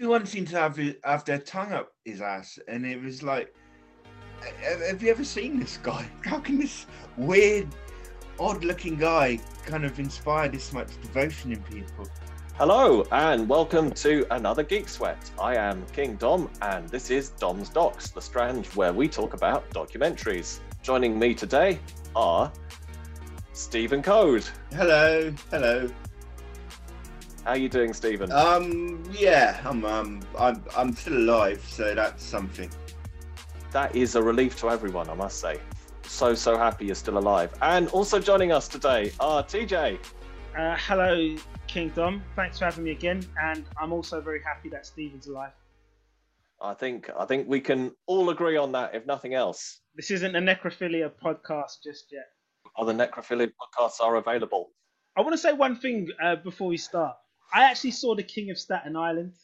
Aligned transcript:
everyone 0.00 0.24
seemed 0.24 0.48
to 0.48 0.56
have 0.56 0.80
have 1.04 1.26
their 1.26 1.38
tongue 1.38 1.74
up 1.74 1.92
his 2.06 2.22
ass, 2.22 2.58
and 2.68 2.86
it 2.86 3.02
was 3.02 3.22
like, 3.22 3.54
have 4.62 5.02
you 5.02 5.10
ever 5.10 5.22
seen 5.22 5.60
this 5.60 5.76
guy? 5.76 6.08
How 6.24 6.38
can 6.38 6.58
this 6.58 6.86
weird, 7.18 7.68
odd-looking 8.38 8.96
guy 8.96 9.38
kind 9.66 9.84
of 9.84 9.98
inspire 9.98 10.48
this 10.48 10.72
much 10.72 10.88
devotion 11.02 11.52
in 11.52 11.62
people? 11.64 12.08
Hello 12.54 13.06
and 13.12 13.46
welcome 13.46 13.90
to 13.90 14.26
another 14.30 14.62
Geek 14.62 14.88
Sweat. 14.88 15.30
I 15.38 15.56
am 15.56 15.84
King 15.92 16.16
Dom, 16.16 16.50
and 16.62 16.88
this 16.88 17.10
is 17.10 17.28
Dom's 17.38 17.68
Docs, 17.68 18.08
the 18.08 18.22
strand 18.22 18.64
where 18.68 18.94
we 18.94 19.06
talk 19.06 19.34
about 19.34 19.68
documentaries. 19.68 20.60
Joining 20.82 21.18
me 21.18 21.34
today 21.34 21.78
are 22.16 22.50
Stephen 23.52 24.02
Code. 24.02 24.48
Hello, 24.72 25.30
hello. 25.50 25.90
How 27.44 27.52
are 27.52 27.56
you 27.56 27.70
doing, 27.70 27.94
Stephen? 27.94 28.30
Um, 28.32 29.02
yeah, 29.10 29.60
I'm, 29.64 29.84
um, 29.86 30.20
I'm, 30.38 30.62
I'm 30.76 30.92
still 30.94 31.16
alive, 31.16 31.64
so 31.66 31.94
that's 31.94 32.22
something. 32.22 32.70
That 33.72 33.96
is 33.96 34.14
a 34.14 34.22
relief 34.22 34.58
to 34.60 34.68
everyone, 34.68 35.08
I 35.08 35.14
must 35.14 35.40
say. 35.40 35.58
So, 36.02 36.34
so 36.34 36.58
happy 36.58 36.86
you're 36.86 36.94
still 36.94 37.16
alive. 37.16 37.52
And 37.62 37.88
also 37.88 38.18
joining 38.18 38.52
us 38.52 38.68
today 38.68 39.12
are 39.20 39.42
TJ. 39.42 39.98
Uh, 40.58 40.76
hello, 40.78 41.36
Kingdom. 41.66 42.22
Thanks 42.36 42.58
for 42.58 42.66
having 42.66 42.84
me 42.84 42.90
again, 42.90 43.22
and 43.42 43.64
I'm 43.80 43.92
also 43.92 44.20
very 44.20 44.42
happy 44.42 44.68
that 44.70 44.84
Stephen's 44.84 45.26
alive. 45.26 45.52
I 46.60 46.74
think 46.74 47.08
I 47.18 47.24
think 47.24 47.48
we 47.48 47.60
can 47.60 47.92
all 48.06 48.28
agree 48.28 48.58
on 48.58 48.72
that, 48.72 48.94
if 48.94 49.06
nothing 49.06 49.32
else. 49.32 49.80
This 49.94 50.10
isn't 50.10 50.36
a 50.36 50.40
necrophilia 50.40 51.10
podcast 51.24 51.82
just 51.82 52.12
yet. 52.12 52.26
Other 52.76 52.92
necrophilia 52.92 53.48
podcasts 53.48 54.00
are 54.02 54.16
available. 54.16 54.72
I 55.16 55.22
want 55.22 55.32
to 55.32 55.38
say 55.38 55.52
one 55.52 55.76
thing 55.76 56.08
uh, 56.22 56.36
before 56.36 56.68
we 56.68 56.76
start. 56.76 57.16
I 57.52 57.64
actually 57.64 57.92
saw 57.92 58.14
The 58.14 58.22
King 58.22 58.50
of 58.50 58.58
Staten 58.58 58.96
Island, 58.96 59.34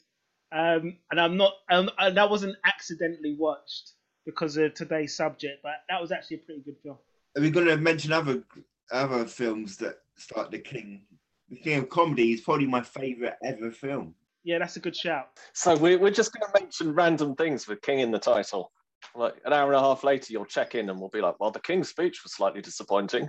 um, 0.52 0.96
and 1.10 1.20
I'm 1.20 1.36
not, 1.36 1.54
um, 1.70 1.90
and 1.98 2.16
that 2.16 2.30
wasn't 2.30 2.56
accidentally 2.64 3.36
watched 3.38 3.92
because 4.24 4.56
of 4.56 4.74
today's 4.74 5.16
subject, 5.16 5.60
but 5.62 5.74
that 5.88 6.00
was 6.00 6.12
actually 6.12 6.38
a 6.38 6.40
pretty 6.40 6.60
good 6.62 6.76
film. 6.82 6.98
Are 7.36 7.42
we 7.42 7.50
going 7.50 7.66
to 7.66 7.76
mention 7.76 8.12
other 8.12 8.42
other 8.90 9.24
films 9.26 9.76
that 9.78 9.98
start 10.16 10.50
The 10.50 10.58
King? 10.58 11.02
The 11.48 11.56
King 11.56 11.78
of 11.80 11.88
Comedy 11.88 12.32
is 12.32 12.40
probably 12.40 12.66
my 12.66 12.82
favourite 12.82 13.34
ever 13.44 13.70
film. 13.70 14.14
Yeah, 14.42 14.58
that's 14.58 14.76
a 14.76 14.80
good 14.80 14.96
shout. 14.96 15.30
So 15.54 15.76
we're, 15.76 15.98
we're 15.98 16.10
just 16.10 16.32
going 16.32 16.46
to 16.46 16.60
mention 16.60 16.94
random 16.94 17.34
things 17.34 17.66
with 17.66 17.82
King 17.82 18.00
in 18.00 18.10
the 18.10 18.18
title. 18.18 18.72
Like 19.14 19.34
an 19.44 19.52
hour 19.52 19.66
and 19.66 19.76
a 19.76 19.80
half 19.80 20.04
later, 20.04 20.32
you'll 20.32 20.44
check 20.44 20.74
in 20.74 20.88
and 20.88 20.98
we'll 20.98 21.08
be 21.08 21.20
like, 21.20 21.38
well, 21.40 21.50
the 21.50 21.60
King's 21.60 21.88
speech 21.88 22.22
was 22.22 22.34
slightly 22.34 22.60
disappointing. 22.60 23.28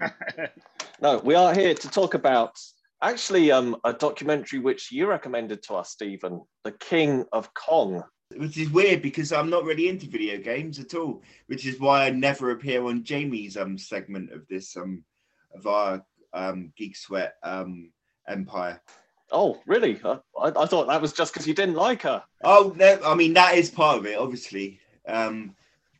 no, 1.00 1.18
we 1.18 1.34
are 1.34 1.54
here 1.54 1.74
to 1.74 1.88
talk 1.88 2.14
about 2.14 2.58
actually 3.02 3.50
um, 3.52 3.76
a 3.84 3.92
documentary 3.92 4.58
which 4.58 4.90
you 4.92 5.06
recommended 5.06 5.62
to 5.64 5.74
us, 5.74 5.90
Stephen, 5.90 6.42
The 6.64 6.72
King 6.72 7.24
of 7.32 7.52
Kong. 7.54 8.02
Which 8.36 8.58
is 8.58 8.68
weird 8.70 9.00
because 9.00 9.32
I'm 9.32 9.48
not 9.48 9.64
really 9.64 9.88
into 9.88 10.06
video 10.06 10.36
games 10.36 10.78
at 10.78 10.94
all, 10.94 11.22
which 11.46 11.64
is 11.66 11.80
why 11.80 12.04
I 12.04 12.10
never 12.10 12.50
appear 12.50 12.84
on 12.84 13.02
Jamie's 13.02 13.56
um 13.56 13.78
segment 13.78 14.32
of 14.32 14.46
this 14.48 14.76
um 14.76 15.02
of 15.54 15.66
our 15.66 16.04
um 16.34 16.70
Geek 16.76 16.94
Sweat 16.94 17.36
um 17.42 17.90
empire. 18.28 18.82
Oh, 19.32 19.58
really? 19.66 19.98
I, 20.04 20.18
I 20.38 20.66
thought 20.66 20.88
that 20.88 21.00
was 21.00 21.14
just 21.14 21.32
because 21.32 21.46
you 21.46 21.54
didn't 21.54 21.74
like 21.74 22.02
her. 22.02 22.22
Oh, 22.44 22.74
no, 22.76 22.98
I 23.02 23.14
mean 23.14 23.32
that 23.32 23.56
is 23.56 23.70
part 23.70 23.98
of 23.98 24.04
it, 24.04 24.18
obviously. 24.18 24.78
Um, 25.06 25.54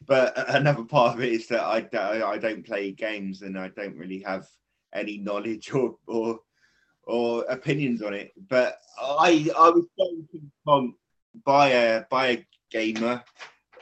but 0.06 0.34
another 0.54 0.84
part 0.84 1.14
of 1.14 1.22
it 1.22 1.32
is 1.32 1.46
that 1.48 1.62
I, 1.62 1.88
I 2.32 2.36
don't 2.36 2.64
play 2.64 2.92
games 2.92 3.40
and 3.40 3.58
I 3.58 3.68
don't 3.68 3.96
really 3.96 4.20
have 4.20 4.46
any 4.94 5.16
knowledge 5.16 5.72
or 5.72 5.96
or 6.06 6.40
or 7.08 7.44
opinions 7.48 8.02
on 8.02 8.14
it. 8.14 8.32
But 8.48 8.78
I 9.00 9.48
I 9.58 9.70
was 9.70 9.86
shown 10.66 10.94
by 11.44 11.68
a 11.68 12.04
by 12.10 12.26
a 12.28 12.46
gamer 12.70 13.24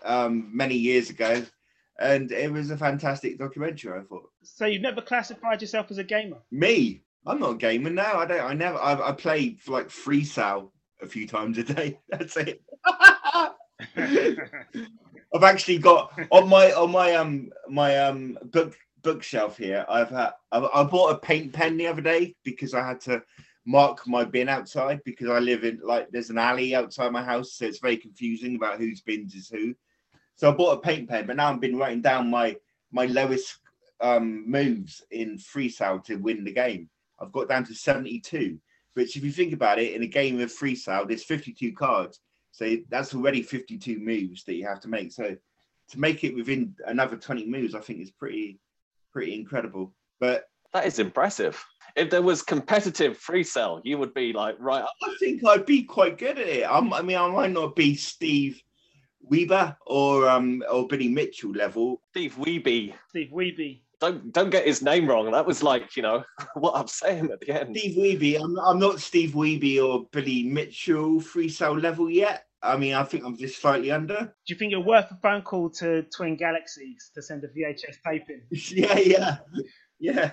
um, 0.04 0.50
many 0.56 0.76
years 0.76 1.10
ago, 1.10 1.42
and 1.98 2.30
it 2.30 2.50
was 2.50 2.70
a 2.70 2.76
fantastic 2.76 3.38
documentary. 3.38 3.98
I 3.98 4.04
thought. 4.04 4.30
So 4.42 4.64
you've 4.66 4.82
never 4.82 5.02
classified 5.02 5.60
yourself 5.60 5.90
as 5.90 5.98
a 5.98 6.04
gamer? 6.04 6.38
Me, 6.50 7.02
I'm 7.26 7.40
not 7.40 7.54
a 7.54 7.56
gamer 7.56 7.90
now. 7.90 8.18
I 8.18 8.26
don't. 8.26 8.40
I 8.40 8.54
never. 8.54 8.78
I, 8.78 9.08
I 9.08 9.12
play 9.12 9.58
like 9.66 9.88
Freecell 9.88 10.70
a 11.02 11.06
few 11.06 11.26
times 11.26 11.58
a 11.58 11.64
day. 11.64 11.98
That's 12.08 12.36
it. 12.36 12.62
I've 15.34 15.42
actually 15.42 15.78
got 15.78 16.18
on 16.30 16.48
my 16.48 16.72
on 16.72 16.92
my 16.92 17.14
um 17.14 17.50
my 17.68 17.98
um 17.98 18.38
book 18.44 18.76
bookshelf 19.06 19.56
here. 19.56 19.86
I've 19.88 20.10
had 20.10 20.32
I, 20.50 20.68
I 20.74 20.82
bought 20.82 21.12
a 21.12 21.18
paint 21.18 21.52
pen 21.52 21.76
the 21.76 21.86
other 21.86 22.02
day 22.02 22.34
because 22.42 22.74
I 22.74 22.84
had 22.84 23.00
to 23.02 23.22
mark 23.64 24.04
my 24.08 24.24
bin 24.24 24.48
outside 24.48 25.00
because 25.04 25.28
I 25.28 25.38
live 25.38 25.62
in 25.62 25.78
like 25.80 26.10
there's 26.10 26.30
an 26.30 26.38
alley 26.38 26.74
outside 26.74 27.12
my 27.12 27.22
house, 27.22 27.52
so 27.52 27.66
it's 27.66 27.78
very 27.78 27.96
confusing 27.96 28.56
about 28.56 28.80
whose 28.80 29.02
bins 29.02 29.36
is 29.36 29.48
who. 29.48 29.76
So 30.34 30.50
I 30.50 30.54
bought 30.54 30.78
a 30.78 30.80
paint 30.80 31.08
pen, 31.08 31.24
but 31.24 31.36
now 31.36 31.52
I've 31.52 31.60
been 31.60 31.78
writing 31.78 32.02
down 32.02 32.28
my 32.28 32.56
my 32.90 33.06
lowest 33.06 33.60
um, 34.00 34.50
moves 34.50 35.04
in 35.12 35.38
Freecell 35.38 36.04
to 36.06 36.16
win 36.16 36.42
the 36.42 36.52
game. 36.52 36.90
I've 37.20 37.32
got 37.32 37.48
down 37.48 37.64
to 37.66 37.74
72, 37.76 38.58
which 38.94 39.16
if 39.16 39.22
you 39.22 39.30
think 39.30 39.52
about 39.52 39.78
it, 39.78 39.94
in 39.94 40.02
a 40.02 40.08
game 40.08 40.40
of 40.40 40.52
Freecell, 40.52 41.06
there's 41.06 41.24
52 41.24 41.72
cards. 41.74 42.18
So 42.50 42.76
that's 42.88 43.14
already 43.14 43.42
52 43.42 44.00
moves 44.00 44.42
that 44.44 44.54
you 44.54 44.66
have 44.66 44.80
to 44.80 44.88
make. 44.88 45.12
So 45.12 45.36
to 45.90 46.00
make 46.00 46.24
it 46.24 46.34
within 46.34 46.74
another 46.86 47.16
20 47.16 47.46
moves, 47.46 47.74
I 47.74 47.80
think 47.80 48.00
is 48.00 48.10
pretty 48.10 48.58
pretty 49.16 49.34
incredible. 49.34 49.94
But 50.20 50.44
that 50.74 50.84
is 50.84 50.98
impressive. 50.98 51.64
If 51.96 52.10
there 52.10 52.20
was 52.20 52.42
competitive 52.42 53.18
Freecell, 53.18 53.80
you 53.82 53.96
would 53.96 54.12
be 54.12 54.34
like 54.34 54.56
right. 54.58 54.82
Up. 54.82 54.90
I 55.02 55.14
think 55.18 55.42
I'd 55.42 55.64
be 55.64 55.84
quite 55.84 56.18
good 56.18 56.38
at 56.38 56.46
it. 56.46 56.66
I'm, 56.70 56.92
I 56.92 57.00
mean, 57.00 57.16
I 57.16 57.26
might 57.28 57.52
not 57.52 57.74
be 57.74 57.96
Steve 57.96 58.62
Weber 59.22 59.74
or 59.86 60.28
um 60.28 60.62
or 60.70 60.86
Billy 60.86 61.08
Mitchell 61.08 61.52
level. 61.52 62.02
Steve 62.10 62.36
Wiebe. 62.38 62.92
Steve 63.08 63.30
Wiebe. 63.32 63.80
Don't 64.02 64.30
don't 64.34 64.50
get 64.50 64.66
his 64.66 64.82
name 64.82 65.06
wrong. 65.06 65.30
That 65.30 65.46
was 65.46 65.62
like 65.62 65.96
you 65.96 66.02
know 66.02 66.22
what 66.54 66.76
I'm 66.76 66.88
saying 66.88 67.30
at 67.30 67.40
the 67.40 67.58
end. 67.58 67.74
Steve 67.74 67.96
Wiebe. 67.96 68.38
I'm, 68.38 68.58
I'm 68.58 68.78
not 68.78 69.00
Steve 69.00 69.30
Wiebe 69.30 69.82
or 69.82 70.06
Billy 70.12 70.42
Mitchell 70.42 71.20
Freecell 71.20 71.80
level 71.80 72.10
yet. 72.10 72.45
I 72.66 72.76
mean, 72.76 72.94
I 72.94 73.04
think 73.04 73.24
I'm 73.24 73.36
just 73.36 73.60
slightly 73.60 73.90
under. 73.90 74.16
Do 74.16 74.32
you 74.46 74.56
think 74.56 74.72
you're 74.72 74.80
worth 74.84 75.10
a 75.10 75.16
phone 75.22 75.42
call 75.42 75.70
to 75.70 76.02
Twin 76.14 76.36
Galaxies 76.36 77.10
to 77.14 77.22
send 77.22 77.44
a 77.44 77.48
VHS 77.48 77.96
tape 78.06 78.24
in? 78.28 78.42
yeah, 78.50 78.98
yeah, 78.98 79.36
yeah. 79.98 80.30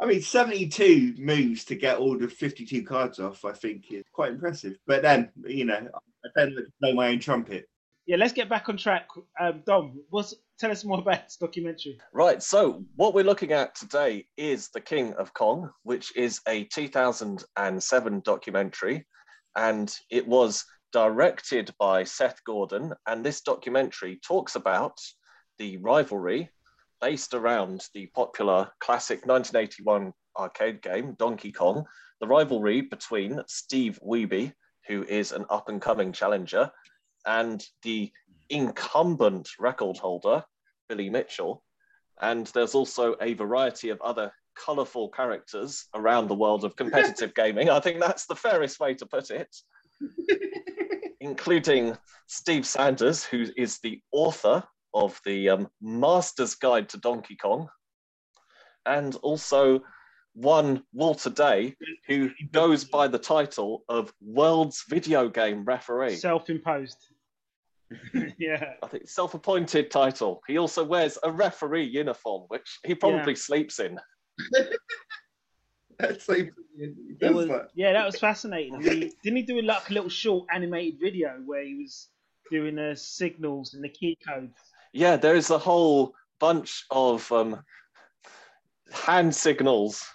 I 0.00 0.06
mean, 0.06 0.22
72 0.22 1.14
moves 1.18 1.64
to 1.66 1.74
get 1.74 1.98
all 1.98 2.16
the 2.16 2.28
52 2.28 2.84
cards 2.84 3.18
off, 3.18 3.44
I 3.44 3.52
think 3.52 3.92
is 3.92 4.04
quite 4.12 4.30
impressive. 4.30 4.76
But 4.86 5.02
then, 5.02 5.30
you 5.44 5.64
know, 5.64 5.88
I 6.24 6.28
don't 6.36 6.54
know 6.80 6.94
my 6.94 7.08
own 7.08 7.18
trumpet. 7.18 7.68
Yeah, 8.06 8.16
let's 8.16 8.32
get 8.32 8.48
back 8.48 8.68
on 8.68 8.76
track. 8.76 9.08
Um, 9.38 9.62
Dom, 9.66 10.00
what's, 10.08 10.34
tell 10.58 10.70
us 10.70 10.84
more 10.84 11.00
about 11.00 11.24
this 11.24 11.36
documentary. 11.36 11.98
Right. 12.12 12.42
So, 12.42 12.84
what 12.96 13.12
we're 13.12 13.24
looking 13.24 13.52
at 13.52 13.74
today 13.74 14.26
is 14.36 14.70
The 14.72 14.80
King 14.80 15.12
of 15.14 15.34
Kong, 15.34 15.70
which 15.82 16.16
is 16.16 16.40
a 16.48 16.64
2007 16.64 18.22
documentary. 18.24 19.06
And 19.56 19.92
it 20.10 20.26
was 20.26 20.64
directed 20.92 21.72
by 21.78 22.04
Seth 22.04 22.42
Gordon, 22.44 22.92
and 23.06 23.24
this 23.24 23.40
documentary 23.40 24.20
talks 24.22 24.54
about 24.54 24.98
the 25.58 25.76
rivalry 25.78 26.50
based 27.00 27.34
around 27.34 27.86
the 27.94 28.06
popular 28.06 28.70
classic 28.80 29.26
1981 29.26 30.12
arcade 30.36 30.82
game 30.82 31.14
Donkey 31.18 31.52
Kong, 31.52 31.84
the 32.20 32.26
rivalry 32.26 32.80
between 32.80 33.40
Steve 33.46 33.98
Wiebe, 34.04 34.52
who 34.86 35.04
is 35.04 35.32
an 35.32 35.44
up 35.50 35.68
and 35.68 35.80
coming 35.80 36.12
challenger, 36.12 36.70
and 37.26 37.64
the 37.82 38.10
incumbent 38.48 39.50
record 39.58 39.96
holder, 39.98 40.44
Billy 40.88 41.10
Mitchell. 41.10 41.62
And 42.20 42.46
there's 42.48 42.74
also 42.74 43.14
a 43.20 43.34
variety 43.34 43.90
of 43.90 44.00
other 44.00 44.32
colorful 44.56 45.08
characters 45.10 45.86
around 45.94 46.28
the 46.28 46.34
world 46.34 46.64
of 46.64 46.74
competitive 46.76 47.34
gaming. 47.36 47.70
I 47.70 47.80
think 47.80 48.00
that's 48.00 48.26
the 48.26 48.34
fairest 48.34 48.80
way 48.80 48.94
to 48.94 49.06
put 49.06 49.30
it. 49.30 49.54
including 51.28 51.96
Steve 52.26 52.66
Sanders, 52.66 53.24
who 53.24 53.46
is 53.56 53.78
the 53.80 54.00
author 54.12 54.64
of 54.94 55.20
the 55.24 55.50
um, 55.50 55.68
Master's 55.80 56.54
Guide 56.54 56.88
to 56.90 56.96
Donkey 56.96 57.36
Kong, 57.36 57.68
and 58.86 59.14
also 59.16 59.80
one 60.34 60.82
Walter 60.92 61.30
Day, 61.30 61.74
who 62.06 62.30
goes 62.52 62.84
by 62.84 63.08
the 63.08 63.18
title 63.18 63.84
of 63.88 64.12
World's 64.20 64.84
Video 64.88 65.28
Game 65.28 65.64
Referee. 65.64 66.16
Self-imposed. 66.16 66.98
yeah. 68.38 68.74
I 68.82 68.86
think 68.86 69.08
self-appointed 69.08 69.90
title. 69.90 70.40
He 70.46 70.58
also 70.58 70.84
wears 70.84 71.18
a 71.22 71.32
referee 71.32 71.84
uniform, 71.86 72.44
which 72.48 72.78
he 72.86 72.94
probably 72.94 73.32
yeah. 73.32 73.38
sleeps 73.38 73.80
in. 73.80 73.98
That's 75.98 76.28
like, 76.28 76.52
was, 77.20 77.50
yeah, 77.74 77.92
that 77.92 78.06
was 78.06 78.18
fascinating. 78.20 78.80
He, 78.80 79.12
didn't 79.22 79.36
he 79.36 79.42
do 79.42 79.60
like 79.62 79.90
a 79.90 79.92
little 79.92 80.08
short 80.08 80.46
animated 80.52 81.00
video 81.00 81.40
where 81.44 81.64
he 81.64 81.74
was 81.74 82.08
doing 82.50 82.76
the 82.76 82.94
signals 82.96 83.74
and 83.74 83.82
the 83.82 83.88
key 83.88 84.16
codes? 84.26 84.56
Yeah, 84.92 85.16
there 85.16 85.34
is 85.34 85.50
a 85.50 85.58
whole 85.58 86.14
bunch 86.38 86.84
of 86.90 87.30
um, 87.32 87.64
hand 88.92 89.34
signals. 89.34 90.06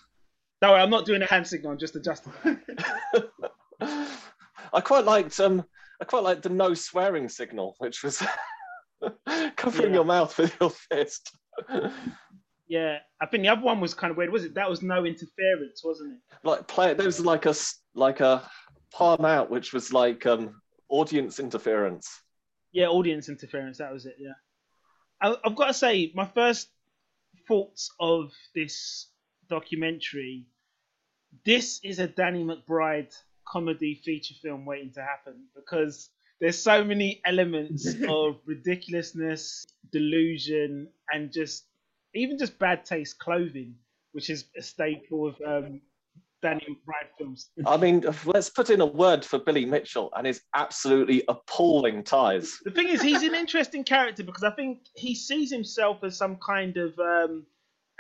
No, 0.62 0.74
I'm 0.74 0.90
not 0.90 1.06
doing 1.06 1.22
a 1.22 1.26
hand 1.26 1.46
signal. 1.46 1.74
I'm 1.74 1.78
just 1.78 1.98
adjusting. 1.98 2.32
I 3.82 4.82
quite 4.82 5.04
liked 5.04 5.40
um, 5.42 5.66
I 6.02 6.06
quite 6.06 6.24
liked 6.24 6.44
the 6.44 6.50
no 6.50 6.74
swearing 6.74 7.28
signal, 7.28 7.76
which 7.80 8.04
was 8.04 8.24
covering 9.58 9.90
Yeah. 9.90 9.96
your 9.96 10.06
mouth 10.06 10.38
with 10.38 10.56
your 10.62 10.70
fist. 10.70 11.36
Yeah, 12.74 12.98
I 13.22 13.28
think 13.28 13.44
the 13.44 13.50
other 13.50 13.62
one 13.62 13.80
was 13.80 13.94
kind 13.94 14.10
of 14.10 14.18
weird. 14.18 14.32
Was 14.32 14.46
it? 14.46 14.56
That 14.56 14.68
was 14.68 14.82
no 14.82 15.06
interference, 15.06 15.84
wasn't 15.84 16.14
it? 16.14 16.20
like 16.44 16.68
play, 16.68 16.96
there 16.96 17.06
was 17.06 17.20
like 17.20 17.46
a 17.46 17.54
like 17.94 18.20
a 18.20 18.50
palm 18.92 19.24
out, 19.26 19.52
which 19.52 19.74
was 19.74 19.94
like 19.94 20.26
um, 20.26 20.60
audience 20.90 21.40
interference. 21.40 22.10
Yeah, 22.72 22.88
audience 22.88 23.30
interference. 23.30 23.78
That 23.78 23.94
was 23.94 24.08
it. 24.08 24.16
Yeah, 24.18 24.32
I, 25.22 25.36
I've 25.46 25.56
got 25.56 25.68
to 25.68 25.74
say, 25.76 26.12
my 26.16 26.26
first 26.26 26.68
thoughts 27.48 27.92
of 28.00 28.32
this 28.56 29.08
documentary. 29.52 30.48
This 31.46 31.80
is 31.84 32.00
a 32.00 32.08
Danny 32.08 32.44
McBride 32.44 33.14
comedy 33.48 34.02
feature 34.04 34.34
film 34.42 34.66
waiting 34.66 34.94
to 34.94 35.04
happen 35.04 35.46
because 35.56 36.10
there's 36.42 36.58
so 36.58 36.84
many 36.84 37.22
elements 37.24 37.94
of 38.10 38.38
ridiculousness, 38.48 39.64
delusion, 39.92 40.88
and 41.14 41.32
just 41.32 41.68
even 42.16 42.38
just 42.38 42.58
bad 42.60 42.86
taste 42.86 43.20
clothing, 43.20 43.76
which 44.12 44.30
is 44.30 44.46
a 44.58 44.62
staple 44.62 45.28
of 45.28 45.36
um, 45.46 45.82
Danny 46.42 46.66
McBride 46.70 47.10
films. 47.18 47.50
I 47.66 47.78
mean, 47.78 48.06
let's 48.26 48.50
put 48.50 48.70
in 48.70 48.82
a 48.82 48.86
word 48.86 49.26
for 49.26 49.40
Billy 49.40 49.66
Mitchell 49.66 50.12
and 50.16 50.28
his 50.28 50.42
absolutely 50.54 51.24
appalling 51.28 52.04
ties. 52.04 52.60
The 52.64 52.72
thing 52.72 52.90
is, 52.90 53.02
he's 53.02 53.24
an 53.24 53.34
interesting 53.34 53.84
character 53.84 54.24
because 54.24 54.44
I 54.44 54.52
think 54.52 54.80
he 54.96 55.16
sees 55.16 55.52
himself 55.52 56.04
as 56.04 56.18
some 56.18 56.38
kind 56.46 56.78
of 56.78 56.98
um, 57.00 57.46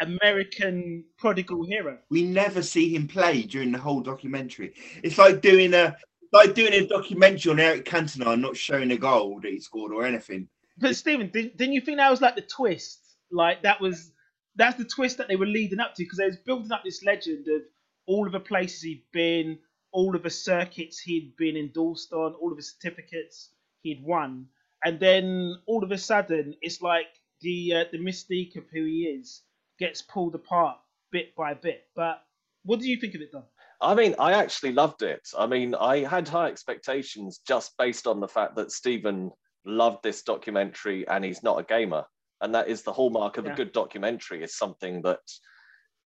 American 0.01 1.05
prodigal 1.17 1.65
hero. 1.65 1.97
We 2.09 2.23
never 2.23 2.61
see 2.61 2.93
him 2.93 3.07
play 3.07 3.43
during 3.43 3.71
the 3.71 3.79
whole 3.79 4.01
documentary. 4.01 4.73
It's 5.03 5.17
like 5.17 5.41
doing 5.41 5.73
a 5.73 5.95
like 6.33 6.55
doing 6.55 6.73
a 6.73 6.87
documentary 6.87 7.51
on 7.51 7.59
Eric 7.59 7.85
Cantona 7.85 8.33
and 8.33 8.41
not 8.41 8.57
showing 8.57 8.91
a 8.91 8.97
goal 8.97 9.39
that 9.41 9.51
he 9.51 9.59
scored 9.59 9.93
or 9.93 10.03
anything. 10.03 10.49
But 10.79 10.95
Stephen, 10.95 11.29
did, 11.31 11.55
didn't 11.55 11.73
you 11.73 11.81
think 11.81 11.97
that 11.97 12.09
was 12.09 12.21
like 12.21 12.35
the 12.35 12.41
twist? 12.41 13.02
Like 13.33 13.63
that 13.63 13.81
was 13.81 14.11
that's 14.55 14.77
the 14.77 14.85
twist 14.85 15.17
that 15.17 15.27
they 15.27 15.35
were 15.35 15.45
leading 15.45 15.79
up 15.79 15.95
to 15.95 16.03
because 16.03 16.17
they 16.17 16.25
was 16.25 16.37
building 16.37 16.71
up 16.71 16.83
this 16.83 17.03
legend 17.03 17.47
of 17.47 17.61
all 18.05 18.25
of 18.25 18.33
the 18.33 18.39
places 18.39 18.81
he'd 18.81 19.03
been, 19.11 19.57
all 19.91 20.15
of 20.15 20.23
the 20.23 20.29
circuits 20.29 20.99
he'd 20.99 21.35
been 21.37 21.57
endorsed 21.57 22.13
on, 22.13 22.33
all 22.35 22.51
of 22.51 22.57
the 22.57 22.63
certificates 22.63 23.49
he'd 23.81 24.03
won, 24.03 24.47
and 24.83 24.99
then 24.99 25.55
all 25.65 25.83
of 25.83 25.91
a 25.91 25.97
sudden 25.97 26.55
it's 26.61 26.81
like 26.81 27.07
the 27.41 27.73
uh, 27.73 27.83
the 27.91 27.97
mystique 27.97 28.55
of 28.55 28.63
who 28.71 28.85
he 28.85 29.03
is 29.03 29.41
gets 29.79 30.01
pulled 30.01 30.35
apart 30.35 30.77
bit 31.11 31.35
by 31.35 31.53
bit. 31.53 31.85
But 31.95 32.23
what 32.63 32.79
do 32.79 32.87
you 32.87 32.97
think 32.97 33.15
of 33.15 33.21
it, 33.21 33.31
Don? 33.31 33.43
I 33.81 33.95
mean, 33.95 34.15
I 34.17 34.33
actually 34.33 34.71
loved 34.71 35.01
it. 35.01 35.27
I 35.37 35.45
mean, 35.45 35.75
I 35.75 35.99
had 35.99 36.27
high 36.27 36.47
expectations 36.47 37.41
just 37.45 37.75
based 37.77 38.07
on 38.07 38.19
the 38.21 38.27
fact 38.27 38.55
that 38.55 38.71
Stephen 38.71 39.31
loved 39.65 40.03
this 40.03 40.23
documentary 40.23 41.07
and 41.07 41.23
he's 41.23 41.43
not 41.43 41.59
a 41.59 41.63
gamer. 41.63 42.05
And 42.43 42.53
that 42.53 42.67
is 42.67 42.83
the 42.83 42.93
hallmark 42.93 43.37
of 43.37 43.45
Yeah. 43.45 43.53
a 43.53 43.55
good 43.55 43.71
documentary, 43.71 44.43
is 44.43 44.55
something 44.55 45.01
that 45.03 45.21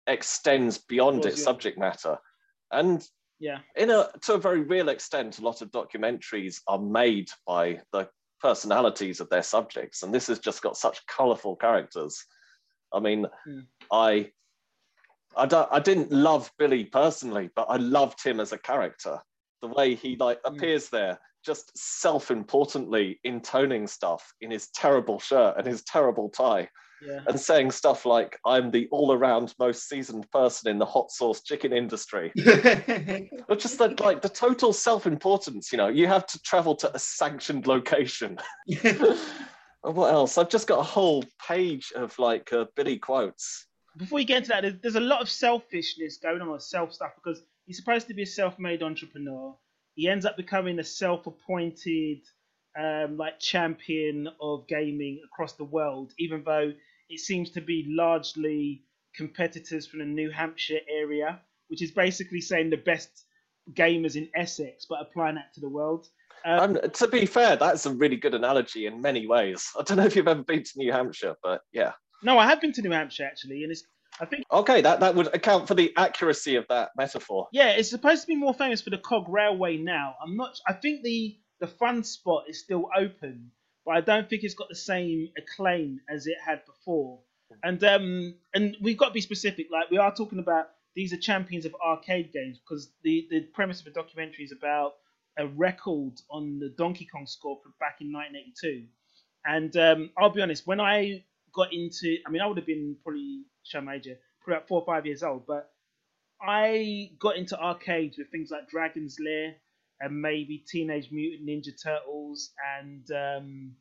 extends 0.06 0.78
beyond 0.78 1.22
course, 1.22 1.34
its 1.34 1.40
yeah. 1.40 1.44
subject 1.44 1.78
matter. 1.78 2.18
And 2.72 3.06
Yeah, 3.40 3.60
in 3.76 3.90
a 3.90 4.10
to 4.22 4.36
a 4.36 4.38
very 4.38 4.62
real 4.62 4.90
extent, 4.90 5.40
a 5.40 5.44
lot 5.44 5.62
of 5.62 5.72
documentaries 5.72 6.62
are 6.68 6.80
made 6.80 7.30
by 7.46 7.82
the 7.92 8.08
personalities 8.40 9.20
of 9.20 9.30
their 9.30 9.44
subjects, 9.44 10.04
and 10.04 10.14
this 10.14 10.28
has 10.28 10.40
just 10.40 10.62
got 10.62 10.78
such 10.78 11.06
colourful 11.08 11.56
characters. 11.56 12.24
I 12.94 13.00
mean, 13.00 13.26
Hmm. 13.44 13.62
I, 13.92 14.32
I 15.36 15.46
don't, 15.48 15.70
I 15.72 15.80
didn't 15.80 16.12
love 16.12 16.52
Billy 16.60 16.86
personally, 16.86 17.50
but 17.56 17.68
I 17.70 17.78
loved 17.78 18.24
him 18.24 18.40
as 18.40 18.54
a 18.54 18.58
character. 18.60 19.20
The 19.62 19.70
way 19.70 19.96
he 19.96 20.16
like 20.18 20.40
Hmm. 20.46 20.54
appears 20.54 20.90
there, 20.90 21.20
just 21.48 21.76
self-importantly 21.78 23.20
intoning 23.24 23.88
stuff 23.88 24.34
in 24.42 24.52
his 24.52 24.68
terrible 24.68 25.18
shirt 25.18 25.56
and 25.58 25.66
his 25.66 25.82
terrible 25.84 26.30
tie, 26.30 26.70
yeah. 27.02 27.22
and 27.28 27.40
saying 27.40 27.72
stuff 27.72 28.06
like, 28.06 28.38
"I'm 28.46 28.70
the 28.70 28.90
all-around 28.92 29.56
most 29.58 29.88
seasoned 29.88 30.30
person 30.30 30.70
in 30.70 30.78
the 30.78 30.86
hot 30.86 31.10
sauce 31.10 31.42
chicken 31.42 31.74
industry." 31.74 32.32
Or 33.50 33.56
just 33.56 33.80
like 33.80 34.22
the 34.22 34.30
total 34.30 34.74
self-importance, 34.74 35.72
you 35.72 35.78
know, 35.78 35.88
you 35.88 36.06
have 36.08 36.26
to 36.28 36.42
travel 36.42 36.76
to 36.76 36.94
a 36.94 37.00
sanctioned 37.00 37.66
location. 37.66 38.38
What 39.84 40.12
else? 40.12 40.38
I've 40.38 40.50
just 40.50 40.68
got 40.68 40.80
a 40.80 40.84
whole 40.84 41.24
page 41.48 41.94
of 41.96 42.18
like 42.20 42.52
uh, 42.52 42.66
Billy 42.76 42.98
quotes. 42.98 43.68
before 43.96 44.20
you 44.20 44.26
get 44.26 44.38
into 44.40 44.50
that, 44.50 44.62
there's, 44.64 44.74
there's 44.82 44.96
a 44.96 45.00
lot 45.00 45.22
of 45.22 45.30
selfishness 45.30 46.18
going 46.18 46.42
on 46.42 46.52
with 46.52 46.64
self 46.64 46.94
stuff 46.94 47.12
because 47.16 47.42
he's 47.66 47.78
supposed 47.78 48.08
to 48.08 48.14
be 48.14 48.24
a 48.24 48.26
self-made 48.26 48.84
entrepreneur. 48.84 49.56
He 49.98 50.08
ends 50.08 50.28
up 50.28 50.38
becoming 50.38 50.78
a 50.78 50.84
self-appointed 50.84 52.20
um, 52.80 53.18
like 53.18 53.40
champion 53.40 54.30
of 54.40 54.68
gaming 54.68 55.20
across 55.26 55.54
the 55.54 55.64
world, 55.64 56.14
even 56.20 56.44
though 56.46 56.72
it 57.10 57.20
seems 57.20 57.50
to 57.52 57.62
be 57.62 57.84
largely 57.90 58.84
competitors 59.16 59.88
from 59.88 60.00
the 60.00 60.06
New 60.06 60.30
Hampshire 60.30 60.82
area, 60.88 61.42
which 61.70 61.82
is 61.82 61.90
basically 61.90 62.42
saying 62.42 62.70
the 62.70 62.78
best 62.78 63.26
gamers 63.74 64.16
in 64.16 64.30
Essex, 64.36 64.86
but 64.88 65.02
applying 65.02 65.34
that 65.34 65.52
to 65.56 65.62
the 65.62 65.70
world. 65.70 66.08
Um, 66.46 66.78
to 66.94 67.08
be 67.08 67.26
fair, 67.26 67.56
that's 67.56 67.88
a 67.88 67.92
really 67.92 68.18
good 68.18 68.36
analogy 68.36 68.86
in 68.86 69.02
many 69.02 69.26
ways. 69.26 69.72
I 69.80 69.82
don't 69.82 69.98
know 69.98 70.06
if 70.06 70.16
you've 70.16 70.28
ever 70.28 70.44
been 70.44 70.62
to 70.62 70.78
New 70.78 70.92
Hampshire, 70.92 71.36
but 71.42 71.62
yeah. 71.74 71.94
No, 72.22 72.38
I 72.38 72.46
have 72.46 72.62
been 72.62 72.74
to 72.74 72.84
New 72.84 72.92
Hampshire 72.92 73.26
actually, 73.26 73.64
and 73.64 73.72
it's 73.72 73.84
I 74.20 74.26
think 74.26 74.44
Okay, 74.52 74.82
that, 74.82 75.00
that 75.00 75.16
would 75.16 75.34
account 75.36 75.68
for 75.68 75.76
the 75.76 75.94
accuracy 75.96 76.56
of 76.56 76.66
that 76.70 76.92
metaphor. 76.98 77.48
Yeah, 77.52 77.70
it's 77.70 77.90
supposed 77.90 78.22
to 78.22 78.28
be 78.28 78.36
more 78.36 78.54
famous 78.54 78.82
for 78.82 78.90
the 78.90 78.98
Cog 78.98 79.28
Railway 79.30 79.78
now. 79.78 80.16
I'm 80.22 80.36
not. 80.36 80.60
I 80.68 80.74
think 80.74 81.04
the 81.04 81.38
the 81.60 81.68
Funspot 81.68 82.50
is 82.50 82.60
still 82.60 82.90
open, 82.96 83.52
but 83.86 83.96
I 83.96 84.02
don't 84.02 84.30
think 84.30 84.44
it's 84.44 84.54
got 84.54 84.70
the 84.70 84.76
same 84.76 85.30
acclaim 85.38 86.00
as 86.10 86.28
it 86.28 86.38
had 86.44 86.66
before. 86.66 87.20
And 87.64 87.84
um 87.84 88.36
and 88.54 88.76
we've 88.82 88.98
got 88.98 89.08
to 89.08 89.14
be 89.14 89.22
specific. 89.22 89.68
Like 89.72 89.90
we 89.90 89.98
are 89.98 90.14
talking 90.14 90.40
about 90.40 90.70
these 90.96 91.14
are 91.14 91.18
champions 91.18 91.66
of 91.66 91.76
arcade 91.84 92.32
games 92.34 92.60
because 92.60 92.92
the 93.04 93.28
the 93.30 93.42
premise 93.54 93.80
of 93.80 93.86
the 93.86 93.92
documentary 93.92 94.44
is 94.44 94.52
about 94.52 94.94
a 95.38 95.48
record 95.48 96.14
on 96.30 96.60
the 96.60 96.70
Donkey 96.70 97.06
Kong 97.06 97.28
score 97.28 97.60
from 97.62 97.74
back 97.80 97.98
in 98.02 98.12
1982. 98.12 98.88
And 99.46 99.78
um, 99.78 100.10
I'll 100.18 100.32
be 100.32 100.42
honest, 100.42 100.66
when 100.66 100.82
I 100.82 101.24
got 101.54 101.72
into, 101.72 102.18
I 102.26 102.30
mean, 102.30 102.42
I 102.42 102.48
would 102.48 102.58
have 102.58 102.66
been 102.66 102.98
probably 103.04 103.44
show 103.68 103.82
major, 103.82 104.18
probably 104.42 104.58
about 104.58 104.68
four 104.68 104.82
or 104.82 104.86
five 104.86 105.06
years 105.06 105.24
old, 105.24 105.46
but 105.46 105.72
I 106.42 107.12
got 107.20 107.38
into 107.38 107.60
arcades 107.60 108.18
with 108.18 108.30
things 108.32 108.52
like 108.52 108.70
Dragon's 108.70 109.18
Lair 109.20 109.56
and 110.00 110.22
maybe 110.22 110.64
Teenage 110.68 111.12
Mutant 111.12 111.48
Ninja 111.50 111.82
Turtles 111.82 112.52
and 112.80 113.10
um, 113.12 113.76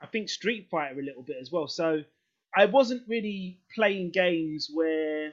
I 0.00 0.06
think 0.06 0.28
Street 0.28 0.68
Fighter 0.70 0.98
a 0.98 1.02
little 1.02 1.22
bit 1.22 1.36
as 1.40 1.52
well. 1.52 1.68
So 1.68 2.02
I 2.56 2.66
wasn't 2.66 3.08
really 3.08 3.60
playing 3.74 4.12
games 4.12 4.70
where 4.72 5.32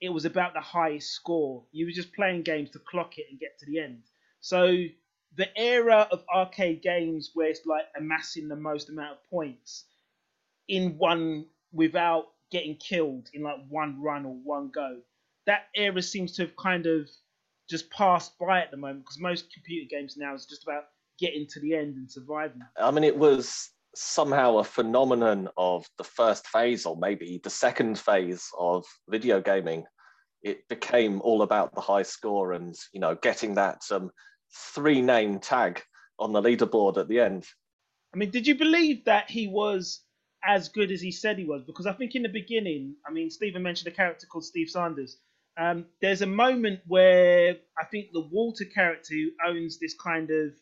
it 0.00 0.08
was 0.08 0.24
about 0.24 0.54
the 0.54 0.60
highest 0.60 1.12
score. 1.12 1.64
You 1.72 1.86
were 1.86 1.92
just 1.92 2.12
playing 2.12 2.42
games 2.42 2.70
to 2.70 2.80
clock 2.80 3.18
it 3.18 3.26
and 3.30 3.38
get 3.38 3.58
to 3.60 3.66
the 3.66 3.80
end. 3.80 4.02
So 4.40 4.76
the 5.36 5.48
era 5.56 6.08
of 6.10 6.24
arcade 6.34 6.82
games 6.82 7.30
where 7.34 7.48
it's 7.48 7.66
like 7.66 7.84
amassing 7.96 8.48
the 8.48 8.56
most 8.56 8.88
amount 8.88 9.12
of 9.12 9.30
points 9.30 9.84
in 10.66 10.98
one 10.98 11.46
without 11.72 12.26
getting 12.50 12.76
killed 12.76 13.28
in 13.34 13.42
like 13.42 13.58
one 13.68 14.00
run 14.00 14.24
or 14.24 14.34
one 14.42 14.70
go. 14.74 14.98
That 15.46 15.66
era 15.74 16.02
seems 16.02 16.32
to 16.32 16.42
have 16.42 16.56
kind 16.56 16.86
of 16.86 17.08
just 17.68 17.90
passed 17.90 18.38
by 18.38 18.60
at 18.60 18.70
the 18.70 18.76
moment 18.76 19.04
because 19.04 19.18
most 19.18 19.52
computer 19.52 19.86
games 19.88 20.16
now 20.16 20.34
is 20.34 20.46
just 20.46 20.64
about 20.64 20.84
getting 21.18 21.46
to 21.48 21.60
the 21.60 21.74
end 21.74 21.96
and 21.96 22.10
surviving. 22.10 22.62
I 22.80 22.90
mean, 22.90 23.04
it 23.04 23.16
was 23.16 23.70
somehow 23.94 24.58
a 24.58 24.64
phenomenon 24.64 25.48
of 25.56 25.86
the 25.98 26.04
first 26.04 26.46
phase, 26.48 26.86
or 26.86 26.96
maybe 26.96 27.40
the 27.42 27.50
second 27.50 27.98
phase 27.98 28.48
of 28.58 28.84
video 29.08 29.40
gaming. 29.40 29.84
It 30.42 30.68
became 30.68 31.20
all 31.22 31.42
about 31.42 31.74
the 31.74 31.80
high 31.80 32.04
score 32.04 32.52
and 32.52 32.74
you 32.92 33.00
know 33.00 33.16
getting 33.16 33.54
that 33.54 33.82
um, 33.90 34.10
three 34.74 35.02
name 35.02 35.40
tag 35.40 35.82
on 36.18 36.32
the 36.32 36.40
leaderboard 36.40 36.96
at 36.96 37.08
the 37.08 37.20
end. 37.20 37.46
I 38.14 38.18
mean, 38.18 38.30
did 38.30 38.46
you 38.46 38.56
believe 38.56 39.04
that 39.04 39.30
he 39.30 39.48
was 39.48 40.00
as 40.44 40.68
good 40.68 40.90
as 40.90 41.00
he 41.00 41.10
said 41.10 41.38
he 41.38 41.44
was? 41.44 41.62
Because 41.64 41.86
I 41.86 41.92
think 41.92 42.14
in 42.14 42.22
the 42.22 42.28
beginning, 42.28 42.94
I 43.06 43.12
mean, 43.12 43.30
Stephen 43.30 43.62
mentioned 43.62 43.92
a 43.92 43.96
character 43.96 44.26
called 44.26 44.44
Steve 44.44 44.70
Sanders. 44.70 45.16
Um, 45.58 45.86
there's 46.00 46.22
a 46.22 46.26
moment 46.26 46.80
where 46.86 47.56
I 47.76 47.84
think 47.84 48.12
the 48.12 48.20
Walter 48.20 48.64
character 48.64 49.14
who 49.14 49.30
owns 49.44 49.78
this 49.78 49.94
kind 49.94 50.30
of 50.30 50.54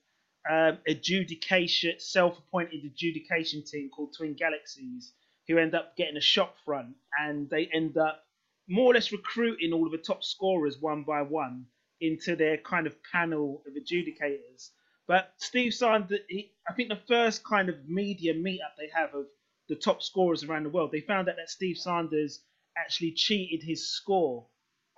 um, 0.50 0.78
adjudication, 0.88 1.94
self-appointed 1.98 2.84
adjudication 2.84 3.62
team 3.62 3.90
called 3.90 4.14
Twin 4.16 4.34
Galaxies, 4.34 5.12
who 5.48 5.58
end 5.58 5.74
up 5.74 5.96
getting 5.96 6.16
a 6.16 6.20
shop 6.20 6.56
front, 6.64 6.94
and 7.20 7.50
they 7.50 7.68
end 7.72 7.98
up 7.98 8.22
more 8.68 8.92
or 8.92 8.94
less 8.94 9.12
recruiting 9.12 9.72
all 9.72 9.86
of 9.86 9.92
the 9.92 9.98
top 9.98 10.24
scorers 10.24 10.78
one 10.80 11.02
by 11.02 11.22
one 11.22 11.66
into 12.00 12.36
their 12.36 12.56
kind 12.58 12.86
of 12.86 12.96
panel 13.12 13.62
of 13.66 13.74
adjudicators. 13.74 14.70
But 15.06 15.32
Steve 15.36 15.72
Sanders, 15.72 16.20
I 16.68 16.72
think 16.74 16.88
the 16.88 17.00
first 17.06 17.44
kind 17.44 17.68
of 17.68 17.88
media 17.88 18.34
meetup 18.34 18.74
they 18.78 18.90
have 18.94 19.14
of 19.14 19.26
the 19.68 19.76
top 19.76 20.02
scorers 20.02 20.44
around 20.44 20.64
the 20.64 20.70
world, 20.70 20.90
they 20.92 21.00
found 21.00 21.28
out 21.28 21.36
that 21.36 21.50
Steve 21.50 21.76
Sanders 21.76 22.40
actually 22.76 23.12
cheated 23.12 23.62
his 23.62 23.88
score, 23.88 24.46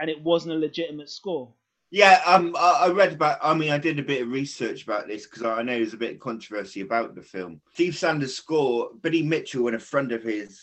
and 0.00 0.10
it 0.10 0.22
wasn't 0.22 0.54
a 0.54 0.58
legitimate 0.58 1.08
score. 1.08 1.52
Yeah, 1.90 2.20
um, 2.26 2.54
I, 2.58 2.90
read 2.90 3.12
about. 3.14 3.38
I 3.42 3.54
mean, 3.54 3.70
I 3.70 3.78
did 3.78 3.98
a 3.98 4.02
bit 4.02 4.20
of 4.20 4.28
research 4.28 4.82
about 4.84 5.06
this 5.06 5.26
because 5.26 5.42
I 5.42 5.62
know 5.62 5.72
there's 5.72 5.94
a 5.94 5.98
bit 5.98 6.14
of 6.14 6.20
controversy 6.20 6.82
about 6.82 7.14
the 7.14 7.22
film. 7.22 7.62
Steve 7.72 7.96
Sanders' 7.96 8.36
score, 8.36 8.90
Billy 9.00 9.22
Mitchell 9.22 9.68
and 9.68 9.76
a 9.76 9.78
friend 9.78 10.12
of 10.12 10.22
his, 10.22 10.60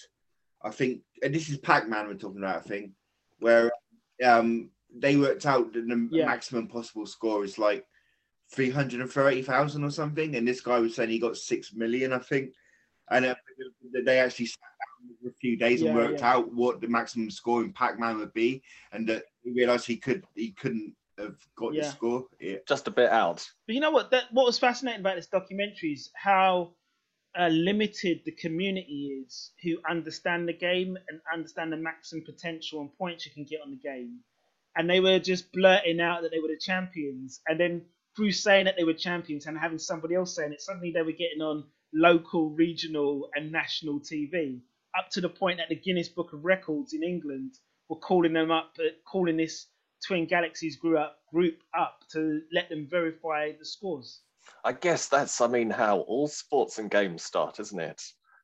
I 0.61 0.69
think, 0.69 1.01
and 1.23 1.33
this 1.33 1.49
is 1.49 1.57
Pac-Man 1.57 2.07
we're 2.07 2.13
talking 2.13 2.43
about, 2.43 2.57
I 2.57 2.61
think, 2.61 2.91
where 3.39 3.71
um 4.23 4.69
they 4.95 5.17
worked 5.17 5.45
out 5.45 5.73
that 5.73 5.87
the 5.87 6.09
Yeah. 6.11 6.25
maximum 6.25 6.67
possible 6.67 7.05
score 7.07 7.43
is 7.43 7.57
like 7.57 7.85
three 8.53 8.69
hundred 8.69 9.01
and 9.01 9.11
thirty 9.11 9.41
thousand 9.41 9.83
or 9.83 9.89
something, 9.89 10.35
and 10.35 10.47
this 10.47 10.61
guy 10.61 10.77
was 10.77 10.95
saying 10.95 11.09
he 11.09 11.17
got 11.19 11.37
six 11.37 11.73
million, 11.73 12.13
I 12.13 12.19
think, 12.19 12.53
and 13.11 13.25
uh, 13.25 13.35
they 14.03 14.19
actually 14.19 14.47
sat 14.47 14.59
down 14.61 15.15
for 15.21 15.29
a 15.29 15.33
few 15.33 15.57
days 15.57 15.81
and 15.81 15.95
worked 15.95 16.19
yeah. 16.19 16.33
out 16.33 16.53
what 16.53 16.81
the 16.81 16.87
maximum 16.87 17.29
score 17.29 17.63
in 17.63 17.71
Pac-Man 17.71 18.17
would 18.17 18.33
be, 18.33 18.61
and 18.91 19.07
that 19.07 19.23
he 19.43 19.51
realized 19.51 19.85
he 19.85 19.97
could 19.97 20.23
he 20.35 20.51
couldn't 20.51 20.95
have 21.17 21.35
got 21.55 21.73
the 21.73 21.83
score. 21.83 22.25
Yeah. 22.39 22.57
Just 22.67 22.87
a 22.87 22.91
bit 22.91 23.09
out. 23.09 23.47
But 23.67 23.75
you 23.75 23.81
know 23.81 23.91
what? 23.91 24.11
That 24.11 24.25
what 24.31 24.45
was 24.45 24.59
fascinating 24.59 25.01
about 25.01 25.15
this 25.15 25.27
documentary 25.27 25.91
is 25.93 26.11
how 26.15 26.73
uh, 27.37 27.47
limited 27.47 28.21
the 28.25 28.31
community 28.31 29.23
is 29.23 29.51
who 29.63 29.77
understand 29.89 30.47
the 30.47 30.53
game 30.53 30.97
and 31.09 31.19
understand 31.33 31.71
the 31.71 31.77
maximum 31.77 32.23
potential 32.25 32.81
and 32.81 32.97
points 32.97 33.25
you 33.25 33.31
can 33.31 33.45
get 33.45 33.61
on 33.63 33.71
the 33.71 33.77
game. 33.77 34.19
And 34.77 34.89
they 34.89 34.99
were 34.99 35.19
just 35.19 35.53
blurting 35.53 36.01
out 36.01 36.21
that 36.21 36.31
they 36.31 36.39
were 36.39 36.49
the 36.49 36.59
champions, 36.59 37.39
and 37.47 37.59
then 37.59 37.81
through 38.15 38.31
saying 38.31 38.65
that 38.65 38.75
they 38.77 38.83
were 38.83 38.93
champions 38.93 39.45
and 39.45 39.57
having 39.57 39.77
somebody 39.77 40.15
else 40.15 40.35
saying 40.35 40.53
it, 40.53 40.61
suddenly 40.61 40.91
they 40.91 41.01
were 41.01 41.11
getting 41.11 41.41
on 41.41 41.65
local, 41.95 42.49
regional, 42.51 43.29
and 43.35 43.51
national 43.51 43.99
TV. 43.99 44.59
Up 44.97 45.09
to 45.11 45.21
the 45.21 45.29
point 45.29 45.57
that 45.57 45.69
the 45.69 45.75
Guinness 45.75 46.09
Book 46.09 46.33
of 46.33 46.45
Records 46.45 46.93
in 46.93 47.03
England 47.03 47.53
were 47.89 47.97
calling 47.97 48.33
them 48.33 48.51
up, 48.51 48.75
uh, 48.79 48.89
calling 49.05 49.37
this 49.37 49.67
Twin 50.05 50.25
Galaxies 50.25 50.75
grew 50.75 50.97
up 50.97 51.17
group 51.31 51.57
up 51.77 52.01
to 52.11 52.41
let 52.53 52.69
them 52.69 52.87
verify 52.89 53.51
the 53.57 53.65
scores. 53.65 54.21
I 54.63 54.73
guess 54.73 55.07
that's, 55.07 55.41
I 55.41 55.47
mean, 55.47 55.69
how 55.69 55.99
all 55.99 56.27
sports 56.27 56.77
and 56.77 56.91
games 56.91 57.23
start, 57.23 57.59
isn't 57.59 57.79
it? 57.79 58.01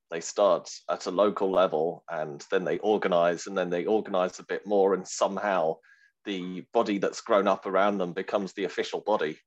They 0.10 0.22
start 0.22 0.70
at 0.89 1.05
a 1.05 1.12
local 1.12 1.51
level 1.51 2.03
and 2.10 2.43
then 2.51 2.63
they 2.63 2.79
organize 2.79 3.48
and 3.48 3.58
then 3.58 3.70
they 3.70 3.86
organize 3.86 4.39
a 4.39 4.43
bit 4.43 4.65
more, 4.65 4.93
and 4.93 5.08
somehow 5.08 5.77
the 6.25 6.65
body 6.74 6.98
that's 6.98 7.22
grown 7.22 7.48
up 7.48 7.65
around 7.65 7.98
them 7.98 8.13
becomes 8.13 8.53
the 8.53 8.65
official 8.65 9.01
body. 9.01 9.38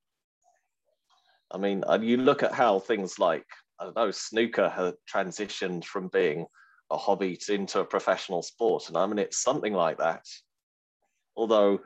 I 1.50 1.58
mean, 1.58 1.84
you 2.00 2.16
look 2.16 2.42
at 2.42 2.52
how 2.52 2.78
things 2.78 3.18
like, 3.18 3.46
I 3.85 3.88
don't 3.88 3.97
know, 3.97 4.11
snooker 4.11 4.71
have 4.71 4.95
transitioned 5.12 5.85
from 5.85 6.09
being 6.09 6.47
a 6.91 6.97
hobby 6.97 7.37
to 7.37 7.55
into 7.55 7.81
a 7.81 7.85
professional 7.85 8.43
sport. 8.43 8.88
And 8.88 8.97
I 8.97 9.07
mean, 9.07 9.19
it's 9.19 9.43
something 9.43 9.75
like 9.75 9.99
that. 9.99 10.25
Although, 11.37 11.81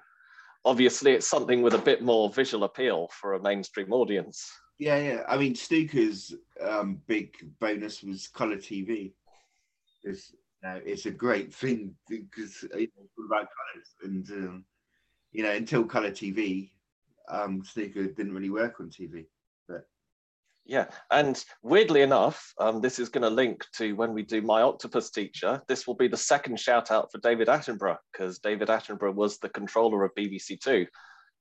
obviously, 0.64 1.12
it's 1.12 1.28
something 1.28 1.61
with 1.61 1.75
a 1.75 1.78
bit 1.78 2.02
more 2.02 2.31
visual 2.31 2.64
appeal 2.64 3.09
for 3.12 3.35
a 3.35 3.43
mainstream 3.43 3.93
audience. 3.93 4.49
Yeah, 4.78 4.99
yeah. 4.99 5.23
I 5.28 5.37
mean, 5.37 5.55
Snooker's 5.55 6.35
um, 6.61 7.00
big 7.09 7.35
bonus 7.59 8.02
was 8.05 8.28
color 8.28 8.57
TV. 8.57 9.12
It's 10.05 10.33
uh, 10.64 10.78
it's 10.85 11.07
a 11.07 11.11
great 11.11 11.52
thing 11.52 11.95
because 12.09 12.62
you 12.62 12.69
know, 12.69 13.02
it's 13.02 13.12
all 13.19 13.26
about 13.26 13.49
colors, 13.59 13.95
and 14.05 14.31
um, 14.31 14.64
you 15.33 15.43
know, 15.43 15.50
until 15.50 15.85
color 15.85 16.11
TV, 16.11 16.71
um, 17.28 17.64
Snooker 17.64 18.07
didn't 18.07 18.35
really 18.35 18.50
work 18.50 18.78
on 18.78 18.88
TV. 18.88 19.26
Yeah, 20.68 20.84
and 21.10 21.42
weirdly 21.62 22.02
enough, 22.02 22.52
um, 22.60 22.82
this 22.82 22.98
is 22.98 23.08
going 23.08 23.22
to 23.22 23.30
link 23.30 23.64
to 23.76 23.94
when 23.94 24.12
we 24.12 24.22
do 24.22 24.42
My 24.42 24.60
Octopus 24.60 25.10
Teacher. 25.10 25.62
This 25.66 25.87
will 25.87 25.94
be 25.94 26.08
the 26.08 26.16
second 26.18 26.60
shout 26.60 26.90
out 26.90 27.10
for 27.10 27.16
David 27.18 27.48
Attenborough 27.48 27.96
because 28.12 28.38
David 28.38 28.68
Attenborough 28.68 29.14
was 29.14 29.38
the 29.38 29.48
controller 29.48 30.04
of 30.04 30.14
BBC 30.14 30.60
Two, 30.60 30.87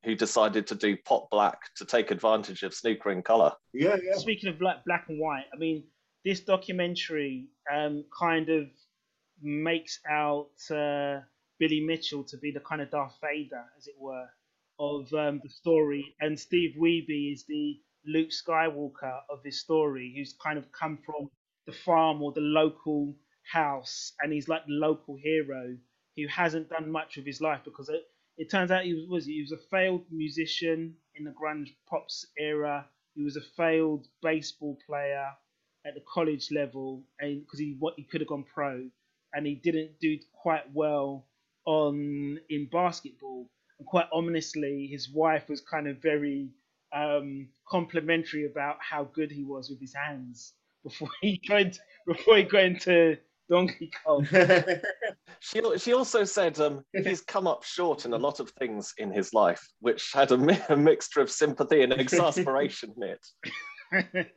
who 0.06 0.16
decided 0.16 0.66
to 0.68 0.76
do 0.76 0.96
Pot 1.06 1.28
Black 1.30 1.60
to 1.76 1.84
take 1.84 2.10
advantage 2.10 2.64
of 2.64 2.74
snooker 2.74 3.12
in 3.12 3.22
colour. 3.22 3.52
Yeah, 3.74 3.98
yeah. 4.02 4.18
Speaking 4.18 4.50
of 4.50 4.60
black, 4.60 4.86
black 4.86 5.08
and 5.10 5.20
white, 5.20 5.46
I 5.54 5.58
mean, 5.58 5.84
this 6.24 6.40
documentary 6.40 7.50
um, 7.72 8.06
kind 8.18 8.48
of 8.48 8.68
makes 9.42 10.00
out 10.10 10.52
uh, 10.72 11.20
Billy 11.60 11.82
Mitchell 11.82 12.24
to 12.24 12.38
be 12.38 12.52
the 12.52 12.62
kind 12.62 12.82
of 12.82 12.92
Darth 12.92 13.18
Vader, 13.22 13.66
as 13.78 13.88
it 13.88 13.96
were, 14.00 14.28
of 14.80 15.12
um, 15.14 15.42
the 15.44 15.50
story, 15.50 16.16
and 16.22 16.40
Steve 16.40 16.76
Wiebe 16.80 17.34
is 17.34 17.44
the 17.44 17.78
Luke 18.08 18.30
Skywalker 18.30 19.22
of 19.30 19.44
this 19.44 19.60
story, 19.60 20.14
who's 20.16 20.34
kind 20.42 20.58
of 20.58 20.72
come 20.72 20.98
from 21.06 21.30
the 21.66 21.74
farm 21.74 22.22
or 22.22 22.32
the 22.32 22.42
local 22.42 23.16
house, 23.52 24.14
and 24.22 24.32
he's 24.32 24.48
like 24.48 24.66
the 24.66 24.74
local 24.74 25.18
hero 25.18 25.76
who 26.16 26.28
hasn't 26.28 26.70
done 26.70 26.90
much 26.92 27.18
of 27.18 27.26
his 27.26 27.42
life 27.42 27.62
because 27.64 27.90
it, 27.90 28.04
it 28.38 28.50
turns 28.50 28.72
out 28.72 28.84
he 28.86 28.94
was, 28.94 29.08
was 29.08 29.26
he 29.26 29.42
was 29.42 29.52
a 29.52 29.58
failed 29.70 30.06
musician 30.12 30.96
in 31.16 31.26
the 31.26 31.32
grunge 31.32 31.76
pops 31.90 32.26
era. 32.38 32.88
He 33.16 33.24
was 33.24 33.36
a 33.36 33.42
failed 33.42 34.08
baseball 34.22 34.78
player 34.86 35.28
at 35.86 35.94
the 35.94 36.04
college 36.12 36.50
level, 36.52 37.04
and 37.20 37.42
because 37.42 37.60
he 37.60 37.76
what 37.80 37.96
he 37.98 38.04
could 38.04 38.22
have 38.22 38.28
gone 38.28 38.46
pro, 38.54 38.90
and 39.34 39.46
he 39.46 39.56
didn't 39.56 40.00
do 40.00 40.18
quite 40.34 40.72
well 40.74 41.28
on 41.66 42.40
in 42.50 42.68
basketball. 42.72 43.50
And 43.80 43.88
quite 43.88 44.08
ominously, 44.12 44.88
his 44.88 45.10
wife 45.10 45.50
was 45.50 45.62
kind 45.62 45.88
of 45.88 46.02
very 46.02 46.50
um, 46.94 47.48
complimentary 47.70 48.46
about 48.46 48.78
how 48.80 49.04
good 49.04 49.32
he 49.32 49.44
was 49.44 49.70
with 49.70 49.80
his 49.80 49.94
hands 49.94 50.54
before 50.84 51.10
he 51.22 51.42
went 51.50 51.68
into, 51.68 51.80
before 52.06 52.38
he 52.38 52.44
got 52.44 52.64
into 52.64 53.18
Donkey 53.50 53.92
Kong. 54.06 54.28
She, 55.40 55.62
she 55.78 55.94
also 55.94 56.24
said 56.24 56.60
um, 56.60 56.84
he's 56.94 57.22
come 57.22 57.48
up 57.48 57.64
short 57.64 58.06
in 58.06 58.14
a 58.14 58.18
lot 58.18 58.40
of 58.40 58.50
things 58.52 58.94
in 58.98 59.12
his 59.12 59.34
life, 59.34 59.66
which 59.82 60.12
had 60.12 60.32
a, 60.32 60.38
mi- 60.38 60.60
a 60.70 60.76
mixture 60.76 61.22
of 61.22 61.30
sympathy 61.30 61.84
and 61.84 61.94
exasperation 61.94 62.94
in 62.98 63.04
it. 63.04 63.28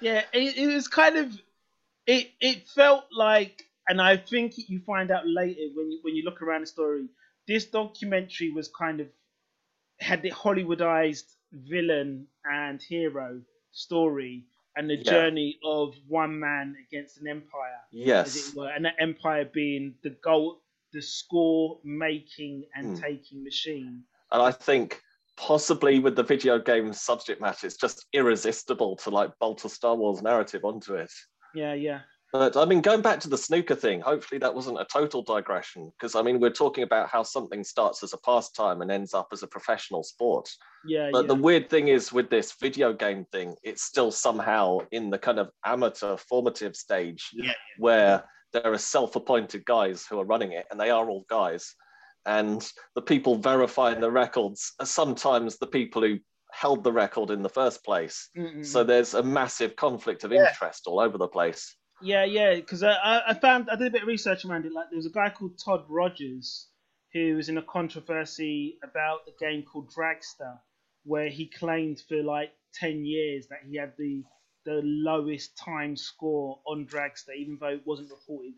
yeah, 0.00 0.22
it, 0.32 0.56
it 0.56 0.66
was 0.72 0.86
kind 0.86 1.16
of 1.16 1.36
it. 2.06 2.30
It 2.40 2.68
felt 2.68 3.04
like, 3.12 3.62
and 3.88 4.00
I 4.00 4.18
think 4.18 4.54
you 4.56 4.80
find 4.86 5.10
out 5.10 5.26
later 5.26 5.62
when 5.74 5.90
you 5.90 5.98
when 6.02 6.14
you 6.14 6.22
look 6.24 6.42
around 6.42 6.62
the 6.62 6.66
story, 6.66 7.08
this 7.48 7.66
documentary 7.66 8.52
was 8.52 8.68
kind 8.68 9.00
of 9.00 9.08
had 9.98 10.22
the 10.22 10.30
Hollywoodized 10.30 11.24
villain 11.52 12.26
and 12.44 12.82
hero 12.82 13.40
story 13.72 14.44
and 14.76 14.88
the 14.88 14.96
Yeah. 14.96 15.02
journey 15.02 15.58
of 15.64 15.94
one 16.06 16.38
man 16.38 16.76
against 16.86 17.18
an 17.18 17.26
empire, 17.28 17.80
as 17.92 17.92
Yes. 17.92 18.48
it 18.48 18.56
were, 18.56 18.68
and 18.68 18.84
that 18.84 18.94
empire 18.98 19.44
being 19.44 19.94
the 20.02 20.10
goal, 20.10 20.62
the 20.92 21.02
score 21.02 21.80
making 21.84 22.64
and 22.74 22.96
Hmm. 22.96 23.02
taking 23.02 23.42
machine. 23.44 24.04
And 24.32 24.42
I 24.42 24.52
think 24.52 25.02
possibly 25.36 25.98
with 25.98 26.16
the 26.16 26.22
video 26.22 26.58
game 26.58 26.92
subject 26.92 27.40
matter, 27.40 27.66
it's 27.66 27.76
just 27.76 28.06
irresistible 28.12 28.96
to 28.96 29.10
like 29.10 29.36
bolt 29.38 29.64
a 29.64 29.68
Star 29.68 29.96
Wars 29.96 30.22
narrative 30.22 30.64
onto 30.64 30.94
it. 30.94 31.12
Yeah, 31.54 31.74
yeah. 31.74 32.02
But 32.32 32.56
I 32.56 32.64
mean, 32.64 32.80
going 32.80 33.02
back 33.02 33.18
to 33.20 33.28
the 33.28 33.36
snooker 33.36 33.74
thing, 33.74 34.00
hopefully 34.00 34.38
that 34.38 34.54
wasn't 34.54 34.80
a 34.80 34.84
total 34.84 35.22
digression 35.22 35.90
because 35.98 36.14
I 36.14 36.22
mean, 36.22 36.38
we're 36.38 36.50
talking 36.50 36.84
about 36.84 37.08
how 37.08 37.22
something 37.24 37.64
starts 37.64 38.02
as 38.04 38.12
a 38.12 38.18
pastime 38.18 38.82
and 38.82 38.90
ends 38.90 39.14
up 39.14 39.28
as 39.32 39.42
a 39.42 39.48
professional 39.48 40.04
sport. 40.04 40.48
Yeah, 40.84 41.10
But 41.12 41.22
yeah. 41.22 41.28
the 41.28 41.34
weird 41.34 41.68
thing 41.68 41.88
is 41.88 42.12
with 42.12 42.30
this 42.30 42.52
video 42.60 42.92
game 42.92 43.24
thing, 43.32 43.56
it's 43.64 43.82
still 43.82 44.12
somehow 44.12 44.78
in 44.92 45.10
the 45.10 45.18
kind 45.18 45.38
of 45.40 45.50
amateur 45.64 46.16
formative 46.16 46.76
stage 46.76 47.30
Yeah. 47.32 47.52
where 47.78 48.24
there 48.52 48.72
are 48.72 48.78
self-appointed 48.78 49.64
guys 49.64 50.06
who 50.08 50.18
are 50.20 50.24
running 50.24 50.52
it, 50.52 50.66
and 50.70 50.80
they 50.80 50.90
are 50.90 51.08
all 51.08 51.24
guys. 51.28 51.74
And 52.26 52.66
the 52.94 53.02
people 53.02 53.36
verifying 53.36 54.00
the 54.00 54.10
records 54.10 54.72
are 54.78 54.86
sometimes 54.86 55.58
the 55.58 55.66
people 55.66 56.02
who 56.02 56.18
held 56.52 56.82
the 56.84 56.92
record 56.92 57.30
in 57.30 57.42
the 57.42 57.48
first 57.48 57.84
place. 57.84 58.28
Mm-mm. 58.36 58.64
So 58.66 58.82
there's 58.84 59.14
a 59.14 59.22
massive 59.22 59.76
conflict 59.76 60.24
of 60.24 60.32
Yeah. 60.32 60.48
interest 60.48 60.86
all 60.86 61.00
over 61.00 61.16
the 61.18 61.28
place. 61.28 61.76
Yeah, 62.02 62.24
yeah, 62.24 62.54
because 62.56 62.82
I, 62.82 63.22
I 63.28 63.34
found 63.34 63.70
I 63.70 63.76
did 63.76 63.88
a 63.88 63.90
bit 63.90 64.02
of 64.02 64.08
research 64.08 64.44
around 64.44 64.66
it. 64.66 64.72
Like 64.72 64.90
there 64.90 64.96
was 64.98 65.06
a 65.06 65.10
guy 65.10 65.30
called 65.30 65.58
Todd 65.58 65.84
Rogers 65.88 66.68
who 67.12 67.36
was 67.36 67.48
in 67.48 67.58
a 67.58 67.62
controversy 67.62 68.78
about 68.84 69.20
a 69.28 69.32
game 69.44 69.64
called 69.64 69.90
Dragster, 69.92 70.58
where 71.04 71.28
he 71.28 71.46
claimed 71.46 72.02
for 72.08 72.22
like 72.22 72.52
ten 72.74 73.04
years 73.04 73.48
that 73.48 73.60
he 73.68 73.76
had 73.76 73.94
the 73.98 74.24
the 74.66 74.80
lowest 74.84 75.56
time 75.58 75.96
score 75.96 76.60
on 76.66 76.86
Dragster, 76.86 77.34
even 77.38 77.58
though 77.60 77.68
it 77.68 77.86
wasn't 77.86 78.10
reported 78.10 78.54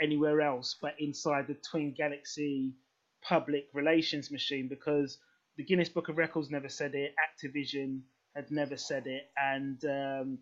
anywhere 0.00 0.40
else, 0.40 0.76
but 0.80 0.94
inside 0.98 1.46
the 1.46 1.54
Twin 1.70 1.94
Galaxy 1.96 2.74
public 3.22 3.68
relations 3.72 4.30
machine, 4.30 4.68
because 4.68 5.18
the 5.56 5.64
Guinness 5.64 5.88
Book 5.88 6.08
of 6.08 6.18
Records 6.18 6.50
never 6.50 6.68
said 6.68 6.94
it, 6.94 7.14
Activision 7.22 8.00
had 8.34 8.50
never 8.50 8.76
said 8.76 9.06
it, 9.06 9.30
and 9.36 9.84
um, 9.84 10.38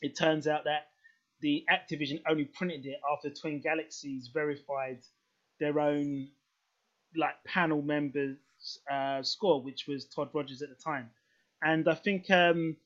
it 0.00 0.16
turns 0.16 0.48
out 0.48 0.64
that 0.64 0.88
the 1.44 1.62
Activision 1.70 2.22
only 2.26 2.46
printed 2.46 2.86
it 2.86 2.98
after 3.12 3.28
Twin 3.28 3.60
Galaxies 3.60 4.30
verified 4.32 5.00
their 5.60 5.78
own 5.78 6.28
like 7.16 7.34
panel 7.46 7.82
members 7.82 8.38
uh, 8.90 9.22
score, 9.22 9.62
which 9.62 9.84
was 9.86 10.06
Todd 10.06 10.30
Rogers 10.32 10.62
at 10.62 10.70
the 10.70 10.74
time. 10.74 11.10
And 11.62 11.86
I 11.86 11.96
think 11.96 12.30
um, 12.30 12.76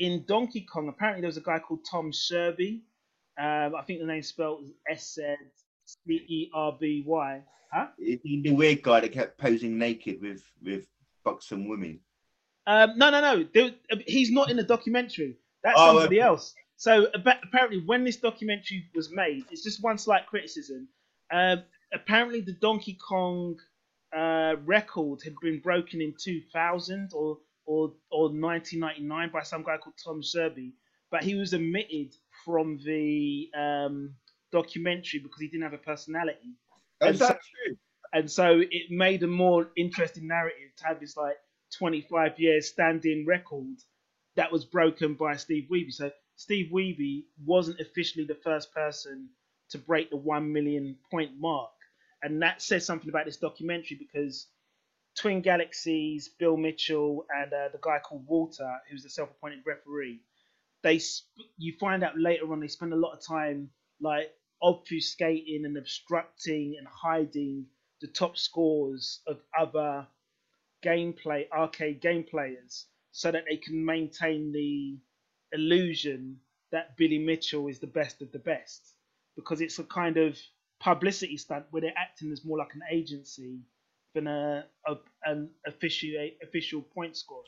in 0.00 0.24
Donkey 0.26 0.62
Kong, 0.62 0.88
apparently 0.88 1.20
there 1.20 1.28
was 1.28 1.36
a 1.36 1.40
guy 1.40 1.60
called 1.60 1.86
Tom 1.88 2.10
Sherby. 2.10 2.80
Um, 3.40 3.76
I 3.76 3.82
think 3.86 4.00
the 4.00 4.06
name 4.06 4.24
spelled 4.24 4.64
S 4.90 5.16
C 5.16 5.36
E 6.08 6.50
R 6.52 6.76
B 6.78 7.04
Y. 7.06 7.42
Huh? 7.72 7.86
The 7.96 8.50
weird 8.50 8.82
guy 8.82 9.00
that 9.00 9.12
kept 9.12 9.38
posing 9.38 9.78
naked 9.78 10.20
with 10.20 10.42
with 10.60 10.88
buxom 11.24 11.68
women. 11.68 12.00
Um, 12.66 12.98
no, 12.98 13.10
no, 13.10 13.20
no. 13.20 13.46
There, 13.54 13.70
he's 14.04 14.32
not 14.32 14.50
in 14.50 14.56
the 14.56 14.64
documentary. 14.64 15.36
That's 15.62 15.76
Oh, 15.78 15.86
somebody 15.98 16.16
okay. 16.16 16.26
else. 16.26 16.54
So 16.84 17.06
apparently, 17.14 17.80
when 17.86 18.04
this 18.04 18.16
documentary 18.18 18.84
was 18.94 19.10
made, 19.10 19.46
it's 19.50 19.62
just 19.62 19.82
one 19.82 19.96
slight 19.96 20.26
criticism. 20.26 20.86
Um, 21.32 21.62
apparently, 21.94 22.42
the 22.42 22.52
Donkey 22.52 22.98
Kong 23.08 23.56
uh, 24.14 24.56
record 24.66 25.22
had 25.24 25.32
been 25.40 25.60
broken 25.60 26.02
in 26.02 26.12
2000 26.22 27.12
or 27.14 27.38
or 27.64 27.94
or 28.10 28.24
1999 28.28 29.30
by 29.32 29.42
some 29.42 29.62
guy 29.62 29.78
called 29.78 29.94
Tom 30.04 30.20
Serby, 30.20 30.72
but 31.10 31.22
he 31.24 31.34
was 31.34 31.54
omitted 31.54 32.14
from 32.44 32.78
the 32.84 33.48
um, 33.56 34.12
documentary 34.52 35.20
because 35.20 35.40
he 35.40 35.48
didn't 35.48 35.62
have 35.62 35.72
a 35.72 35.78
personality 35.78 36.50
Oh, 37.00 37.06
And 37.06 37.14
is 37.14 37.20
that 37.20 37.28
so- 37.28 37.48
true? 37.64 37.76
and 38.12 38.30
so 38.30 38.60
it 38.60 38.90
made 38.90 39.22
a 39.22 39.26
more 39.26 39.70
interesting 39.74 40.26
narrative 40.28 40.70
to 40.76 40.84
have 40.86 41.00
this 41.00 41.16
like 41.16 41.36
25 41.78 42.38
years 42.38 42.68
standing 42.68 43.24
record 43.26 43.78
that 44.36 44.52
was 44.52 44.66
broken 44.66 45.14
by 45.14 45.36
Steve 45.36 45.68
Wiebe. 45.72 45.90
So 45.90 46.10
Steve 46.36 46.70
Wiebe 46.72 47.24
wasn't 47.44 47.80
officially 47.80 48.24
the 48.24 48.34
first 48.34 48.72
person 48.72 49.28
to 49.70 49.78
break 49.78 50.10
the 50.10 50.16
1 50.16 50.52
million 50.52 50.96
point 51.10 51.32
mark. 51.38 51.70
And 52.22 52.42
that 52.42 52.62
says 52.62 52.84
something 52.86 53.08
about 53.08 53.26
this 53.26 53.36
documentary 53.36 53.96
because 53.98 54.48
Twin 55.16 55.42
Galaxies, 55.42 56.28
Bill 56.38 56.56
Mitchell, 56.56 57.26
and 57.34 57.52
uh, 57.52 57.68
the 57.72 57.78
guy 57.80 57.98
called 57.98 58.26
Walter, 58.26 58.78
who's 58.90 59.02
the 59.02 59.10
self-appointed 59.10 59.60
referee, 59.64 60.20
they 60.82 60.98
sp- 60.98 61.50
you 61.56 61.74
find 61.78 62.02
out 62.02 62.18
later 62.18 62.50
on 62.52 62.60
they 62.60 62.68
spend 62.68 62.92
a 62.92 62.96
lot 62.96 63.12
of 63.12 63.24
time 63.24 63.70
like 64.00 64.32
obfuscating 64.62 65.64
and 65.64 65.76
obstructing 65.76 66.76
and 66.78 66.86
hiding 66.88 67.66
the 68.00 68.08
top 68.08 68.36
scores 68.36 69.20
of 69.26 69.40
other 69.58 70.06
gameplay 70.84 71.48
arcade 71.50 72.00
game 72.00 72.24
players 72.24 72.86
so 73.12 73.30
that 73.30 73.44
they 73.48 73.56
can 73.56 73.84
maintain 73.84 74.52
the 74.52 74.98
illusion 75.54 76.36
that 76.72 76.96
Billy 76.96 77.18
Mitchell 77.18 77.68
is 77.68 77.78
the 77.78 77.86
best 77.86 78.20
of 78.20 78.30
the 78.32 78.38
best 78.38 78.94
because 79.36 79.60
it's 79.60 79.78
a 79.78 79.84
kind 79.84 80.16
of 80.16 80.38
publicity 80.80 81.36
stunt 81.36 81.64
where 81.70 81.80
they're 81.80 81.94
acting 81.96 82.32
as 82.32 82.44
more 82.44 82.58
like 82.58 82.74
an 82.74 82.82
agency 82.90 83.60
than 84.14 84.26
a, 84.26 84.64
a 84.86 84.94
an 85.24 85.48
official 85.66 86.10
official 86.42 86.82
point 86.82 87.16
score. 87.16 87.42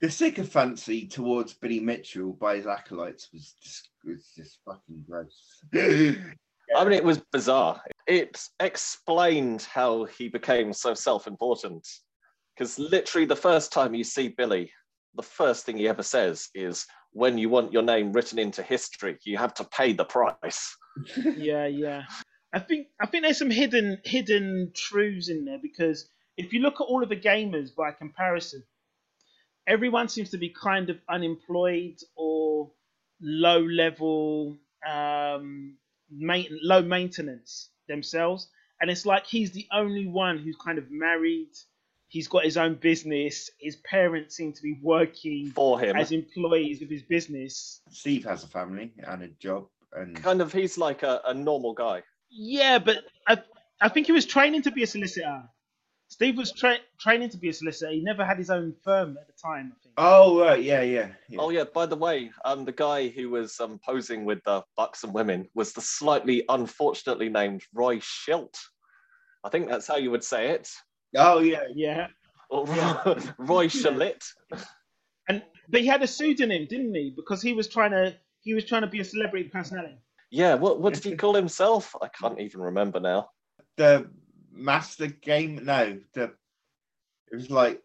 The 0.00 0.10
sycophancy 0.10 1.06
towards 1.06 1.54
Billy 1.54 1.80
Mitchell 1.80 2.32
by 2.32 2.56
his 2.56 2.66
acolytes 2.66 3.28
was 3.32 3.54
just, 3.62 3.88
was 4.04 4.32
just 4.36 4.58
fucking 4.64 5.04
gross. 5.08 5.62
I 5.74 6.84
mean, 6.84 6.92
it 6.92 7.04
was 7.04 7.22
bizarre. 7.32 7.80
It 8.06 8.38
explained 8.60 9.62
how 9.62 10.04
he 10.04 10.28
became 10.28 10.72
so 10.72 10.94
self 10.94 11.26
important. 11.26 11.86
Because 12.56 12.78
literally, 12.78 13.26
the 13.26 13.36
first 13.36 13.72
time 13.72 13.94
you 13.94 14.04
see 14.04 14.28
Billy, 14.28 14.70
the 15.14 15.22
first 15.22 15.66
thing 15.66 15.76
he 15.76 15.88
ever 15.88 16.02
says 16.02 16.48
is, 16.54 16.86
when 17.14 17.38
you 17.38 17.48
want 17.48 17.72
your 17.72 17.82
name 17.82 18.12
written 18.12 18.38
into 18.38 18.62
history, 18.62 19.16
you 19.24 19.38
have 19.38 19.54
to 19.54 19.64
pay 19.64 19.92
the 19.92 20.04
price. 20.04 20.76
yeah, 21.36 21.66
yeah. 21.66 22.02
I 22.52 22.58
think 22.58 22.88
I 23.00 23.06
think 23.06 23.24
there's 23.24 23.38
some 23.38 23.50
hidden 23.50 23.98
hidden 24.04 24.72
truths 24.74 25.28
in 25.28 25.44
there 25.44 25.58
because 25.60 26.08
if 26.36 26.52
you 26.52 26.60
look 26.60 26.74
at 26.80 26.84
all 26.84 27.02
of 27.02 27.08
the 27.08 27.16
gamers 27.16 27.74
by 27.74 27.92
comparison, 27.92 28.64
everyone 29.66 30.08
seems 30.08 30.30
to 30.30 30.38
be 30.38 30.50
kind 30.50 30.90
of 30.90 30.98
unemployed 31.08 31.98
or 32.16 32.70
low 33.20 33.60
level, 33.60 34.56
um, 34.88 35.76
main, 36.10 36.48
low 36.62 36.82
maintenance 36.82 37.70
themselves, 37.88 38.48
and 38.80 38.90
it's 38.90 39.06
like 39.06 39.26
he's 39.26 39.52
the 39.52 39.66
only 39.72 40.06
one 40.06 40.38
who's 40.38 40.56
kind 40.56 40.78
of 40.78 40.90
married. 40.90 41.52
He's 42.14 42.28
got 42.28 42.44
his 42.44 42.56
own 42.56 42.76
business. 42.76 43.50
His 43.58 43.74
parents 43.74 44.36
seem 44.36 44.52
to 44.52 44.62
be 44.62 44.78
working 44.80 45.50
For 45.50 45.80
him, 45.80 45.96
as 45.96 46.12
employees 46.12 46.80
of 46.80 46.88
his 46.88 47.02
business. 47.02 47.80
Steve 47.90 48.22
has 48.22 48.44
a 48.44 48.46
family 48.46 48.92
and 48.98 49.24
a 49.24 49.28
job, 49.40 49.66
and 49.92 50.14
kind 50.22 50.40
of, 50.40 50.52
he's 50.52 50.78
like 50.78 51.02
a, 51.02 51.20
a 51.26 51.34
normal 51.34 51.72
guy. 51.72 52.04
Yeah, 52.30 52.78
but 52.78 52.98
I, 53.26 53.38
I 53.80 53.88
think 53.88 54.06
he 54.06 54.12
was 54.12 54.26
training 54.26 54.62
to 54.62 54.70
be 54.70 54.84
a 54.84 54.86
solicitor. 54.86 55.42
Steve 56.06 56.36
was 56.36 56.52
tra- 56.52 56.78
training 57.00 57.30
to 57.30 57.36
be 57.36 57.48
a 57.48 57.52
solicitor. 57.52 57.90
He 57.90 58.00
never 58.00 58.24
had 58.24 58.38
his 58.38 58.48
own 58.48 58.76
firm 58.84 59.16
at 59.20 59.26
the 59.26 59.32
time, 59.32 59.72
I 59.74 59.82
think. 59.82 59.94
oh 59.98 60.40
right, 60.40 60.62
yeah, 60.62 60.82
yeah, 60.82 61.08
yeah. 61.28 61.40
Oh 61.40 61.50
yeah. 61.50 61.64
By 61.64 61.86
the 61.86 61.96
way, 61.96 62.30
um, 62.44 62.64
the 62.64 62.70
guy 62.70 63.08
who 63.08 63.30
was 63.30 63.58
um, 63.58 63.80
posing 63.84 64.24
with 64.24 64.38
the 64.44 64.62
bucks 64.76 65.02
and 65.02 65.12
women 65.12 65.48
was 65.56 65.72
the 65.72 65.80
slightly 65.80 66.44
unfortunately 66.48 67.28
named 67.28 67.62
Roy 67.74 67.96
Shildt. 67.98 68.56
I 69.42 69.48
think 69.48 69.68
that's 69.68 69.88
how 69.88 69.96
you 69.96 70.12
would 70.12 70.22
say 70.22 70.50
it. 70.50 70.70
Oh 71.16 71.40
yeah, 71.40 71.64
Yeah, 71.74 72.08
Or 72.50 72.66
Roy 73.38 73.68
Shalit. 73.68 74.24
and 75.28 75.42
but 75.68 75.80
he 75.80 75.86
had 75.86 76.02
a 76.02 76.06
pseudonym, 76.06 76.66
didn't 76.66 76.94
he? 76.94 77.12
Because 77.14 77.40
he 77.42 77.52
was 77.52 77.68
trying 77.68 77.92
to 77.92 78.14
he 78.40 78.54
was 78.54 78.64
trying 78.64 78.82
to 78.82 78.88
be 78.88 79.00
a 79.00 79.04
celebrity 79.04 79.48
personality. 79.48 79.98
Yeah. 80.30 80.54
What 80.54 80.80
what 80.80 80.94
did 80.94 81.04
he 81.04 81.16
call 81.16 81.34
himself? 81.34 81.94
I 82.02 82.08
can't 82.08 82.40
even 82.40 82.60
remember 82.60 83.00
now. 83.00 83.30
the 83.76 84.08
master 84.52 85.06
game. 85.06 85.64
No, 85.64 85.98
the 86.14 86.32
it 87.32 87.36
was 87.36 87.50
like 87.50 87.82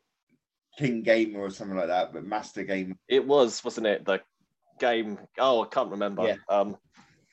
King 0.77 1.01
Gamer 1.03 1.39
or 1.39 1.49
something 1.49 1.77
like 1.77 1.87
that, 1.87 2.13
but 2.13 2.23
Master 2.23 2.63
Game. 2.63 2.97
It 3.07 3.25
was, 3.25 3.63
wasn't 3.63 3.87
it? 3.87 4.05
The 4.05 4.21
game. 4.79 5.17
Oh, 5.37 5.63
I 5.63 5.67
can't 5.67 5.91
remember. 5.91 6.23
Yeah. 6.23 6.35
Um, 6.47 6.77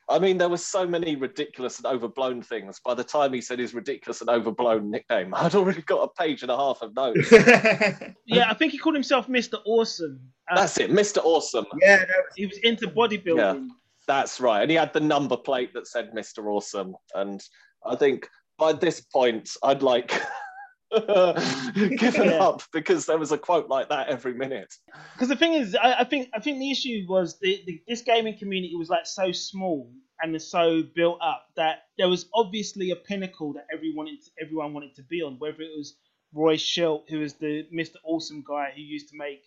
I 0.09 0.21
mean, 0.21 0.39
there 0.39 0.49
were 0.49 0.57
so 0.57 0.87
many 0.87 1.17
ridiculous 1.17 1.79
and 1.79 1.87
overblown 1.87 2.41
things. 2.41 2.81
By 2.85 2.95
the 2.95 3.03
time 3.03 3.33
he 3.33 3.41
said 3.41 3.59
his 3.59 3.75
ridiculous 3.75 4.21
and 4.21 4.31
overblown 4.31 4.89
nickname, 4.91 5.35
I'd 5.37 5.55
already 5.57 5.83
got 5.83 6.03
a 6.05 6.23
page 6.23 6.43
and 6.43 6.51
a 6.51 6.57
half 6.57 6.83
of 6.83 6.95
notes. 6.95 7.31
Yeah, 8.29 8.51
I 8.51 8.55
think 8.55 8.73
he 8.73 8.79
called 8.79 8.95
himself 8.97 9.29
Mr. 9.29 9.59
Awesome. 9.65 10.21
Uh, 10.51 10.57
That's 10.57 10.79
it, 10.79 10.91
Mr. 10.91 11.19
Awesome. 11.25 11.65
yeah, 11.81 11.97
no, 11.97 12.15
he 12.37 12.47
was 12.47 12.59
into 12.59 12.89
bodybuilding. 12.89 13.37
Yeah, 13.39 13.75
That's 14.07 14.41
right. 14.41 14.63
And 14.63 14.71
he 14.71 14.77
had 14.77 14.93
the 14.93 15.01
number 15.01 15.37
plate 15.37 15.73
that 15.75 15.87
said 15.87 16.11
Mr. 16.13 16.45
Awesome. 16.47 16.95
And 17.15 17.41
I 17.85 17.95
think 17.97 18.29
by 18.59 18.73
this 18.73 19.01
point, 19.01 19.51
I'd 19.63 19.83
like 19.83 20.13
given 21.75 22.25
Yeah. 22.25 22.43
up 22.45 22.63
because 22.73 23.07
there 23.07 23.19
was 23.19 23.33
a 23.33 23.39
quote 23.39 23.69
like 23.69 23.89
that 23.89 24.09
every 24.09 24.35
minute. 24.35 24.73
Because 25.15 25.29
the 25.29 25.37
thing 25.37 25.55
is, 25.55 25.75
I, 25.75 26.01
I 26.01 26.05
think 26.05 26.29
I 26.35 26.41
think 26.41 26.59
the 26.59 26.71
issue 26.71 27.05
was 27.09 27.39
the, 27.39 27.63
the 27.67 27.83
this 27.89 28.03
gaming 28.03 28.39
community 28.39 28.75
was 28.77 28.89
like 28.89 29.07
so 29.07 29.33
small 29.33 29.91
and 30.23 30.41
so 30.41 30.83
built 30.95 31.19
up 31.23 31.47
that 31.57 31.85
there 31.99 32.09
was 32.09 32.27
obviously 32.35 32.91
a 32.91 32.97
pinnacle 32.97 33.53
that 33.55 33.67
everyone 33.73 34.07
wanted 34.07 34.23
to, 34.23 34.31
everyone 34.41 34.73
wanted 34.73 34.95
to 34.95 35.03
be 35.03 35.23
on. 35.23 35.37
Whether 35.39 35.63
it 35.63 35.77
was 35.77 35.97
Roy 36.33 36.57
Shildt, 36.57 37.09
who 37.09 37.21
was 37.21 37.35
the 37.35 37.67
Mr. 37.75 37.97
Awesome 38.05 38.45
guy 38.47 38.73
who 38.75 38.83
used 38.83 39.09
to 39.11 39.17
make 39.17 39.43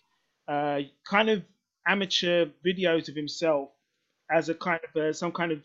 uh, 0.46 0.80
kind 1.08 1.30
of 1.30 1.42
amateur 1.86 2.46
videos 2.64 3.08
of 3.08 3.16
himself 3.16 3.70
as 4.30 4.48
a 4.48 4.54
kind 4.54 4.80
of 4.94 5.02
uh, 5.02 5.12
some 5.12 5.32
kind 5.32 5.52
of 5.52 5.62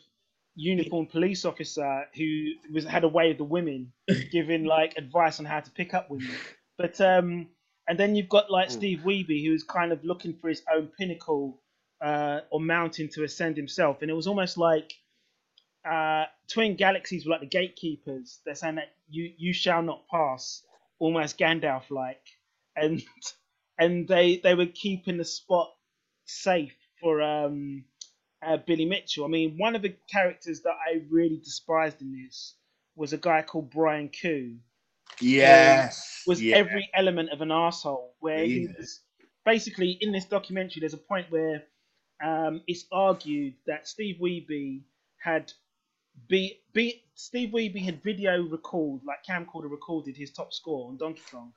uniformed 0.56 1.10
police 1.12 1.46
officer 1.46 2.06
who 2.15 2.52
was 2.74 2.86
had 2.86 3.04
a 3.04 3.08
way 3.10 3.32
of 3.32 3.38
the 3.38 3.44
women, 3.46 3.94
giving 4.32 4.65
like 4.65 4.96
advice 4.98 5.39
on 5.39 5.46
how 5.46 5.60
to 5.62 5.72
pick 5.72 5.94
up 5.94 6.10
women. 6.10 6.39
But 6.78 7.00
um, 7.02 7.48
and 7.88 8.00
then 8.00 8.15
you've 8.15 8.30
got 8.30 8.52
like 8.52 8.70
Mm. 8.70 8.72
Steve 8.72 9.02
Wiebe, 9.06 9.46
who's 9.46 9.63
kind 9.63 9.91
of 9.94 10.04
looking 10.06 10.36
for 10.36 10.50
his 10.50 10.63
own 10.74 10.89
pinnacle 11.00 11.62
uh, 12.02 12.41
or 12.52 12.60
mountain 12.62 13.10
to 13.13 13.24
ascend 13.24 13.58
himself, 13.58 14.02
and 14.02 14.12
it 14.12 14.15
was 14.15 14.28
almost 14.28 14.58
like 14.58 14.94
uh, 15.89 16.26
Twin 16.50 16.76
Galaxies 16.76 17.26
were 17.26 17.32
like 17.32 17.41
the 17.41 17.48
gatekeepers. 17.48 18.39
They're 18.46 18.56
saying 18.56 18.76
that 18.76 18.94
you 19.10 19.34
you 19.38 19.54
shall 19.54 19.82
not 19.82 20.08
pass, 20.10 20.63
almost 21.00 21.38
Gandalf 21.39 21.89
like, 21.91 22.24
and 22.76 23.04
and 23.80 24.08
they 24.08 24.38
they 24.38 24.56
were 24.56 24.68
keeping 24.68 25.18
the 25.18 25.26
spot 25.26 25.74
safe 26.26 26.76
for 27.02 27.22
um, 27.22 27.86
uh, 28.46 28.58
Billy 28.58 28.86
Mitchell. 28.86 29.26
I 29.26 29.28
mean, 29.28 29.56
one 29.58 29.76
of 29.76 29.82
the 29.82 29.96
characters 30.12 30.62
that 30.62 30.76
I 30.88 31.02
really 31.10 31.38
despised 31.38 32.02
in 32.02 32.12
this 32.12 32.56
was 32.96 33.14
a 33.14 33.18
guy 33.18 33.42
called 33.42 33.70
Brian 33.72 34.10
Kuh 34.10 34.56
yes, 35.22 36.24
was 36.26 36.42
yeah. 36.42 36.56
every 36.56 36.90
element 36.94 37.30
of 37.32 37.42
an 37.42 37.52
asshole. 37.52 38.16
Where 38.20 38.44
he 38.44 38.68
was 38.78 39.02
basically 39.46 39.98
in 40.02 40.12
this 40.12 40.26
documentary, 40.26 40.82
there's 40.82 40.94
a 40.94 40.98
point 40.98 41.28
where 41.30 41.64
um, 42.24 42.62
it's 42.68 42.86
argued 42.92 43.56
that 43.68 43.88
Steve 43.88 44.18
Wiebe 44.22 44.82
had 45.18 45.52
be, 46.28 46.60
be 46.74 47.04
Steve 47.16 47.50
Wiebe 47.50 47.84
had 47.84 48.02
video 48.04 48.42
recorded, 48.44 49.06
like 49.06 49.24
camcorder 49.28 49.70
recorded 49.70 50.16
his 50.16 50.32
top 50.32 50.54
score 50.54 50.90
on 50.90 50.98
Donkey 50.98 51.22
Kong, 51.32 51.54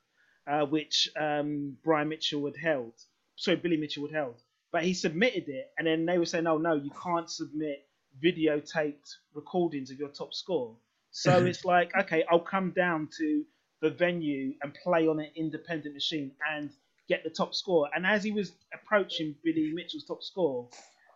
uh, 0.46 0.66
which 0.66 1.08
um, 1.18 1.76
Brian 1.84 2.08
Mitchell 2.08 2.44
had 2.46 2.56
held. 2.56 2.94
Sorry, 3.36 3.56
Billy 3.56 3.76
Mitchell 3.76 4.06
had 4.06 4.14
held, 4.14 4.42
but 4.72 4.84
he 4.84 4.94
submitted 4.94 5.48
it, 5.48 5.70
and 5.78 5.86
then 5.86 6.06
they 6.06 6.18
were 6.18 6.26
saying, 6.26 6.46
"Oh 6.46 6.58
no, 6.58 6.74
you 6.74 6.90
can't 7.02 7.30
submit 7.30 7.86
videotaped 8.22 9.14
recordings 9.34 9.90
of 9.90 9.98
your 9.98 10.10
top 10.10 10.34
score." 10.34 10.76
So 11.10 11.44
it's 11.46 11.64
like, 11.64 11.92
okay, 11.98 12.24
I'll 12.30 12.40
come 12.40 12.72
down 12.72 13.08
to 13.18 13.44
the 13.80 13.90
venue 13.90 14.54
and 14.62 14.74
play 14.74 15.06
on 15.06 15.20
an 15.20 15.30
independent 15.36 15.94
machine 15.94 16.32
and 16.52 16.70
get 17.08 17.24
the 17.24 17.30
top 17.30 17.54
score. 17.54 17.88
And 17.94 18.06
as 18.06 18.22
he 18.22 18.30
was 18.30 18.52
approaching 18.74 19.34
Billy 19.42 19.72
Mitchell's 19.72 20.04
top 20.04 20.22
score, 20.22 20.68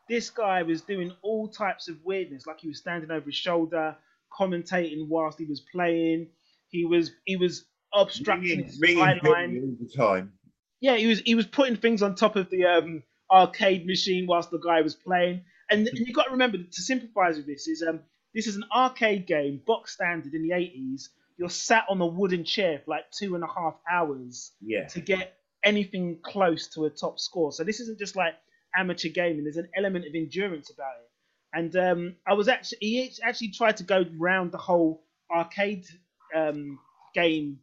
this 0.09 0.31
guy 0.31 0.62
was 0.62 0.83
doing 0.83 1.12
all 1.23 1.49
types 1.49 1.88
of 1.88 1.97
weirdness, 2.05 2.47
like 2.47 2.61
he 2.61 2.69
was 2.69 2.79
standing 2.79 3.11
over 3.11 3.27
his 3.27 3.35
shoulder, 3.35 3.97
commentating 4.33 5.09
whilst 5.09 5.38
he 5.38 5.45
was 5.45 5.61
playing. 5.61 6.29
He 6.69 6.85
was 6.85 7.12
he 7.27 7.37
was 7.37 7.65
obstructing 7.95 8.49
Ringing, 8.49 8.65
his 8.65 8.81
ringing 8.81 9.03
eye 9.03 9.21
line. 9.23 9.61
All 9.62 9.87
the 9.87 9.93
time. 9.95 10.33
Yeah, 10.81 10.97
he 10.97 11.07
was 11.07 11.21
he 11.21 11.35
was 11.35 11.47
putting 11.47 11.77
things 11.77 12.03
on 12.03 12.15
top 12.15 12.37
of 12.37 12.51
the 12.51 12.65
um, 12.65 13.03
arcade 13.33 13.87
machine 13.87 14.27
whilst 14.27 14.51
the 14.51 14.59
guy 14.59 14.83
was 14.83 14.95
playing. 14.95 15.42
And, 15.71 15.88
and 15.88 15.99
you 16.07 16.12
got 16.12 16.25
to 16.25 16.33
remember 16.33 16.59
to 16.59 16.83
sympathise 16.83 17.37
with 17.37 17.47
this 17.47 17.66
is 17.66 17.83
um 17.83 18.01
this 18.35 18.47
is 18.47 18.57
an 18.57 18.64
arcade 18.75 19.27
game, 19.27 19.61
box 19.66 19.92
standard 19.95 20.35
in 20.35 20.42
the 20.42 20.53
eighties. 20.55 21.11
You're 21.38 21.51
sat 21.51 21.85
on 21.88 22.01
a 22.01 22.07
wooden 22.07 22.45
chair 22.45 22.81
for 22.85 22.90
like 22.92 23.11
two 23.11 23.35
and 23.35 23.42
a 23.42 23.47
half 23.47 23.75
hours 23.90 24.53
Yeah. 24.61 24.87
to 24.88 25.01
get 25.01 25.38
anything 25.64 26.18
close 26.23 26.68
to 26.75 26.85
a 26.85 26.90
top 26.90 27.18
score. 27.18 27.53
So 27.53 27.64
this 27.64 27.81
isn't 27.81 27.99
just 27.99 28.16
like 28.16 28.35
amateur 28.77 29.09
gaming. 29.09 29.45
There's 29.45 29.57
an 29.57 29.68
element 29.77 30.07
of 30.07 30.14
endurance 30.14 30.71
about 30.71 30.95
it. 31.03 31.11
And 31.55 31.77
um, 31.77 32.16
I 32.27 32.35
was 32.35 32.49
actually 32.49 32.79
he 32.81 33.12
actually 33.23 33.49
tried 33.49 33.79
to 33.79 33.85
go 33.85 34.05
round 34.18 34.53
the 34.53 34.59
whole 34.59 35.03
arcade 35.31 35.87
um, 36.35 36.79
game 37.14 37.61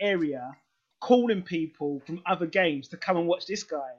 area, 0.00 0.56
calling 1.00 1.42
people 1.42 2.02
from 2.06 2.22
other 2.26 2.46
games 2.46 2.88
to 2.88 2.96
come 2.96 3.16
and 3.16 3.26
watch 3.26 3.46
this 3.46 3.62
guy. 3.62 3.90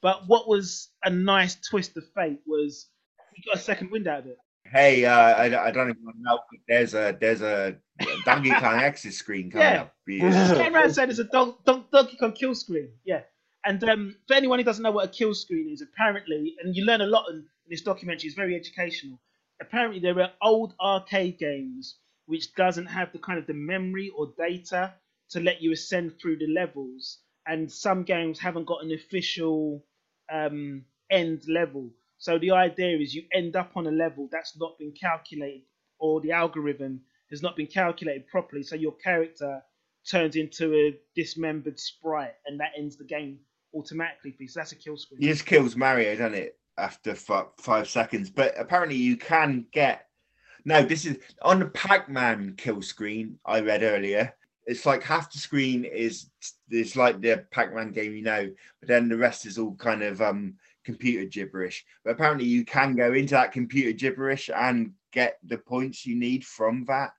But 0.00 0.26
what 0.26 0.48
was 0.48 0.88
a 1.04 1.10
nice 1.10 1.56
twist 1.56 1.96
of 1.96 2.04
fate 2.14 2.40
was 2.46 2.88
he 3.34 3.42
got 3.46 3.56
a 3.56 3.62
second 3.62 3.90
wind 3.90 4.06
out 4.08 4.20
of 4.20 4.26
it. 4.26 4.38
Hey, 4.66 5.04
uh, 5.04 5.12
I, 5.14 5.66
I 5.66 5.70
don't 5.70 5.90
even 5.90 6.02
know. 6.20 6.38
but 6.50 6.60
There's 6.68 6.94
a 6.94 7.16
there's 7.20 7.42
a 7.42 7.76
Donkey 8.24 8.50
Kong 8.58 8.80
X's 8.80 9.16
screen 9.18 9.50
coming 9.50 9.66
Yeah. 9.66 9.82
up. 9.82 9.94
Yeah. 10.06 10.54
came 10.56 10.74
around 10.74 10.84
and 10.86 10.94
said 11.00 11.10
it's 11.10 11.18
a 11.18 11.24
Don- 11.24 11.56
Don- 11.66 11.84
Donkey 11.92 12.16
Kong 12.16 12.32
kill 12.32 12.54
screen. 12.54 12.88
Yeah. 13.04 13.20
And 13.66 13.82
um, 13.84 14.16
for 14.26 14.34
anyone 14.34 14.58
who 14.58 14.64
doesn't 14.64 14.82
know 14.82 14.90
what 14.90 15.06
a 15.06 15.08
kill 15.08 15.34
screen 15.34 15.70
is, 15.72 15.80
apparently, 15.82 16.54
and 16.62 16.76
you 16.76 16.84
learn 16.84 17.00
a 17.00 17.06
lot 17.06 17.26
in, 17.30 17.36
in 17.36 17.44
this 17.70 17.80
documentary, 17.82 18.26
it's 18.28 18.36
very 18.36 18.54
educational. 18.56 19.18
Apparently, 19.60 20.00
there 20.00 20.18
are 20.20 20.30
old 20.42 20.74
arcade 20.80 21.38
games 21.38 21.96
which 22.26 22.54
doesn't 22.54 22.86
have 22.86 23.12
the 23.12 23.18
kind 23.18 23.38
of 23.38 23.46
the 23.46 23.54
memory 23.54 24.10
or 24.16 24.32
data 24.38 24.92
to 25.30 25.40
let 25.40 25.62
you 25.62 25.72
ascend 25.72 26.12
through 26.20 26.36
the 26.38 26.46
levels, 26.48 27.18
and 27.46 27.70
some 27.70 28.02
games 28.02 28.38
haven't 28.38 28.66
got 28.66 28.82
an 28.84 28.92
official 28.92 29.84
um, 30.32 30.84
end 31.10 31.42
level. 31.48 31.90
So 32.18 32.38
the 32.38 32.52
idea 32.52 32.96
is 32.98 33.14
you 33.14 33.24
end 33.32 33.56
up 33.56 33.72
on 33.76 33.86
a 33.86 33.90
level 33.90 34.28
that's 34.32 34.56
not 34.58 34.78
been 34.78 34.92
calculated, 34.92 35.62
or 35.98 36.20
the 36.20 36.32
algorithm 36.32 37.00
has 37.30 37.42
not 37.42 37.56
been 37.56 37.66
calculated 37.66 38.26
properly. 38.28 38.62
So 38.62 38.76
your 38.76 38.92
character 38.96 39.62
turns 40.08 40.36
into 40.36 40.74
a 40.74 40.98
dismembered 41.14 41.78
sprite, 41.78 42.34
and 42.46 42.60
that 42.60 42.72
ends 42.78 42.96
the 42.96 43.04
game 43.04 43.38
automatically 43.74 44.32
for. 44.32 44.46
So 44.46 44.60
that's 44.60 44.72
a 44.72 44.76
kill 44.76 44.96
screen. 44.96 45.20
He 45.20 45.28
just 45.28 45.46
kills 45.46 45.76
Mario, 45.76 46.16
doesn't 46.16 46.34
it? 46.34 46.58
After 46.76 47.14
five 47.14 47.88
seconds, 47.88 48.30
but 48.30 48.54
apparently 48.58 48.96
you 48.96 49.16
can 49.16 49.66
get. 49.72 50.08
No, 50.64 50.82
this 50.82 51.04
is 51.04 51.18
on 51.42 51.58
the 51.60 51.66
Pac-Man 51.66 52.54
kill 52.56 52.82
screen 52.82 53.38
I 53.44 53.60
read 53.60 53.82
earlier. 53.82 54.34
It's 54.66 54.86
like 54.86 55.02
half 55.02 55.30
the 55.30 55.38
screen 55.38 55.84
is 55.84 56.30
it's 56.70 56.96
like 56.96 57.20
the 57.20 57.44
Pac-Man 57.50 57.92
game, 57.92 58.14
you 58.14 58.22
know, 58.22 58.50
but 58.80 58.88
then 58.88 59.08
the 59.08 59.16
rest 59.16 59.46
is 59.46 59.58
all 59.58 59.74
kind 59.74 60.02
of 60.02 60.22
um 60.22 60.54
computer 60.84 61.24
gibberish. 61.24 61.84
But 62.04 62.12
apparently 62.12 62.46
you 62.46 62.64
can 62.64 62.94
go 62.94 63.12
into 63.12 63.34
that 63.34 63.52
computer 63.52 63.92
gibberish 63.92 64.50
and 64.54 64.92
get 65.12 65.38
the 65.44 65.58
points 65.58 66.06
you 66.06 66.16
need 66.16 66.44
from 66.44 66.84
that, 66.86 67.12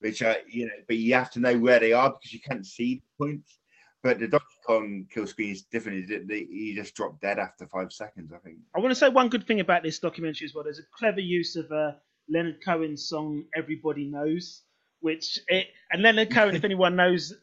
which 0.00 0.22
are 0.22 0.36
you 0.48 0.66
know, 0.66 0.72
but 0.86 0.96
you 0.96 1.14
have 1.14 1.30
to 1.32 1.40
know 1.40 1.58
where 1.58 1.80
they 1.80 1.92
are 1.92 2.10
because 2.10 2.32
you 2.32 2.40
can't 2.40 2.66
see 2.66 2.96
the 2.96 3.24
points. 3.24 3.58
But 4.02 4.20
the 4.20 4.28
Donkey 4.28 4.46
Kong 4.64 5.06
kill 5.12 5.26
screen 5.26 5.50
is 5.50 5.62
different. 5.62 6.08
He 6.30 6.72
just 6.74 6.94
dropped 6.94 7.20
dead 7.20 7.40
after 7.40 7.66
five 7.66 7.92
seconds, 7.92 8.32
I 8.32 8.38
think. 8.38 8.58
I 8.76 8.78
want 8.78 8.92
to 8.92 8.94
say 8.94 9.08
one 9.08 9.28
good 9.28 9.44
thing 9.44 9.58
about 9.58 9.82
this 9.82 9.98
documentary 9.98 10.44
as 10.44 10.54
well. 10.54 10.62
There's 10.62 10.78
a 10.78 10.96
clever 10.96 11.20
use 11.20 11.56
of 11.56 11.70
uh, 11.72 11.92
Leonard 12.28 12.64
Cohen's 12.64 13.08
song 13.08 13.44
"Everybody 13.56 14.04
Knows," 14.04 14.62
which 15.00 15.38
it, 15.48 15.68
and 15.92 16.02
Leonard 16.02 16.30
Cohen, 16.30 16.56
if 16.56 16.64
anyone 16.64 16.96
knows 16.96 17.34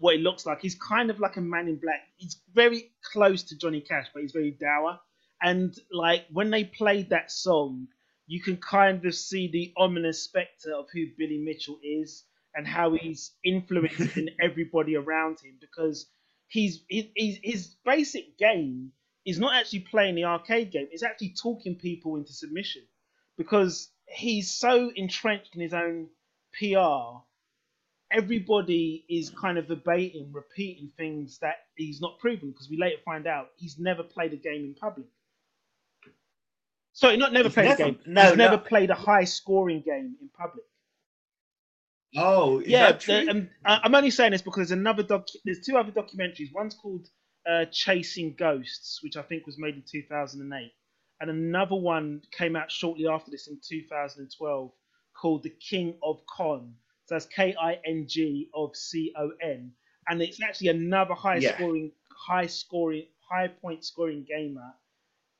what 0.00 0.16
he 0.16 0.22
looks 0.22 0.46
like, 0.46 0.60
he's 0.60 0.76
kind 0.76 1.10
of 1.10 1.20
like 1.20 1.36
a 1.36 1.40
man 1.40 1.68
in 1.68 1.76
black. 1.76 2.00
He's 2.16 2.40
very 2.54 2.92
close 3.12 3.42
to 3.44 3.56
Johnny 3.58 3.80
Cash, 3.80 4.06
but 4.14 4.22
he's 4.22 4.32
very 4.32 4.52
dour. 4.52 4.98
And 5.42 5.74
like 5.92 6.26
when 6.32 6.50
they 6.50 6.64
played 6.64 7.10
that 7.10 7.30
song, 7.30 7.88
you 8.26 8.42
can 8.42 8.56
kind 8.56 9.04
of 9.04 9.14
see 9.14 9.48
the 9.48 9.72
ominous 9.76 10.22
spectre 10.22 10.74
of 10.74 10.86
who 10.92 11.06
Billy 11.18 11.38
Mitchell 11.38 11.78
is 11.82 12.24
and 12.54 12.66
how 12.66 12.92
he's 12.94 13.32
influencing 13.44 14.30
everybody 14.42 14.96
around 14.96 15.40
him 15.40 15.58
because 15.60 16.06
he's, 16.48 16.82
he- 16.88 17.12
he's 17.14 17.38
his 17.42 17.76
basic 17.84 18.38
game 18.38 18.92
is 19.26 19.38
not 19.38 19.54
actually 19.54 19.80
playing 19.80 20.14
the 20.14 20.24
arcade 20.24 20.70
game, 20.72 20.88
it's 20.90 21.02
actually 21.02 21.34
talking 21.40 21.76
people 21.76 22.16
into 22.16 22.32
submission 22.32 22.82
because 23.36 23.90
he's 24.08 24.50
so 24.52 24.90
entrenched 24.96 25.54
in 25.54 25.60
his 25.60 25.74
own 25.74 26.08
PR. 26.58 27.22
Everybody 28.10 29.04
is 29.08 29.30
kind 29.30 29.58
of 29.58 29.66
verbatim 29.66 30.30
repeating 30.32 30.90
things 30.96 31.38
that 31.40 31.56
he's 31.76 32.00
not 32.00 32.18
proven 32.20 32.50
because 32.50 32.70
we 32.70 32.78
later 32.78 32.98
find 33.04 33.26
out 33.26 33.48
he's 33.56 33.78
never 33.78 34.02
played 34.04 34.32
a 34.32 34.36
game 34.36 34.64
in 34.64 34.74
public. 34.74 35.06
Sorry, 36.92 37.16
not 37.16 37.32
never 37.32 37.48
He's 37.48 37.54
played 37.54 37.68
never- 37.70 37.82
a 37.82 37.86
game. 37.92 37.98
no, 38.06 38.22
he's 38.22 38.30
no. 38.36 38.44
never 38.44 38.58
played 38.58 38.90
a 38.90 38.94
high 38.94 39.24
scoring 39.24 39.82
game 39.84 40.16
in 40.20 40.28
public. 40.38 40.64
Oh, 42.16 42.60
is 42.60 42.68
yeah, 42.68 42.92
that 42.92 43.00
true? 43.00 43.24
the- 43.24 43.30
um, 43.30 43.50
I'm 43.64 43.94
only 43.94 44.10
saying 44.10 44.32
this 44.32 44.40
because 44.40 44.68
there's 44.68 44.78
another 44.78 45.02
doc. 45.02 45.26
There's 45.44 45.60
two 45.60 45.76
other 45.76 45.92
documentaries. 45.92 46.54
One's 46.54 46.74
called 46.74 47.08
uh, 47.46 47.66
Chasing 47.70 48.34
Ghosts, 48.38 49.02
which 49.02 49.16
I 49.16 49.22
think 49.22 49.44
was 49.46 49.58
made 49.58 49.74
in 49.74 49.82
2008, 49.86 50.72
and 51.20 51.30
another 51.30 51.74
one 51.76 52.22
came 52.32 52.56
out 52.56 52.70
shortly 52.70 53.06
after 53.08 53.30
this 53.30 53.48
in 53.48 53.58
2012 53.68 54.72
called 55.20 55.42
The 55.42 55.50
King 55.50 55.96
of 56.02 56.20
Con. 56.26 56.74
So 57.06 57.14
that's 57.14 57.26
K-I-N-G 57.26 58.50
of 58.54 58.74
C-O-N, 58.76 59.72
and 60.08 60.22
it's 60.22 60.42
actually 60.42 60.68
another 60.68 61.14
high 61.14 61.36
Yeah. 61.38 61.54
scoring, 61.56 61.92
high 62.10 62.46
scoring, 62.46 63.06
high 63.30 63.48
point 63.48 63.84
scoring 63.84 64.24
gamer 64.24 64.74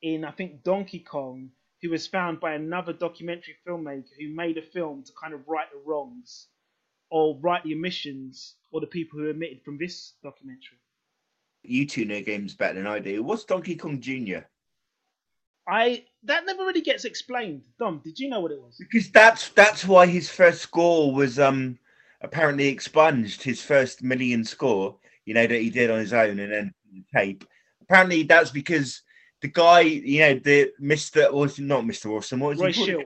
in 0.02 0.24
I 0.24 0.30
think 0.30 0.62
Donkey 0.62 1.00
Kong, 1.00 1.50
who 1.82 1.90
was 1.90 2.06
found 2.06 2.38
by 2.40 2.54
another 2.54 2.92
documentary 2.92 3.56
filmmaker 3.66 4.08
who 4.18 4.28
made 4.28 4.58
a 4.58 4.62
film 4.62 5.02
to 5.04 5.12
kind 5.20 5.34
of 5.34 5.46
right 5.48 5.66
the 5.72 5.78
wrongs 5.84 6.48
or 7.10 7.38
right 7.40 7.62
the 7.64 7.74
omissions 7.74 8.56
or 8.70 8.80
the 8.80 8.86
people 8.86 9.18
who 9.18 9.28
omitted 9.30 9.62
from 9.64 9.78
this 9.78 10.14
documentary. 10.22 10.78
you 11.62 11.84
two 11.86 12.04
know 12.04 12.20
games 12.20 12.54
better 12.54 12.74
than 12.74 12.86
I 12.86 13.00
do. 13.00 13.22
What's 13.24 13.44
Donkey 13.44 13.74
Kong 13.74 14.00
Jr.? 14.00 14.40
I 15.68 16.04
that 16.24 16.46
never 16.46 16.64
really 16.64 16.80
gets 16.80 17.04
explained. 17.04 17.62
Dom, 17.78 18.00
did 18.04 18.18
you 18.18 18.28
know 18.28 18.40
what 18.40 18.52
it 18.52 18.60
was? 18.60 18.76
Because 18.78 19.10
that's 19.10 19.48
that's 19.50 19.84
why 19.84 20.06
his 20.06 20.30
first 20.30 20.62
score 20.62 21.12
was 21.12 21.38
um 21.38 21.78
apparently 22.20 22.68
expunged. 22.68 23.42
His 23.42 23.60
first 23.60 24.02
million 24.02 24.44
score, 24.44 24.96
you 25.24 25.34
know, 25.34 25.46
that 25.46 25.60
he 25.60 25.70
did 25.70 25.90
on 25.90 25.98
his 25.98 26.12
own 26.12 26.38
and 26.38 26.52
then 26.52 26.74
the 26.92 27.04
tape. 27.14 27.44
Apparently, 27.82 28.22
that's 28.22 28.50
because 28.50 29.02
the 29.42 29.48
guy, 29.48 29.80
you 29.80 30.20
know, 30.20 30.34
the 30.38 30.72
Mister 30.78 31.32
was 31.32 31.58
not 31.58 31.86
Mister 31.86 32.10
Awesome. 32.10 32.40
What 32.40 32.50
was 32.50 32.60
Roy 32.60 32.72
he 32.72 32.92
called? 32.92 33.04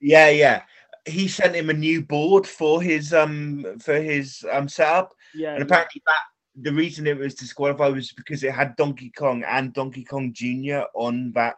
Yeah, 0.00 0.30
yeah. 0.30 0.62
He 1.04 1.28
sent 1.28 1.54
him 1.54 1.68
a 1.70 1.74
new 1.74 2.02
board 2.02 2.46
for 2.46 2.80
his 2.80 3.12
um 3.12 3.78
for 3.80 4.00
his 4.00 4.44
um 4.50 4.68
setup, 4.68 5.14
Yeah. 5.34 5.54
and 5.54 5.62
apparently 5.62 6.02
that 6.06 6.31
the 6.56 6.72
reason 6.72 7.06
it 7.06 7.18
was 7.18 7.34
disqualified 7.34 7.94
was 7.94 8.12
because 8.12 8.44
it 8.44 8.52
had 8.52 8.76
Donkey 8.76 9.10
Kong 9.10 9.42
and 9.44 9.72
Donkey 9.72 10.04
Kong 10.04 10.32
Jr. 10.32 10.82
on 10.94 11.32
that. 11.32 11.56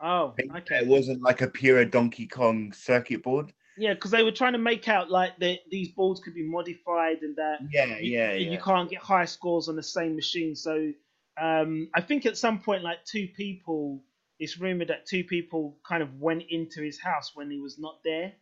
Oh, 0.00 0.34
okay. 0.56 0.78
It 0.78 0.86
wasn't 0.86 1.22
like 1.22 1.42
a 1.42 1.48
pure 1.48 1.84
Donkey 1.84 2.26
Kong 2.26 2.72
circuit 2.72 3.22
board. 3.22 3.52
Yeah, 3.76 3.94
because 3.94 4.10
they 4.10 4.22
were 4.22 4.32
trying 4.32 4.52
to 4.52 4.58
make 4.58 4.88
out 4.88 5.10
like 5.10 5.36
that 5.38 5.60
these 5.70 5.88
boards 5.88 6.20
could 6.20 6.34
be 6.34 6.44
modified 6.44 7.22
and 7.22 7.34
that 7.36 7.58
Yeah, 7.72 7.98
you, 7.98 8.16
yeah, 8.16 8.32
yeah. 8.32 8.50
you 8.52 8.58
can't 8.58 8.88
get 8.88 9.00
high 9.00 9.24
scores 9.24 9.68
on 9.68 9.76
the 9.76 9.82
same 9.82 10.14
machine. 10.14 10.54
So 10.54 10.92
um, 11.40 11.88
I 11.94 12.00
think 12.00 12.26
at 12.26 12.38
some 12.38 12.60
point, 12.60 12.84
like 12.84 13.04
two 13.04 13.28
people, 13.36 14.02
it's 14.38 14.58
rumored 14.58 14.88
that 14.88 15.06
two 15.06 15.24
people 15.24 15.76
kind 15.86 16.02
of 16.02 16.20
went 16.20 16.44
into 16.50 16.82
his 16.82 17.00
house 17.00 17.32
when 17.34 17.50
he 17.50 17.58
was 17.58 17.78
not 17.78 17.98
there, 18.04 18.32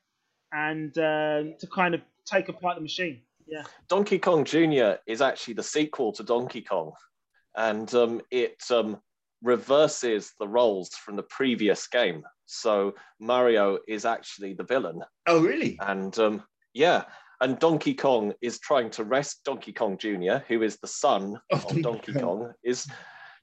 and 0.53 0.97
um, 0.99 1.55
to 1.59 1.67
kind 1.75 1.95
of 1.95 2.03
take 2.27 2.49
apart 2.49 2.77
the 2.77 2.83
machine. 2.83 3.23
Yeah. 3.47 3.65
Donkey 3.89 4.19
Kong 4.19 4.45
Jr. 4.45 4.93
is 5.07 5.21
actually 5.21 5.55
the 5.55 5.63
sequel 5.63 6.13
to 6.13 6.23
Donkey 6.23 6.63
Kong, 6.63 6.93
and 7.57 7.93
um, 7.95 8.21
it 8.31 8.63
um, 8.71 8.99
reverses 9.43 10.33
the 10.39 10.49
roles 10.49 10.91
from 10.91 11.17
the 11.17 11.23
previous 11.25 11.87
game. 11.87 12.23
So 12.47 12.95
Mario 13.21 13.79
is 13.89 14.05
actually 14.05 14.55
the 14.55 14.65
villain, 14.65 15.03
Oh, 15.27 15.43
really? 15.43 15.79
and 15.81 16.17
um, 16.19 16.43
yeah, 16.75 17.05
and 17.41 17.59
Donkey 17.59 17.95
Kong 17.95 18.33
is 18.41 18.59
trying 18.61 18.91
to 18.91 19.05
rescue 19.05 19.41
Donkey 19.45 19.73
Kong 19.73 19.99
Jr., 19.99 20.39
who 20.49 20.63
is 20.63 20.79
the 20.79 20.87
son 20.89 21.41
Of 21.51 21.65
of 21.65 21.71
Donkey 21.71 21.83
Donkey 21.83 22.13
Kong. 22.13 22.23
Kong, 22.23 22.53
is 22.63 22.87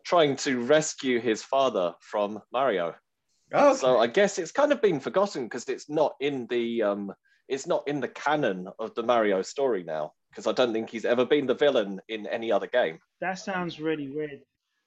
trying 0.06 0.36
to 0.38 0.62
rescue 0.62 1.20
his 1.20 1.44
father 1.44 1.94
from 2.00 2.40
Mario. 2.54 2.96
Oh, 3.54 3.76
So 3.76 3.98
I 4.00 4.08
guess 4.08 4.38
it's 4.40 4.52
kind 4.52 4.72
of 4.72 4.82
been 4.82 5.00
forgotten 5.00 5.44
because 5.46 5.68
it's 5.68 5.90
not 5.90 6.14
in 6.20 6.48
the 6.50 6.84
um, 6.84 7.14
it's 7.50 7.68
not 7.68 7.88
in 7.88 8.00
the 8.00 8.08
canon 8.08 8.70
of 8.80 8.94
the 8.96 9.04
Mario 9.04 9.42
story 9.42 9.84
now. 9.84 10.14
Because 10.32 10.46
I 10.46 10.52
don't 10.52 10.72
think 10.74 10.92
he's 10.92 11.06
ever 11.06 11.26
been 11.26 11.48
the 11.48 11.56
villain 11.56 12.00
in 12.08 12.28
any 12.28 12.52
other 12.52 12.68
game. 12.68 13.00
That 13.20 13.40
sounds 13.40 13.80
really 13.80 14.10
weird. 14.10 14.42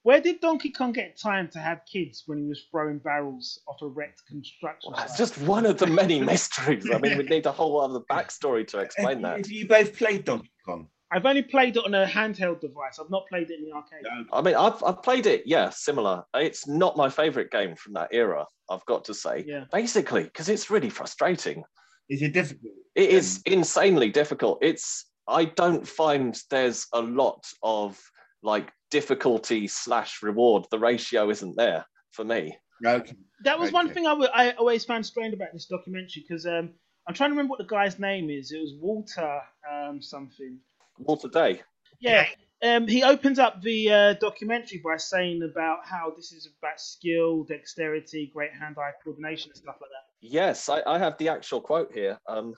Where 0.04 0.20
did 0.20 0.40
Donkey 0.40 0.70
Kong 0.70 0.92
get 0.92 1.18
time 1.20 1.48
to 1.52 1.58
have 1.58 1.80
kids 1.92 2.22
when 2.26 2.38
he 2.38 2.44
was 2.44 2.64
throwing 2.70 2.98
barrels 2.98 3.60
off 3.68 3.82
a 3.82 3.86
wrecked 3.88 4.22
construction 4.28 4.92
Well, 4.92 4.98
that's 5.00 5.12
site? 5.12 5.18
just 5.18 5.38
one 5.42 5.66
of 5.66 5.78
the 5.78 5.86
many 5.88 6.20
mysteries. 6.32 6.88
I 6.92 6.98
mean, 6.98 7.18
we 7.18 7.24
need 7.24 7.46
a 7.46 7.52
whole 7.52 7.80
other 7.80 8.00
backstory 8.10 8.66
to 8.68 8.78
explain 8.78 9.16
Have, 9.16 9.22
that. 9.22 9.36
have 9.38 9.50
you 9.50 9.66
both 9.66 9.96
played 9.96 10.24
Donkey 10.24 10.50
Kong? 10.64 10.86
I've 11.12 11.26
only 11.26 11.42
played 11.42 11.76
it 11.76 11.84
on 11.84 11.92
a 11.94 12.06
handheld 12.06 12.60
device. 12.60 12.98
I've 13.00 13.10
not 13.10 13.24
played 13.28 13.50
it 13.50 13.58
in 13.58 13.64
the 13.66 13.72
arcade. 13.72 14.04
I 14.32 14.40
mean, 14.42 14.54
I've, 14.54 14.82
I've 14.82 15.02
played 15.02 15.26
it, 15.26 15.42
yeah, 15.44 15.68
similar. 15.70 16.24
It's 16.34 16.66
not 16.66 16.96
my 16.96 17.08
favorite 17.10 17.50
game 17.50 17.74
from 17.76 17.92
that 17.94 18.08
era, 18.12 18.46
I've 18.70 18.84
got 18.86 19.04
to 19.06 19.14
say. 19.14 19.44
Yeah. 19.46 19.64
Basically, 19.72 20.22
because 20.24 20.48
it's 20.48 20.70
really 20.70 20.88
frustrating. 20.88 21.64
Is 22.08 22.22
it 22.22 22.32
difficult? 22.32 22.72
It 22.94 23.10
is 23.10 23.40
insanely 23.46 24.10
difficult. 24.10 24.58
It's, 24.62 25.06
I 25.26 25.46
don't 25.46 25.86
find 25.86 26.38
there's 26.50 26.86
a 26.92 27.00
lot 27.00 27.46
of 27.62 28.00
like 28.42 28.70
difficulty 28.90 29.66
slash 29.66 30.22
reward. 30.22 30.66
The 30.70 30.78
ratio 30.78 31.30
isn't 31.30 31.56
there 31.56 31.86
for 32.10 32.24
me. 32.24 32.56
Okay. 32.84 33.14
That 33.44 33.58
was 33.58 33.72
one 33.72 33.88
thing 33.90 34.06
I 34.06 34.12
I 34.12 34.50
always 34.52 34.84
found 34.84 35.06
strange 35.06 35.34
about 35.34 35.52
this 35.52 35.66
documentary 35.66 36.24
because 36.28 36.46
um, 36.46 36.70
I'm 37.06 37.14
trying 37.14 37.30
to 37.30 37.34
remember 37.34 37.50
what 37.50 37.58
the 37.58 37.66
guy's 37.66 37.98
name 37.98 38.30
is. 38.30 38.52
It 38.52 38.60
was 38.60 38.74
Walter 38.80 39.40
um, 39.70 40.02
something. 40.02 40.58
Walter 40.98 41.28
Day. 41.28 41.62
Yeah. 42.00 42.26
Um, 42.62 42.86
he 42.86 43.02
opens 43.02 43.38
up 43.40 43.60
the 43.60 43.90
uh, 43.90 44.14
documentary 44.14 44.80
by 44.84 44.96
saying 44.96 45.42
about 45.42 45.80
how 45.84 46.12
this 46.16 46.32
is 46.32 46.48
about 46.60 46.80
skill, 46.80 47.42
dexterity, 47.44 48.30
great 48.32 48.52
hand-eye 48.52 48.92
coordination, 49.02 49.50
and 49.50 49.56
stuff 49.56 49.76
like 49.80 49.90
that. 49.90 50.11
Yes, 50.22 50.68
I, 50.68 50.82
I 50.86 50.98
have 50.98 51.18
the 51.18 51.28
actual 51.28 51.60
quote 51.60 51.92
here. 51.92 52.18
Um, 52.28 52.54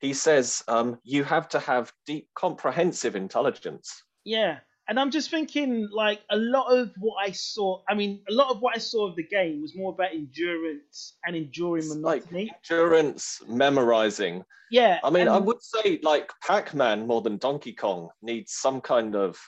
he 0.00 0.12
says, 0.12 0.62
um, 0.68 0.98
You 1.02 1.24
have 1.24 1.48
to 1.50 1.58
have 1.58 1.92
deep, 2.06 2.28
comprehensive 2.36 3.16
intelligence. 3.16 4.02
Yeah, 4.24 4.58
and 4.88 5.00
I'm 5.00 5.10
just 5.10 5.30
thinking 5.30 5.88
like 5.92 6.20
a 6.30 6.36
lot 6.36 6.68
of 6.70 6.90
what 6.98 7.16
I 7.26 7.30
saw. 7.32 7.82
I 7.88 7.94
mean, 7.94 8.22
a 8.28 8.32
lot 8.32 8.50
of 8.50 8.60
what 8.60 8.76
I 8.76 8.78
saw 8.78 9.08
of 9.08 9.16
the 9.16 9.22
game 9.26 9.62
was 9.62 9.74
more 9.74 9.92
about 9.92 10.12
endurance 10.12 11.16
and 11.26 11.34
enduring 11.34 11.84
It's 11.84 11.94
like 11.96 12.24
monotony. 12.30 12.52
endurance, 12.70 13.40
memorizing. 13.48 14.44
yeah, 14.70 15.00
I 15.02 15.10
mean, 15.10 15.22
and- 15.22 15.30
I 15.30 15.38
would 15.38 15.62
say 15.62 15.98
like 16.02 16.30
Pac-Man 16.46 17.06
more 17.06 17.22
than 17.22 17.38
Donkey 17.38 17.72
Kong 17.72 18.10
needs 18.22 18.52
some 18.52 18.80
kind 18.82 19.16
of 19.16 19.38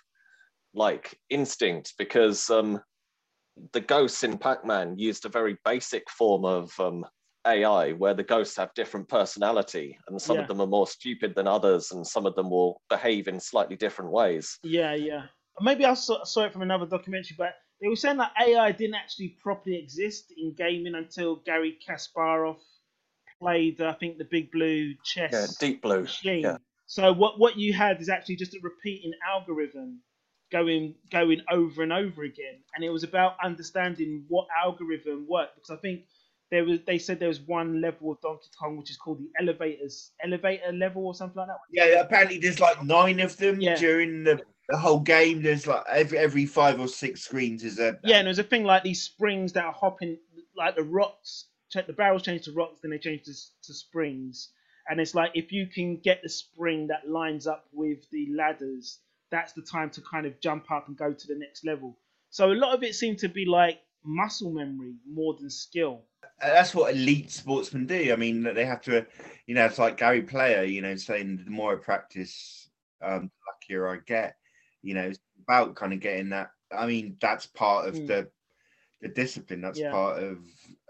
like 0.72 1.18
instinct 1.30 1.94
because 1.98 2.48
um, 2.48 2.80
the 3.72 3.80
ghosts 3.80 4.24
in 4.24 4.38
Pac-Man 4.38 4.98
used 4.98 5.24
a 5.24 5.28
very 5.28 5.56
basic 5.64 6.08
form 6.10 6.44
of 6.44 6.78
um, 6.80 7.04
AI 7.46 7.92
where 7.92 8.14
the 8.14 8.22
ghosts 8.22 8.56
have 8.56 8.72
different 8.74 9.08
personality 9.08 9.98
and 10.08 10.20
some 10.20 10.36
Yeah. 10.36 10.42
of 10.42 10.48
them 10.48 10.60
are 10.60 10.66
more 10.66 10.86
stupid 10.86 11.34
than 11.34 11.46
others 11.46 11.90
and 11.90 12.06
some 12.06 12.26
of 12.26 12.34
them 12.34 12.50
will 12.50 12.80
behave 12.88 13.28
in 13.28 13.40
slightly 13.40 13.76
different 13.76 14.10
ways. 14.12 14.58
Yeah, 14.62 14.94
yeah. 14.94 15.26
Maybe 15.60 15.84
I 15.84 15.94
saw, 15.94 16.24
saw 16.24 16.44
it 16.44 16.52
from 16.52 16.62
another 16.62 16.86
documentary, 16.86 17.36
but 17.36 17.54
they 17.80 17.88
were 17.88 17.96
saying 17.96 18.18
that 18.18 18.32
AI 18.40 18.72
didn't 18.72 18.94
actually 18.94 19.36
properly 19.42 19.76
exist 19.76 20.32
in 20.36 20.54
gaming 20.54 20.94
until 20.94 21.36
Gary 21.36 21.78
Kasparov 21.86 22.58
played, 23.40 23.80
I 23.80 23.92
think, 23.94 24.18
the 24.18 24.24
Big 24.24 24.50
Blue 24.52 24.94
chess 25.04 25.32
Yeah, 25.32 25.46
Deep 25.68 25.82
Blue. 25.82 26.02
machine. 26.02 26.42
Yeah. 26.42 26.56
So 26.86 27.12
what 27.12 27.38
what 27.38 27.56
you 27.56 27.72
had 27.72 28.00
is 28.00 28.08
actually 28.08 28.36
just 28.36 28.54
a 28.54 28.58
repeating 28.62 29.12
algorithm 29.26 30.00
going 30.50 30.94
going 31.10 31.42
over 31.50 31.82
and 31.82 31.92
over 31.92 32.22
again, 32.24 32.58
and 32.74 32.84
it 32.84 32.90
was 32.90 33.04
about 33.04 33.36
understanding 33.42 34.24
what 34.28 34.46
algorithm 34.64 35.26
worked 35.28 35.54
because 35.56 35.70
I 35.70 35.76
think. 35.76 36.02
There 36.52 36.64
was, 36.64 36.80
they 36.84 36.98
said 36.98 37.20
there 37.20 37.28
was 37.28 37.38
one 37.42 37.80
level 37.80 38.10
of 38.10 38.20
Donkey 38.22 38.48
Kong 38.60 38.76
which 38.76 38.90
is 38.90 38.96
called 38.96 39.20
the 39.20 39.30
elevators 39.40 40.10
elevator 40.20 40.72
level 40.72 41.06
or 41.06 41.14
something 41.14 41.36
like 41.36 41.46
that. 41.46 41.58
Yeah, 41.70 42.00
apparently 42.00 42.38
there's 42.38 42.58
like 42.58 42.82
nine 42.82 43.20
of 43.20 43.36
them 43.36 43.60
Yeah. 43.60 43.76
during 43.76 44.24
the, 44.24 44.40
the 44.68 44.76
whole 44.76 44.98
game. 44.98 45.42
There's 45.42 45.68
like 45.68 45.84
every 45.88 46.18
every 46.18 46.46
five 46.46 46.80
or 46.80 46.88
six 46.88 47.20
screens 47.20 47.62
is 47.62 47.78
a 47.78 48.00
Yeah, 48.02 48.16
and 48.16 48.26
there's 48.26 48.40
a 48.40 48.42
thing 48.42 48.64
like 48.64 48.82
these 48.82 49.00
springs 49.00 49.52
that 49.52 49.64
are 49.64 49.72
hopping, 49.72 50.18
like 50.56 50.74
the 50.74 50.82
rocks. 50.82 51.44
Check 51.70 51.86
the 51.86 51.92
barrels 51.92 52.22
change 52.22 52.46
to 52.46 52.52
rocks, 52.52 52.80
then 52.82 52.90
they 52.90 52.98
change 52.98 53.26
to, 53.26 53.32
to 53.66 53.72
springs. 53.72 54.48
And 54.88 54.98
it's 55.00 55.14
like 55.14 55.30
if 55.34 55.52
you 55.52 55.68
can 55.68 55.98
get 55.98 56.20
the 56.20 56.28
spring 56.28 56.88
that 56.88 57.08
lines 57.08 57.46
up 57.46 57.66
with 57.72 58.10
the 58.10 58.26
ladders, 58.34 58.98
that's 59.30 59.52
the 59.52 59.62
time 59.62 59.90
to 59.90 60.02
kind 60.02 60.26
of 60.26 60.40
jump 60.40 60.70
up 60.70 60.88
and 60.88 60.96
go 60.96 61.12
to 61.12 61.26
the 61.26 61.36
next 61.36 61.64
level. 61.64 61.98
So 62.30 62.52
a 62.52 62.54
lot 62.54 62.74
of 62.74 62.82
it 62.82 62.94
seemed 62.94 63.18
to 63.20 63.28
be 63.28 63.44
like 63.44 63.80
muscle 64.04 64.50
memory 64.50 64.94
more 65.06 65.34
than 65.34 65.50
skill. 65.50 66.04
Uh, 66.22 66.28
that's 66.40 66.74
what 66.74 66.94
elite 66.94 67.30
sportsmen 67.30 67.86
do. 67.86 68.12
I 68.12 68.16
mean, 68.16 68.42
they 68.42 68.64
have 68.64 68.80
to, 68.82 69.06
you 69.46 69.54
know, 69.54 69.66
it's 69.66 69.78
like 69.78 69.96
Gary 69.96 70.22
Player, 70.22 70.64
you 70.64 70.82
know, 70.82 70.94
saying 70.96 71.42
the 71.44 71.50
more 71.50 71.74
I 71.78 71.82
practice, 71.82 72.70
um, 73.02 73.22
the 73.30 73.52
luckier 73.52 73.88
I 73.88 73.98
get. 74.06 74.36
You 74.82 74.94
know, 74.94 75.08
it's 75.08 75.20
about 75.42 75.76
kind 75.76 75.92
of 75.92 76.00
getting 76.00 76.30
that. 76.30 76.50
I 76.72 76.86
mean, 76.86 77.16
that's 77.20 77.46
part 77.46 77.88
of 77.88 78.00
Mm. 78.00 78.06
the 78.06 78.30
the 79.00 79.08
discipline. 79.08 79.60
That's 79.62 79.80
Yeah. 79.80 79.90
part 79.90 80.22
of 80.22 80.38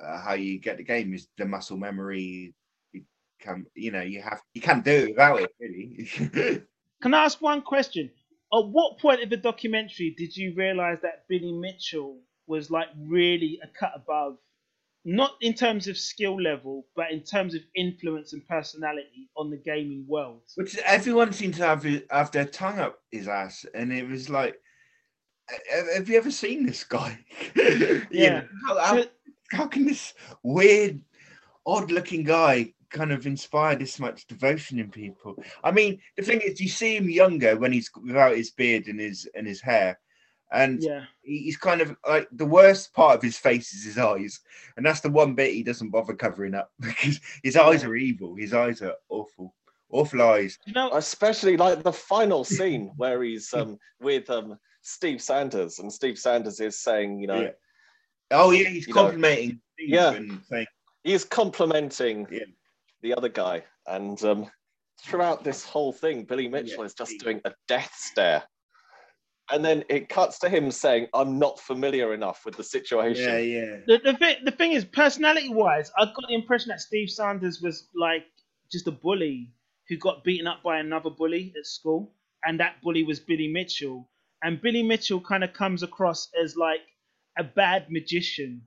uh, 0.02 0.20
how 0.20 0.34
you 0.34 0.58
get 0.58 0.76
the 0.78 0.84
game 0.84 1.14
is 1.14 1.28
the 1.36 1.46
muscle 1.46 1.76
memory. 1.78 2.54
You 2.92 3.04
can, 3.40 3.66
you 3.74 3.90
know, 3.92 4.02
you 4.02 4.22
have 4.22 4.42
you 4.54 4.60
can't 4.60 4.84
do 4.84 4.92
it 4.92 5.08
without 5.10 5.40
it, 5.40 5.50
really. 5.60 6.66
Can 7.02 7.12
I 7.14 7.24
ask 7.24 7.40
one 7.42 7.62
question? 7.62 8.10
At 8.52 8.66
what 8.66 8.98
point 8.98 9.22
of 9.22 9.30
the 9.30 9.36
documentary 9.36 10.14
did 10.16 10.36
you 10.36 10.54
realize 10.54 10.98
that 11.02 11.26
Billy 11.28 11.52
Mitchell 11.52 12.18
was 12.46 12.70
like 12.70 12.88
really 12.98 13.60
a 13.62 13.68
cut 13.68 13.92
above, 13.94 14.38
not 15.04 15.34
in 15.40 15.54
terms 15.54 15.86
of 15.86 15.96
skill 15.96 16.40
level, 16.40 16.86
but 16.96 17.12
in 17.12 17.22
terms 17.22 17.54
of 17.54 17.62
influence 17.76 18.32
and 18.32 18.46
personality 18.48 19.28
on 19.36 19.50
the 19.50 19.56
gaming 19.56 20.04
world? 20.08 20.42
Which 20.56 20.76
everyone 20.78 21.32
seemed 21.32 21.54
to 21.54 21.64
have 21.64 21.84
have 22.10 22.32
their 22.32 22.44
tongue 22.44 22.80
up 22.80 22.98
his 23.12 23.28
ass, 23.28 23.64
and 23.72 23.92
it 23.92 24.08
was 24.08 24.28
like, 24.28 24.60
"Have- 25.94 26.08
you 26.08 26.16
ever 26.18 26.30
seen 26.32 26.66
this 26.66 26.82
guy? 26.84 27.18
Yeah. 28.10 28.40
know, 28.40 28.48
how, 28.66 28.78
how, 28.78 29.04
how 29.52 29.66
can 29.68 29.86
this 29.86 30.14
weird, 30.42 31.00
odd-looking 31.66 32.24
guy 32.24 32.74
kind 32.90 33.12
of 33.12 33.26
inspire 33.26 33.76
this 33.76 33.98
much 33.98 34.26
devotion 34.26 34.78
in 34.78 34.90
people? 34.90 35.36
I 35.64 35.70
mean, 35.70 36.00
the 36.16 36.22
thing 36.22 36.40
is, 36.40 36.60
you 36.60 36.68
see 36.68 36.96
him 36.96 37.08
younger 37.08 37.56
when 37.56 37.72
he's 37.72 37.90
without 38.02 38.36
his 38.36 38.50
beard 38.50 38.86
and 38.88 39.00
his 39.00 39.28
and 39.34 39.46
his 39.46 39.60
hair, 39.60 39.98
and 40.52 40.82
Yeah, 40.82 41.04
he's 41.22 41.56
kind 41.56 41.80
of 41.80 41.96
like 42.06 42.28
the 42.32 42.46
worst 42.46 42.92
part 42.92 43.16
of 43.16 43.22
his 43.22 43.38
face 43.38 43.72
is 43.72 43.84
his 43.84 43.98
eyes, 43.98 44.40
and 44.76 44.84
that's 44.84 45.00
the 45.00 45.10
one 45.10 45.34
bit 45.34 45.54
he 45.54 45.62
doesn't 45.62 45.90
bother 45.90 46.14
covering 46.14 46.54
up 46.54 46.70
because 46.80 47.20
his 47.42 47.56
eyes 47.56 47.84
are 47.84 47.96
evil. 47.96 48.34
His 48.36 48.52
eyes 48.52 48.82
are 48.82 48.94
awful, 49.08 49.54
awful 49.90 50.22
eyes. 50.22 50.58
you 50.66 50.72
know, 50.72 50.90
especially 50.92 51.56
like 51.56 51.82
the 51.82 51.92
final 51.92 52.44
scene 52.44 52.92
where 52.96 53.22
he's 53.22 53.52
um, 53.54 53.78
with 54.00 54.28
um, 54.30 54.58
Steve 54.82 55.22
Sanders, 55.22 55.78
and 55.78 55.92
Steve 55.92 56.18
Sanders 56.18 56.60
is 56.60 56.78
saying, 56.78 57.20
you 57.20 57.26
know, 57.26 57.42
Yeah. 57.42 57.50
Oh 58.32 58.50
yeah, 58.52 58.68
he's 58.68 58.86
You 58.86 58.94
know, 58.94 59.02
complimenting. 59.02 59.60
Yeah. 59.78 60.12
and 60.12 60.40
saying, 60.48 60.66
he's 61.04 61.24
complimenting 61.24 62.26
Yeah. 62.30 62.44
The 63.02 63.14
other 63.14 63.28
guy, 63.28 63.64
and 63.86 64.22
um, 64.24 64.50
throughout 65.02 65.44
this 65.44 65.64
whole 65.64 65.92
thing, 65.92 66.24
Billy 66.24 66.48
Mitchell 66.48 66.80
Yeah, 66.80 66.84
is 66.84 66.94
just 66.94 67.18
doing 67.18 67.40
a 67.44 67.52
death 67.66 67.92
stare, 67.96 68.42
and 69.50 69.64
then 69.64 69.84
it 69.88 70.08
cuts 70.08 70.38
to 70.40 70.48
him 70.48 70.70
saying, 70.70 71.08
"I'm 71.14 71.38
not 71.38 71.58
familiar 71.60 72.12
enough 72.14 72.44
with 72.44 72.56
the 72.56 72.64
situation." 72.64 73.30
yeah, 73.30 73.38
yeah. 73.38 73.76
the 73.86 73.98
the, 73.98 74.14
thi- 74.14 74.44
the 74.44 74.50
thing 74.50 74.72
is, 74.72 74.84
personality 74.84 75.48
wise, 75.52 75.90
I 75.96 76.04
got 76.04 76.24
the 76.28 76.34
impression 76.34 76.68
that 76.68 76.80
Steve 76.80 77.10
Sanders 77.10 77.60
was 77.62 77.88
like 77.94 78.24
just 78.70 78.86
a 78.86 78.92
bully 78.92 79.52
who 79.88 79.96
got 79.96 80.22
beaten 80.22 80.46
up 80.46 80.62
by 80.62 80.78
another 80.78 81.10
bully 81.10 81.52
at 81.58 81.66
school, 81.66 82.14
and 82.44 82.60
that 82.60 82.80
bully 82.82 83.02
was 83.02 83.18
Billy 83.20 83.48
Mitchell. 83.48 84.08
And 84.42 84.60
Billy 84.62 84.82
Mitchell 84.82 85.20
kind 85.20 85.44
of 85.44 85.52
comes 85.52 85.82
across 85.82 86.28
as 86.42 86.56
like 86.56 86.80
a 87.38 87.44
bad 87.44 87.90
magician 87.90 88.62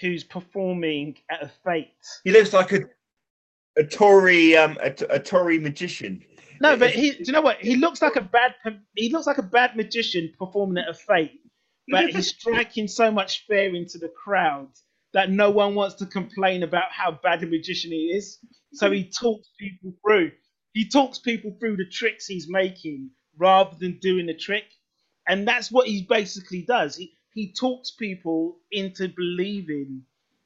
who's 0.00 0.22
performing 0.24 1.16
at 1.30 1.42
a 1.42 1.50
fête. 1.66 1.88
He 2.24 2.30
looks 2.30 2.52
like 2.52 2.72
a 2.72 2.80
a 3.78 3.84
Tory 3.84 4.56
um 4.56 4.76
a, 4.82 4.94
a 5.10 5.18
Tory 5.20 5.58
magician. 5.58 6.22
No, 6.60 6.76
but 6.76 6.90
he, 6.90 7.12
do 7.12 7.24
you 7.24 7.32
know 7.32 7.40
what? 7.40 7.60
He 7.60 7.76
looks 7.76 8.02
like 8.02 8.16
a 8.16 8.20
bad, 8.20 8.54
he 8.96 9.10
looks 9.10 9.26
like 9.26 9.38
a 9.38 9.42
bad 9.42 9.76
magician 9.76 10.32
performing 10.38 10.82
at 10.82 10.88
a 10.88 10.98
fête, 10.98 11.38
but 11.88 12.10
he's 12.10 12.28
striking 12.28 12.88
so 12.88 13.10
much 13.10 13.46
fear 13.46 13.74
into 13.74 13.98
the 13.98 14.08
crowd 14.08 14.68
that 15.14 15.30
no 15.30 15.50
one 15.50 15.74
wants 15.74 15.94
to 15.96 16.06
complain 16.06 16.62
about 16.62 16.90
how 16.90 17.12
bad 17.12 17.42
a 17.42 17.46
magician 17.46 17.92
he 17.92 18.08
is. 18.08 18.38
So 18.72 18.90
he 18.90 19.04
talks 19.20 19.48
people 19.58 19.94
through. 20.04 20.32
He 20.72 20.88
talks 20.88 21.18
people 21.18 21.56
through 21.58 21.76
the 21.76 21.88
tricks 21.90 22.26
he's 22.26 22.48
making 22.48 23.10
rather 23.38 23.76
than 23.78 23.98
doing 24.00 24.26
the 24.26 24.34
trick, 24.34 24.64
and 25.28 25.46
that's 25.46 25.70
what 25.70 25.86
he 25.86 26.06
basically 26.08 26.62
does. 26.62 26.96
He 26.96 27.12
he 27.34 27.52
talks 27.52 27.92
people 27.92 28.58
into 28.72 29.08
believing 29.08 30.02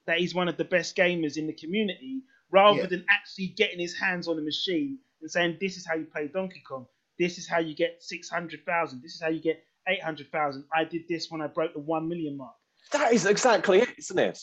that 0.07 0.19
he's 0.19 0.35
one 0.35 0.49
of 0.49 0.59
the 0.59 0.65
best 0.65 0.95
gamers 0.97 1.39
in 1.39 1.47
the 1.47 1.53
community 1.55 2.23
rather 2.53 2.81
Yeah. 2.81 2.87
than 2.87 3.05
actually 3.11 3.49
getting 3.49 3.79
his 3.81 3.99
hands 3.99 4.29
on 4.29 4.37
the 4.37 4.43
machine 4.43 4.99
and 5.21 5.31
saying 5.31 5.59
this 5.61 5.77
is 5.77 5.87
how 5.87 5.95
you 5.95 6.05
play 6.05 6.29
Donkey 6.29 6.63
Kong. 6.69 6.87
This 7.19 7.39
is 7.39 7.49
how 7.49 7.59
you 7.59 7.75
get 7.75 8.03
six 8.03 8.29
hundred 8.29 8.65
thousand. 8.67 9.03
This 9.03 9.15
is 9.15 9.21
how 9.21 9.29
you 9.31 9.41
get 9.41 9.65
eight 9.89 10.03
hundred 10.03 10.31
thousand. 10.31 10.65
I 10.75 10.85
did 10.85 11.03
this 11.09 11.31
when 11.31 11.41
I 11.41 11.47
broke 11.49 11.73
the 11.75 11.81
one 11.81 12.09
million 12.09 12.37
mark, 12.37 12.55
That 12.93 13.13
is 13.13 13.27
exactly 13.27 13.81
it, 13.81 13.89
isn't 13.99 14.19
it? 14.19 14.39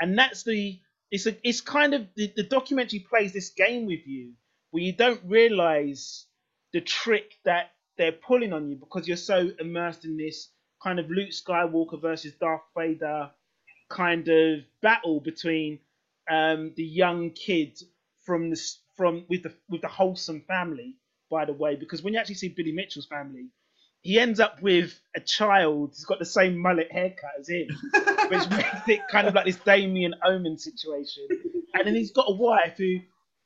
and 0.00 0.18
that's 0.18 0.42
the 0.42 0.80
it's 1.10 1.26
a 1.26 1.36
it's 1.48 1.60
kind 1.60 1.94
of 1.94 2.06
the, 2.16 2.32
the 2.34 2.42
documentary 2.42 2.98
plays 3.00 3.32
this 3.32 3.50
game 3.50 3.86
with 3.86 4.06
you 4.06 4.32
where 4.70 4.82
you 4.82 4.92
don't 4.92 5.20
realize 5.24 6.26
the 6.72 6.80
trick 6.80 7.34
that 7.44 7.70
they're 7.96 8.10
pulling 8.12 8.52
on 8.52 8.68
you 8.68 8.74
because 8.76 9.06
you're 9.06 9.16
so 9.16 9.50
immersed 9.60 10.04
in 10.04 10.16
this 10.16 10.48
kind 10.82 10.98
of 10.98 11.08
Luke 11.08 11.30
Skywalker 11.30 12.00
versus 12.02 12.32
Darth 12.40 12.62
Vader 12.76 13.30
kind 13.88 14.26
of 14.28 14.60
battle 14.82 15.20
between 15.20 15.78
um, 16.30 16.72
the 16.76 16.84
young 16.84 17.30
kid 17.30 17.78
from 18.24 18.50
the 18.50 18.60
from 18.96 19.24
with 19.28 19.42
the 19.42 19.52
with 19.68 19.80
the 19.82 19.88
wholesome 19.88 20.42
family. 20.42 20.96
By 21.30 21.46
the 21.46 21.52
way, 21.52 21.74
because 21.76 22.02
when 22.02 22.12
you 22.14 22.20
actually 22.20 22.36
see 22.36 22.48
Billy 22.48 22.72
Mitchell's 22.72 23.06
family, 23.06 23.48
he 24.02 24.18
ends 24.20 24.38
up 24.40 24.60
with 24.62 24.98
a 25.16 25.20
child 25.20 25.90
who's 25.90 26.04
got 26.04 26.18
the 26.18 26.24
same 26.24 26.56
mullet 26.58 26.92
haircut 26.92 27.30
as 27.40 27.48
him, 27.48 27.66
which 28.28 28.48
makes 28.50 28.88
it 28.88 29.00
kind 29.10 29.26
of 29.26 29.34
like 29.34 29.46
this 29.46 29.56
Damien 29.56 30.14
Omen 30.24 30.58
situation. 30.58 31.26
And 31.74 31.86
then 31.86 31.94
he's 31.94 32.12
got 32.12 32.26
a 32.28 32.32
wife 32.34 32.76
who 32.76 32.98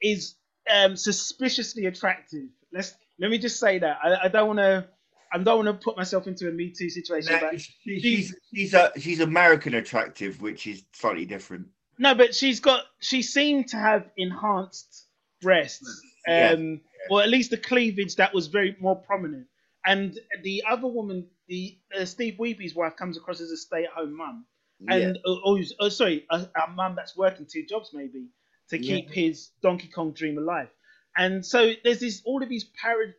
is 0.02 0.34
um, 0.70 0.96
suspiciously 0.96 1.86
attractive. 1.86 2.48
Let's 2.72 2.94
let 3.18 3.30
me 3.30 3.38
just 3.38 3.58
say 3.58 3.78
that 3.78 3.98
I, 4.02 4.24
I 4.24 4.28
don't 4.28 4.48
want 4.48 4.58
to. 4.58 4.88
I 5.32 5.38
don't 5.38 5.64
want 5.64 5.80
to 5.80 5.84
put 5.84 5.96
myself 5.96 6.26
into 6.26 6.48
a 6.48 6.50
Me 6.50 6.72
Too 6.76 6.88
situation. 6.90 7.32
No, 7.34 7.40
but 7.40 7.60
she- 7.60 8.00
she's 8.00 8.34
she's 8.52 8.74
a 8.74 8.92
she's 8.98 9.20
American 9.20 9.74
attractive, 9.74 10.42
which 10.42 10.66
is 10.66 10.82
slightly 10.92 11.26
different. 11.26 11.68
No, 11.98 12.14
but 12.14 12.34
she's 12.34 12.60
got. 12.60 12.84
She 13.00 13.22
seemed 13.22 13.68
to 13.68 13.76
have 13.76 14.08
enhanced 14.16 15.06
breasts, 15.40 16.02
Yeah. 16.26 16.52
um, 16.52 16.80
or 17.10 17.22
at 17.22 17.28
least 17.28 17.50
the 17.50 17.56
cleavage 17.56 18.16
that 18.16 18.32
was 18.34 18.46
very 18.48 18.76
more 18.80 18.96
prominent. 18.96 19.46
And 19.86 20.18
the 20.42 20.64
other 20.68 20.86
woman, 20.86 21.26
the 21.48 21.78
uh, 21.98 22.04
Steve 22.04 22.36
Wiebe's 22.38 22.74
wife, 22.74 22.96
comes 22.96 23.16
across 23.16 23.40
as 23.40 23.50
a 23.50 23.56
stay-at-home 23.56 24.16
mum, 24.16 24.46
and 24.88 25.18
oh, 25.24 25.40
oh, 25.44 25.60
oh, 25.80 25.88
sorry, 25.88 26.26
a, 26.30 26.36
a 26.66 26.70
mum 26.70 26.94
that's 26.94 27.16
working 27.16 27.46
two 27.50 27.64
jobs 27.66 27.90
maybe 27.92 28.28
to 28.70 28.78
Yeah. 28.78 28.96
keep 28.96 29.10
his 29.10 29.50
Donkey 29.62 29.88
Kong 29.88 30.12
dream 30.12 30.38
alive. 30.38 30.68
And 31.16 31.44
so 31.44 31.72
there's 31.84 32.00
this 32.00 32.22
all 32.24 32.42
of 32.42 32.48
these 32.48 32.64
parod, 32.64 33.14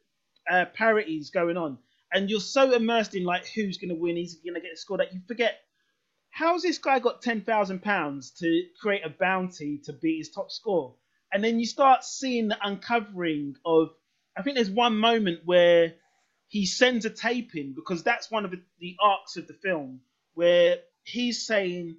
uh, 0.50 0.65
parodies 0.74 1.32
going 1.32 1.58
on, 1.58 1.80
and 2.13 2.30
you're 2.30 2.39
so 2.39 2.74
immersed 2.74 3.15
in 3.15 3.24
like 3.24 3.46
who's 3.48 3.78
going 3.78 3.89
to 3.89 3.96
win, 3.96 4.15
he's 4.15 4.36
going 4.36 4.56
to 4.56 4.62
get 4.62 4.74
a 4.74 4.78
score 4.78 4.98
that 4.98 5.13
you 5.13 5.22
forget 5.28 5.60
how's 6.32 6.62
this 6.63 6.78
guy 6.78 7.00
got 7.00 7.22
ten 7.22 7.42
thousand 7.42 7.82
pounds 7.84 8.32
to 8.39 8.63
create 8.82 9.06
a 9.06 9.10
bounty 9.10 9.80
to 9.86 9.94
beat 9.94 10.20
his 10.20 10.30
top 10.30 10.52
score? 10.52 10.96
And 11.34 11.44
then 11.44 11.60
you 11.60 11.65
start 11.65 12.04
seeing 12.04 12.48
the 12.50 12.58
uncovering 12.63 13.56
of. 13.65 13.89
I 14.38 14.42
think 14.44 14.56
there's 14.56 14.70
one 14.70 14.98
moment 14.98 15.42
where 15.46 15.96
he 16.48 16.65
sends 16.65 17.06
a 17.06 17.10
tape 17.10 17.56
in 17.56 17.74
because 17.76 18.04
that's 18.04 18.32
one 18.32 18.46
of 18.46 18.52
the, 18.52 18.62
the 18.80 18.98
arcs 19.02 19.38
of 19.38 19.48
the 19.48 19.54
film 19.56 20.02
where 20.36 20.78
he's 21.04 21.46
saying 21.46 21.98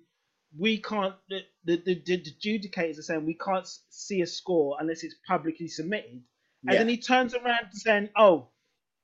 we 0.58 0.78
can't. 0.78 1.14
The, 1.28 1.40
the, 1.64 1.76
the, 1.84 2.02
the 2.06 2.18
adjudicators 2.32 2.98
are 2.98 3.02
saying 3.02 3.26
we 3.26 3.34
can't 3.34 3.68
see 3.90 4.22
a 4.22 4.26
score 4.26 4.76
unless 4.80 5.04
it's 5.04 5.16
publicly 5.28 5.68
submitted. 5.68 6.22
And 6.68 6.74
Yeah. 6.74 6.78
then 6.78 6.88
he 6.88 6.98
turns 6.98 7.34
around 7.34 7.72
saying, 7.72 8.10
"Oh, 8.16 8.48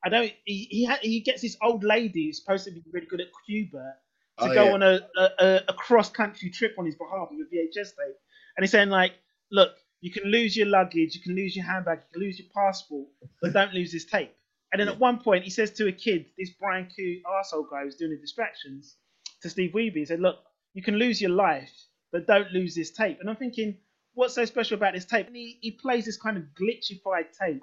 I 0.04 0.10
don't." 0.10 0.32
He 0.44 0.68
he, 0.70 0.84
ha- 0.86 0.98
he 1.02 1.20
gets 1.20 1.42
this 1.42 1.56
old 1.62 1.84
lady 1.84 2.26
who's 2.26 2.40
supposed 2.42 2.66
to 2.66 2.72
be 2.72 2.82
really 2.92 3.06
good 3.06 3.20
at 3.20 3.28
Q*bert 3.46 3.94
to 4.38 4.44
Oh, 4.44 4.54
go 4.54 4.64
yeah. 4.66 4.72
on 4.72 4.82
a, 4.82 5.00
a, 5.38 5.60
a 5.68 5.72
cross 5.72 6.10
country 6.10 6.50
trip 6.50 6.74
on 6.78 6.86
his 6.86 6.94
behalf 6.96 7.28
with 7.30 7.46
a 7.46 7.54
VHS 7.54 7.88
tape. 7.90 8.16
And 8.56 8.62
he's 8.62 8.70
saying, 8.70 8.90
like, 8.90 9.12
look, 9.50 9.72
you 10.00 10.10
can 10.10 10.24
lose 10.24 10.56
your 10.56 10.66
luggage, 10.66 11.14
you 11.14 11.22
can 11.22 11.34
lose 11.34 11.56
your 11.56 11.64
handbag, 11.64 11.98
you 11.98 12.12
can 12.12 12.22
lose 12.22 12.38
your 12.38 12.48
passport, 12.54 13.08
but 13.40 13.52
don't 13.52 13.72
lose 13.74 13.92
this 13.92 14.04
tape. 14.04 14.32
And 14.72 14.80
then 14.80 14.88
at 14.88 14.98
one 14.98 15.18
point, 15.18 15.44
he 15.44 15.50
says 15.50 15.70
to 15.72 15.86
a 15.88 15.92
kid, 15.92 16.26
this 16.38 16.50
Brian 16.50 16.86
Kuh 16.86 17.20
arsehole 17.26 17.70
guy 17.70 17.84
who's 17.84 17.96
doing 17.96 18.10
the 18.10 18.18
distractions, 18.18 18.96
to 19.42 19.50
Steve 19.50 19.72
Wiebe, 19.72 19.94
he 19.94 20.04
said, 20.04 20.20
look, 20.20 20.36
you 20.74 20.82
can 20.82 20.96
lose 20.96 21.20
your 21.20 21.30
life, 21.30 21.70
but 22.12 22.26
don't 22.26 22.50
lose 22.52 22.74
this 22.74 22.90
tape. 22.90 23.18
And 23.20 23.30
I'm 23.30 23.36
thinking, 23.36 23.78
what's 24.14 24.34
so 24.34 24.44
special 24.44 24.76
about 24.76 24.94
this 24.94 25.04
tape? 25.04 25.26
And 25.28 25.36
he, 25.36 25.58
he 25.60 25.70
plays 25.72 26.04
this 26.04 26.16
kind 26.16 26.36
of 26.36 26.44
glitchified 26.60 27.36
tape 27.38 27.62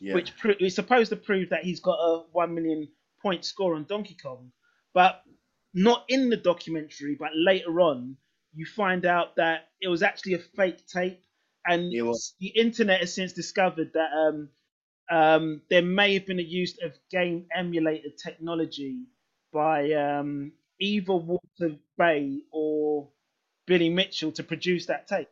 yeah. 0.00 0.14
which 0.14 0.36
pro- 0.36 0.54
is 0.60 0.74
supposed 0.74 1.10
to 1.10 1.16
prove 1.16 1.50
that 1.50 1.64
he's 1.64 1.80
got 1.80 1.98
a 1.98 2.24
one 2.32 2.54
million 2.54 2.88
point 3.22 3.44
score 3.44 3.74
on 3.74 3.84
Donkey 3.84 4.16
Kong, 4.20 4.50
but 4.94 5.22
not 5.76 6.04
in 6.08 6.30
the 6.30 6.36
documentary. 6.36 7.16
But 7.20 7.30
later 7.36 7.80
on, 7.80 8.16
you 8.54 8.64
find 8.66 9.04
out 9.04 9.36
that 9.36 9.68
it 9.80 9.88
was 9.88 10.02
actually 10.02 10.34
a 10.34 10.38
fake 10.38 10.86
tape, 10.88 11.22
and 11.66 11.92
the 11.92 12.48
internet 12.48 13.00
has 13.00 13.14
since 13.14 13.34
discovered 13.34 13.92
that 13.92 14.10
um, 14.12 14.48
um, 15.10 15.62
there 15.70 15.82
may 15.82 16.14
have 16.14 16.26
been 16.26 16.40
a 16.40 16.42
use 16.42 16.78
of 16.82 16.92
game 17.10 17.46
emulator 17.54 18.08
technology 18.22 19.04
by 19.52 19.92
um, 19.92 20.52
either 20.80 21.12
Walter 21.12 21.76
Day 21.98 22.40
or 22.50 23.08
Billy 23.66 23.90
Mitchell 23.90 24.32
to 24.32 24.42
produce 24.42 24.86
that 24.86 25.06
tape. 25.06 25.28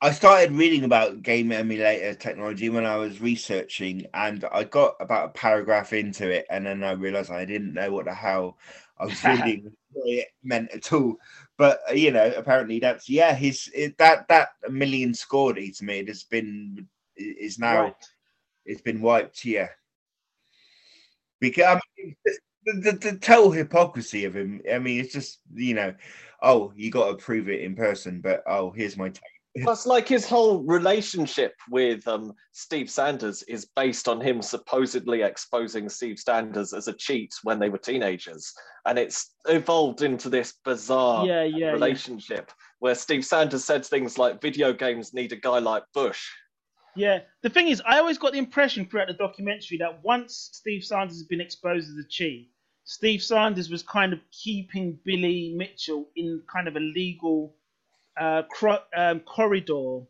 I 0.00 0.12
started 0.12 0.52
reading 0.52 0.84
about 0.84 1.22
game 1.22 1.50
emulator 1.50 2.14
technology 2.14 2.68
when 2.68 2.86
I 2.86 2.96
was 2.96 3.20
researching, 3.20 4.06
and 4.14 4.44
I 4.52 4.64
got 4.64 4.94
about 5.00 5.30
a 5.30 5.32
paragraph 5.32 5.92
into 5.92 6.30
it, 6.30 6.46
and 6.50 6.66
then 6.66 6.82
I 6.84 6.92
realized 6.92 7.30
I 7.30 7.44
didn't 7.44 7.74
know 7.74 7.92
what 7.92 8.04
the 8.06 8.14
hell 8.14 8.58
I 9.00 9.04
was 9.06 9.24
reading 9.24 9.72
what 9.92 10.08
it 10.08 10.28
meant 10.42 10.70
at 10.72 10.92
all. 10.92 11.16
But 11.56 11.80
uh, 11.90 11.94
you 11.94 12.10
know, 12.10 12.32
apparently 12.36 12.78
that's 12.78 13.08
yeah, 13.08 13.34
his 13.34 13.70
it, 13.74 13.98
that 13.98 14.28
that 14.28 14.50
million 14.70 15.14
score 15.14 15.54
that 15.54 15.62
he's 15.62 15.82
made 15.82 16.08
has 16.08 16.24
been 16.24 16.86
is 17.16 17.58
now 17.58 17.82
Right. 17.82 17.94
it's 18.64 18.82
been 18.82 19.00
wiped. 19.00 19.44
Yeah, 19.44 19.68
because 21.40 21.64
I 21.64 21.80
mean, 21.96 22.16
the, 22.24 22.92
the, 22.92 22.92
the 23.10 23.18
total 23.18 23.50
hypocrisy 23.50 24.24
of 24.24 24.36
him. 24.36 24.60
I 24.72 24.78
mean, 24.78 25.00
it's 25.00 25.12
just 25.12 25.40
you 25.54 25.74
know, 25.74 25.94
oh, 26.42 26.72
you 26.76 26.90
got 26.90 27.10
to 27.10 27.16
prove 27.24 27.48
it 27.48 27.62
in 27.62 27.74
person, 27.74 28.20
but 28.20 28.42
oh, 28.46 28.70
here's 28.70 28.96
my 28.96 29.08
tape. 29.08 29.22
Plus, 29.62 29.86
like 29.86 30.06
his 30.06 30.28
whole 30.28 30.62
relationship 30.62 31.54
with 31.70 32.06
um, 32.06 32.32
Steve 32.52 32.90
Sanders 32.90 33.42
is 33.44 33.68
based 33.76 34.06
on 34.06 34.20
him 34.20 34.42
supposedly 34.42 35.22
exposing 35.22 35.88
Steve 35.88 36.18
Sanders 36.18 36.72
as 36.72 36.86
a 36.86 36.92
cheat 36.92 37.32
when 37.42 37.58
they 37.58 37.68
were 37.68 37.78
teenagers, 37.78 38.52
and 38.86 38.98
it's 38.98 39.34
evolved 39.46 40.02
into 40.02 40.28
this 40.28 40.54
bizarre 40.64 41.26
Yeah, 41.26 41.44
yeah, 41.44 41.56
yeah. 41.56 41.70
relationship 41.72 42.52
where 42.78 42.94
Steve 42.94 43.24
Sanders 43.24 43.64
said 43.64 43.84
things 43.84 44.18
like, 44.18 44.40
"Video 44.40 44.72
games 44.72 45.12
need 45.14 45.32
a 45.32 45.36
guy 45.36 45.58
like 45.58 45.82
Bush." 45.92 46.28
Yeah, 46.94 47.20
the 47.42 47.50
thing 47.50 47.68
is, 47.68 47.82
I 47.86 47.98
always 47.98 48.18
got 48.18 48.32
the 48.32 48.38
impression 48.38 48.86
throughout 48.86 49.08
the 49.08 49.14
documentary 49.14 49.78
that 49.78 50.02
once 50.02 50.50
Steve 50.52 50.84
Sanders 50.84 51.16
has 51.16 51.26
been 51.26 51.40
exposed 51.40 51.88
as 51.88 51.96
a 51.96 52.08
cheat, 52.08 52.50
Steve 52.84 53.22
Sanders 53.22 53.70
was 53.70 53.82
kind 53.82 54.12
of 54.12 54.20
keeping 54.30 54.98
Billy 55.04 55.54
Mitchell 55.56 56.08
in 56.16 56.42
kind 56.52 56.66
of 56.68 56.76
a 56.76 56.80
legal 56.80 57.54
uh, 58.18 58.42
um, 58.96 59.20
corridor 59.20 60.00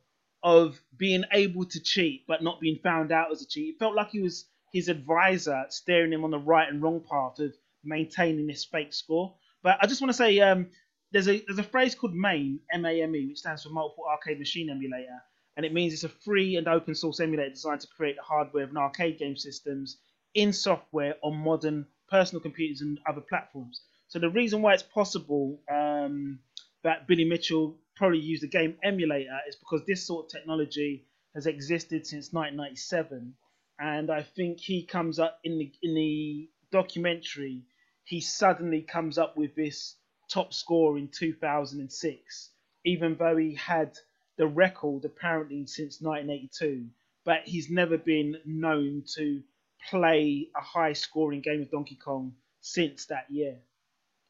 of 0.42 0.80
being 0.96 1.24
able 1.32 1.64
to 1.64 1.80
cheat 1.80 2.24
but 2.28 2.42
not 2.42 2.60
being 2.60 2.78
found 2.82 3.12
out 3.12 3.32
as 3.32 3.42
a 3.42 3.46
cheat. 3.46 3.74
It 3.74 3.78
felt 3.78 3.94
like 3.94 4.10
he 4.10 4.20
was 4.20 4.46
his 4.72 4.88
advisor 4.88 5.64
steering 5.70 6.12
him 6.12 6.24
on 6.24 6.30
the 6.30 6.38
right 6.38 6.68
and 6.68 6.82
wrong 6.82 7.02
path 7.10 7.38
of 7.40 7.54
maintaining 7.84 8.46
this 8.46 8.64
fake 8.64 8.92
score. 8.92 9.34
But 9.62 9.78
I 9.80 9.86
just 9.86 10.00
want 10.00 10.10
to 10.10 10.16
say 10.16 10.38
um, 10.40 10.68
there's 11.12 11.28
a 11.28 11.42
there's 11.46 11.58
a 11.58 11.64
phrase 11.64 11.94
called 11.94 12.14
MAME, 12.14 12.60
M-A-M-E, 12.72 13.26
which 13.26 13.38
stands 13.38 13.62
for 13.62 13.70
Multiple 13.70 14.04
Arcade 14.10 14.38
Machine 14.38 14.70
Emulator 14.70 15.20
and 15.58 15.66
it 15.66 15.74
means 15.74 15.92
it's 15.92 16.04
a 16.04 16.08
free 16.08 16.54
and 16.54 16.68
open 16.68 16.94
source 16.94 17.18
emulator 17.18 17.50
designed 17.50 17.80
to 17.80 17.88
create 17.88 18.14
the 18.14 18.22
hardware 18.22 18.62
of 18.62 18.70
an 18.70 18.76
arcade 18.76 19.18
game 19.18 19.36
systems 19.36 19.98
in 20.34 20.52
software 20.52 21.16
on 21.20 21.36
modern 21.36 21.84
personal 22.08 22.40
computers 22.40 22.80
and 22.80 23.00
other 23.08 23.20
platforms. 23.20 23.82
So 24.06 24.20
the 24.20 24.30
reason 24.30 24.62
why 24.62 24.74
it's 24.74 24.84
possible 24.84 25.60
um, 25.68 26.38
that 26.84 27.08
Billy 27.08 27.24
Mitchell 27.24 27.76
probably 27.98 28.20
use 28.20 28.42
a 28.44 28.46
game 28.46 28.76
emulator 28.82 29.38
is 29.48 29.56
because 29.56 29.82
this 29.86 30.06
sort 30.06 30.26
of 30.26 30.30
technology 30.30 31.04
has 31.34 31.46
existed 31.46 32.06
since 32.06 32.32
1997, 32.32 33.34
and 33.80 34.10
I 34.10 34.22
think 34.22 34.60
he 34.60 34.84
comes 34.84 35.18
up 35.18 35.40
in 35.44 35.58
the 35.58 35.72
in 35.82 35.94
the 35.94 36.48
documentary. 36.70 37.64
He 38.04 38.20
suddenly 38.20 38.82
comes 38.82 39.18
up 39.18 39.36
with 39.36 39.54
this 39.54 39.96
top 40.30 40.54
score 40.54 40.96
in 40.96 41.08
2006, 41.08 42.50
even 42.84 43.16
though 43.16 43.36
he 43.36 43.54
had 43.54 43.98
the 44.38 44.46
record 44.46 45.04
apparently 45.04 45.66
since 45.66 46.00
1982, 46.00 46.86
but 47.24 47.42
he's 47.44 47.68
never 47.68 47.98
been 47.98 48.36
known 48.46 49.02
to 49.16 49.42
play 49.90 50.48
a 50.56 50.60
high 50.60 50.92
scoring 50.92 51.40
game 51.40 51.62
of 51.62 51.70
Donkey 51.70 51.96
Kong 51.96 52.32
since 52.60 53.06
that 53.06 53.30
year. 53.30 53.56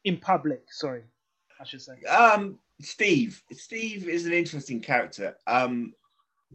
In 0.03 0.17
public, 0.17 0.63
sorry, 0.71 1.03
I 1.59 1.65
should 1.65 1.81
say. 1.81 2.01
Um, 2.03 2.59
Steve. 2.81 3.41
Steve 3.51 4.07
is 4.07 4.25
an 4.25 4.33
interesting 4.33 4.79
character. 4.79 5.35
Um, 5.47 5.93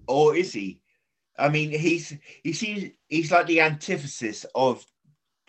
or 0.09 0.37
is 0.37 0.53
he? 0.53 0.81
I 1.39 1.49
mean, 1.49 1.71
he's 1.71 2.15
he 2.43 2.53
seems 2.53 2.91
he's 3.09 3.31
like 3.31 3.47
the 3.47 3.61
antithesis 3.61 4.47
of 4.55 4.85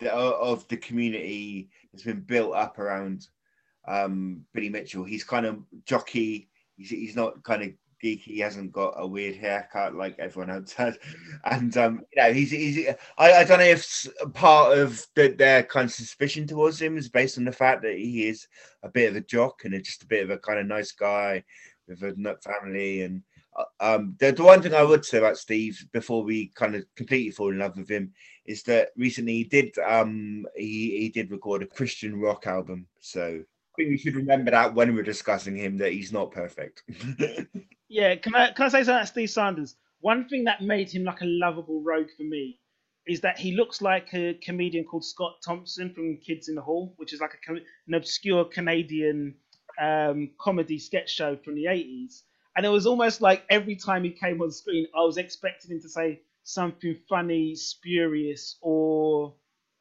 the 0.00 0.12
of 0.12 0.66
the 0.68 0.76
community 0.76 1.70
that's 1.92 2.04
been 2.04 2.20
built 2.20 2.54
up 2.54 2.78
around 2.78 3.28
um 3.86 4.44
Billy 4.52 4.68
Mitchell. 4.68 5.04
He's 5.04 5.24
kind 5.24 5.46
of 5.46 5.62
jockey. 5.84 6.48
He's 6.76 6.90
he's 6.90 7.16
not 7.16 7.42
kind 7.44 7.62
of 7.62 7.70
geeky. 8.02 8.22
He 8.22 8.38
hasn't 8.40 8.72
got 8.72 8.94
a 8.96 9.06
weird 9.06 9.36
haircut 9.36 9.94
like 9.94 10.18
everyone 10.18 10.50
else 10.50 10.72
has. 10.74 10.98
And 11.44 11.76
um, 11.76 12.02
you 12.14 12.22
know, 12.22 12.32
he's 12.32 12.50
he's. 12.50 12.88
I, 13.18 13.32
I 13.32 13.44
don't 13.44 13.58
know 13.58 13.64
if 13.64 14.06
part 14.34 14.78
of 14.78 15.06
the, 15.14 15.28
their 15.28 15.62
kind 15.62 15.86
of 15.86 15.92
suspicion 15.92 16.46
towards 16.46 16.80
him 16.80 16.96
is 16.96 17.08
based 17.08 17.38
on 17.38 17.44
the 17.44 17.52
fact 17.52 17.82
that 17.82 17.96
he 17.96 18.28
is 18.28 18.46
a 18.82 18.88
bit 18.88 19.10
of 19.10 19.16
a 19.16 19.20
jock 19.20 19.64
and 19.64 19.82
just 19.84 20.02
a 20.02 20.06
bit 20.06 20.24
of 20.24 20.30
a 20.30 20.38
kind 20.38 20.58
of 20.58 20.66
nice 20.66 20.92
guy 20.92 21.44
with 21.88 22.02
a 22.02 22.14
nut 22.16 22.42
family 22.42 23.02
and 23.02 23.22
uh, 23.56 23.94
um, 23.94 24.16
the, 24.18 24.32
the 24.32 24.42
one 24.42 24.60
thing 24.60 24.74
I 24.74 24.82
would 24.82 25.04
say 25.04 25.18
about 25.18 25.38
Steve 25.38 25.86
before 25.92 26.22
we 26.22 26.48
kind 26.48 26.74
of 26.74 26.84
completely 26.94 27.30
fall 27.30 27.50
in 27.50 27.58
love 27.58 27.76
with 27.76 27.88
him 27.88 28.12
is 28.44 28.62
that 28.64 28.90
recently 28.96 29.34
he 29.34 29.44
did 29.44 29.76
um 29.78 30.46
he 30.54 30.98
he 30.98 31.08
did 31.08 31.30
record 31.30 31.62
a 31.62 31.66
Christian 31.66 32.20
rock 32.20 32.46
album, 32.46 32.86
so 33.00 33.40
I 33.40 33.72
think 33.76 33.90
we 33.90 33.98
should 33.98 34.16
remember 34.16 34.50
that 34.50 34.74
when 34.74 34.94
we're 34.94 35.02
discussing 35.02 35.56
him 35.56 35.78
that 35.78 35.92
he's 35.92 36.12
not 36.12 36.32
perfect. 36.32 36.82
Yeah, 37.88 38.16
can 38.16 38.34
I 38.34 38.52
can 38.52 38.66
I 38.66 38.68
say 38.68 38.78
something 38.80 38.94
about 38.96 39.08
Steve 39.08 39.30
Sanders? 39.30 39.76
One 40.00 40.28
thing 40.28 40.44
that 40.44 40.62
made 40.62 40.90
him 40.90 41.04
like 41.04 41.20
a 41.20 41.26
lovable 41.26 41.82
rogue 41.82 42.10
for 42.16 42.24
me 42.24 42.58
is 43.06 43.20
that 43.20 43.38
he 43.38 43.52
looks 43.52 43.80
like 43.80 44.12
a 44.14 44.34
comedian 44.34 44.84
called 44.84 45.04
Scott 45.04 45.36
Thompson 45.44 45.94
from 45.94 46.18
Kids 46.18 46.48
in 46.48 46.56
the 46.56 46.62
Hall, 46.62 46.94
which 46.96 47.12
is 47.12 47.20
like 47.20 47.38
a, 47.48 47.52
an 47.52 47.94
obscure 47.94 48.44
Canadian 48.44 49.36
um, 49.80 50.30
comedy 50.40 50.78
sketch 50.78 51.10
show 51.10 51.36
from 51.36 51.54
the 51.54 51.66
80s. 51.66 52.22
And 52.56 52.66
it 52.66 52.70
was 52.70 52.86
almost 52.86 53.20
like 53.20 53.44
every 53.50 53.76
time 53.76 54.02
he 54.02 54.10
came 54.10 54.42
on 54.42 54.50
screen, 54.50 54.86
I 54.96 55.02
was 55.02 55.18
expecting 55.18 55.70
him 55.70 55.80
to 55.82 55.88
say 55.88 56.22
something 56.42 56.96
funny, 57.08 57.54
spurious, 57.54 58.56
or 58.62 59.34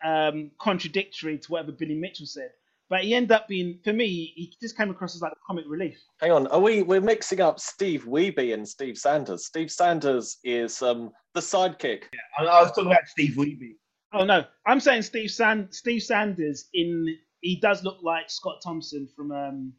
um, 0.04 0.52
contradictory 0.60 1.40
to 1.40 1.52
whatever 1.52 1.72
Billy 1.72 1.96
Mitchell 1.96 2.28
said. 2.28 2.52
But 2.90 3.04
he 3.04 3.16
ended 3.16 3.32
up 3.32 3.48
being, 3.48 3.80
for 3.84 3.94
me, 3.94 4.34
he 4.36 4.54
just 4.62 4.78
came 4.78 4.92
across 4.92 5.16
as 5.16 5.22
like 5.22 5.32
a 5.32 5.46
comic 5.48 5.66
relief. 5.68 5.98
Hang 6.20 6.32
on, 6.32 6.48
are 6.48 6.60
we? 6.60 6.84
We're 6.84 7.02
mixing 7.02 7.42
up 7.42 7.60
Steve 7.60 8.06
Wiebe 8.06 8.54
and 8.54 8.68
Steve 8.68 8.98
Sanders. 8.98 9.48
Steve 9.48 9.72
Sanders 9.72 10.38
is 10.44 10.82
um, 10.84 11.12
the 11.34 11.40
sidekick. 11.40 12.04
I, 12.38 12.44
I 12.46 12.62
was 12.62 12.72
talking 12.72 12.92
about 12.92 13.08
Steve 13.08 13.34
Wiebe. 13.36 13.76
Oh 14.14 14.24
no, 14.24 14.46
I'm 14.66 14.80
saying 14.80 15.02
Steve 15.02 15.30
Sand 15.30 15.68
Steve 15.72 16.02
Sanders 16.02 16.70
in 16.74 17.18
he 17.42 17.58
does 17.60 17.84
look 17.84 17.98
like 18.02 18.30
Scott 18.30 18.62
Thompson 18.64 19.10
from 19.14 19.32
um 19.32 19.74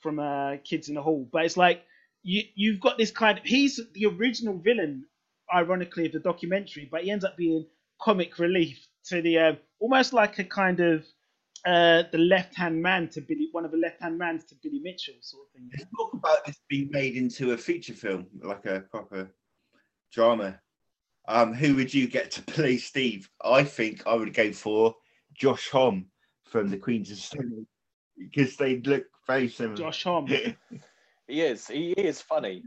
from 0.00 0.18
uh, 0.18 0.56
Kids 0.64 0.88
in 0.88 0.94
the 0.96 1.02
Hall, 1.02 1.28
but 1.32 1.44
it's 1.44 1.56
like 1.56 1.84
you 2.22 2.42
you've 2.56 2.80
got 2.80 2.98
this 2.98 3.10
kind 3.10 3.38
of 3.38 3.44
he's 3.44 3.80
the 3.94 4.06
original 4.06 4.58
villain, 4.58 5.04
ironically 5.54 6.06
of 6.06 6.12
the 6.12 6.18
documentary, 6.18 6.88
but 6.90 7.04
he 7.04 7.10
ends 7.10 7.24
up 7.24 7.36
being 7.36 7.66
comic 8.00 8.38
relief 8.38 8.84
to 9.06 9.22
the 9.22 9.38
uh, 9.38 9.52
almost 9.78 10.12
like 10.12 10.38
a 10.40 10.44
kind 10.44 10.80
of 10.80 11.04
uh, 11.66 12.04
the 12.12 12.18
left 12.18 12.54
hand 12.56 12.80
man 12.80 13.08
to 13.08 13.20
Billy, 13.20 13.48
one 13.52 13.64
of 13.64 13.70
the 13.70 13.76
left 13.76 14.00
hand 14.00 14.18
mans 14.18 14.44
to 14.46 14.54
Billy 14.62 14.80
Mitchell 14.80 15.14
sort 15.20 15.46
of 15.46 15.52
thing. 15.52 15.70
Let's 15.76 15.90
talk 15.96 16.12
about 16.14 16.44
this 16.44 16.60
being 16.68 16.88
made 16.90 17.16
into 17.16 17.52
a 17.52 17.56
feature 17.56 17.94
film, 17.94 18.26
like 18.42 18.64
a 18.66 18.80
proper 18.90 19.30
drama. 20.12 20.60
Um, 21.26 21.52
who 21.52 21.74
would 21.76 21.92
you 21.92 22.08
get 22.08 22.30
to 22.32 22.42
play 22.54 22.78
Steve? 22.78 23.28
I 23.44 23.64
think 23.64 24.06
I 24.06 24.14
would 24.14 24.34
go 24.34 24.52
for 24.52 24.94
Josh 25.34 25.68
Homme 25.70 26.06
from 26.44 26.68
the 26.68 26.78
Queens 26.78 27.10
of 27.10 27.18
Stone 27.18 27.66
because 28.18 28.56
they 28.56 28.80
look 28.80 29.04
very 29.26 29.48
similar. 29.48 29.76
Josh 29.76 30.04
Homme. 30.04 30.28
He 31.28 31.42
is. 31.42 31.68
He 31.68 31.90
is 31.90 32.22
funny. 32.22 32.62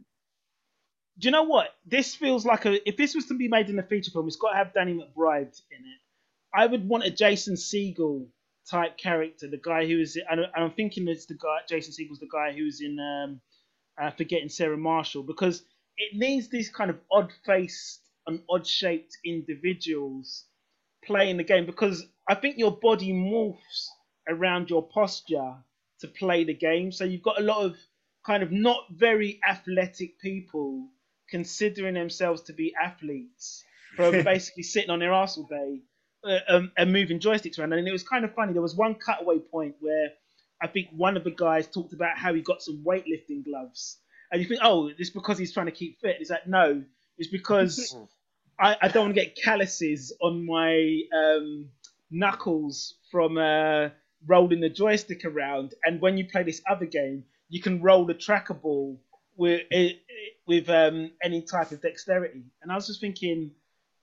Do 1.17 1.27
you 1.27 1.31
know 1.31 1.41
what? 1.41 1.69
This 1.83 2.13
feels 2.13 2.45
like 2.45 2.65
a. 2.65 2.87
If 2.87 2.95
this 2.95 3.15
was 3.15 3.25
to 3.25 3.33
be 3.33 3.47
made 3.47 3.71
in 3.71 3.79
a 3.79 3.83
feature 3.83 4.11
film, 4.11 4.27
it's 4.27 4.35
got 4.35 4.51
to 4.51 4.57
have 4.57 4.71
Danny 4.71 4.93
McBride 4.93 5.59
in 5.71 5.79
it. 5.79 5.99
I 6.53 6.67
would 6.67 6.87
want 6.87 7.03
a 7.03 7.09
Jason 7.09 7.55
Segel 7.55 8.27
type 8.69 8.97
character, 8.97 9.47
the 9.47 9.57
guy 9.57 9.85
who 9.85 9.99
is. 9.99 10.19
And 10.29 10.41
I'm 10.55 10.71
thinking 10.71 11.07
it's 11.07 11.25
the 11.25 11.35
guy. 11.35 11.59
Jason 11.67 11.93
Segel's 11.93 12.19
the 12.19 12.27
guy 12.31 12.53
who's 12.53 12.81
in 12.81 12.99
um, 12.99 13.41
uh, 14.01 14.11
Forgetting 14.11 14.49
Sarah 14.49 14.77
Marshall 14.77 15.23
because 15.23 15.63
it 15.97 16.17
needs 16.17 16.49
these 16.49 16.69
kind 16.69 16.89
of 16.89 16.97
odd 17.11 17.31
faced 17.45 18.01
and 18.27 18.41
odd 18.49 18.65
shaped 18.65 19.17
individuals 19.25 20.45
playing 21.03 21.37
the 21.37 21.43
game 21.43 21.65
because 21.65 22.05
I 22.27 22.35
think 22.35 22.57
your 22.57 22.77
body 22.77 23.11
morphs 23.11 23.87
around 24.27 24.69
your 24.69 24.87
posture 24.87 25.55
to 25.99 26.07
play 26.07 26.43
the 26.43 26.53
game. 26.53 26.91
So 26.91 27.03
you've 27.03 27.23
got 27.23 27.39
a 27.39 27.43
lot 27.43 27.65
of 27.65 27.75
kind 28.25 28.43
of 28.43 28.51
not 28.51 28.85
very 28.91 29.39
athletic 29.47 30.19
people 30.19 30.87
considering 31.29 31.95
themselves 31.95 32.41
to 32.43 32.53
be 32.53 32.73
athletes 32.81 33.63
for 33.95 34.11
basically 34.23 34.63
sitting 34.63 34.89
on 34.89 34.99
their 34.99 35.13
arse 35.13 35.37
all 35.37 35.47
day 35.47 35.81
uh, 36.23 36.39
um, 36.47 36.71
and 36.77 36.91
moving 36.91 37.19
joysticks 37.19 37.59
around. 37.59 37.73
And 37.73 37.87
it 37.87 37.91
was 37.91 38.03
kind 38.03 38.25
of 38.25 38.33
funny. 38.33 38.53
There 38.53 38.61
was 38.61 38.75
one 38.75 38.95
cutaway 38.95 39.39
point 39.39 39.75
where 39.79 40.09
I 40.61 40.67
think 40.67 40.89
one 40.95 41.17
of 41.17 41.23
the 41.23 41.31
guys 41.31 41.67
talked 41.67 41.93
about 41.93 42.17
how 42.17 42.33
he 42.33 42.41
got 42.41 42.61
some 42.61 42.83
weightlifting 42.85 43.43
gloves. 43.43 43.97
And 44.31 44.41
you 44.41 44.47
think, 44.47 44.61
oh, 44.63 44.91
it's 44.97 45.09
because 45.09 45.37
he's 45.37 45.51
trying 45.53 45.65
to 45.65 45.71
keep 45.71 45.99
fit. 45.99 46.17
It's 46.19 46.29
like, 46.29 46.47
no, 46.47 46.83
it's 47.17 47.29
because 47.29 47.95
I, 48.59 48.77
I 48.81 48.87
don't 48.87 49.05
want 49.05 49.15
to 49.15 49.21
get 49.21 49.35
calluses 49.35 50.13
on 50.21 50.45
my 50.45 51.01
um, 51.13 51.69
knuckles 52.11 52.95
from 53.09 53.37
uh, 53.37 53.89
rolling 54.27 54.61
the 54.61 54.69
joystick 54.69 55.25
around. 55.25 55.73
And 55.83 55.99
when 55.99 56.17
you 56.17 56.25
play 56.25 56.43
this 56.43 56.61
other 56.69 56.85
game, 56.85 57.25
you 57.49 57.61
can 57.61 57.81
roll 57.81 58.05
the 58.05 58.13
tracker 58.13 58.53
ball 58.53 59.01
with 59.35 59.63
with 60.47 60.69
um, 60.69 61.11
any 61.23 61.41
type 61.41 61.71
of 61.71 61.81
dexterity. 61.81 62.43
And 62.61 62.71
I 62.71 62.75
was 62.75 62.87
just 62.87 63.01
thinking, 63.01 63.51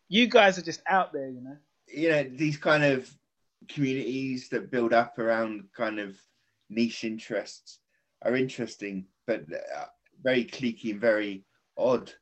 you 0.09 0.27
guys 0.27 0.59
are 0.59 0.63
just 0.63 0.81
out 0.87 1.13
there, 1.13 1.29
you 1.29 1.41
know. 1.41 1.57
You 1.93 2.11
know 2.11 2.23
these 2.23 2.57
kind 2.57 2.85
of 2.85 3.11
communities 3.69 4.49
that 4.49 4.71
build 4.71 4.93
up 4.93 5.19
around 5.19 5.65
kind 5.77 5.99
of 5.99 6.17
niche 6.71 7.05
interests 7.05 7.81
are 8.23 8.37
interesting, 8.37 9.07
but 9.27 9.43
uh, 9.53 9.87
very 10.23 10.45
cliquey 10.45 10.93
and 10.93 11.01
very 11.01 11.45
odd. 11.77 12.13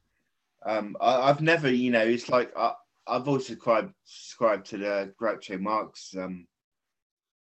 Um, 0.65 0.97
I, 1.01 1.29
have 1.29 1.41
never, 1.41 1.71
you 1.71 1.91
know, 1.91 2.05
it's 2.05 2.29
like 2.29 2.53
I, 2.57 2.73
I've 3.07 3.29
always 3.29 3.47
subscribed, 3.47 3.95
subscribed 4.05 4.67
to 4.67 4.79
the 4.79 5.15
Groucho 5.21 5.61
Marx 5.61 6.15
um, 6.19 6.47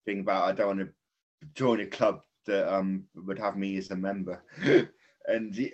thing 0.06 0.22
about 0.22 0.50
I 0.50 0.52
don't 0.54 0.78
want 0.78 0.80
to 0.80 0.90
join 1.54 1.82
a 1.82 1.86
club 1.86 2.22
that 2.48 2.74
um, 2.74 3.04
would 3.16 3.40
have 3.40 3.58
me 3.58 3.78
as 3.78 3.92
a 3.92 3.96
member. 3.96 4.44
and 5.28 5.72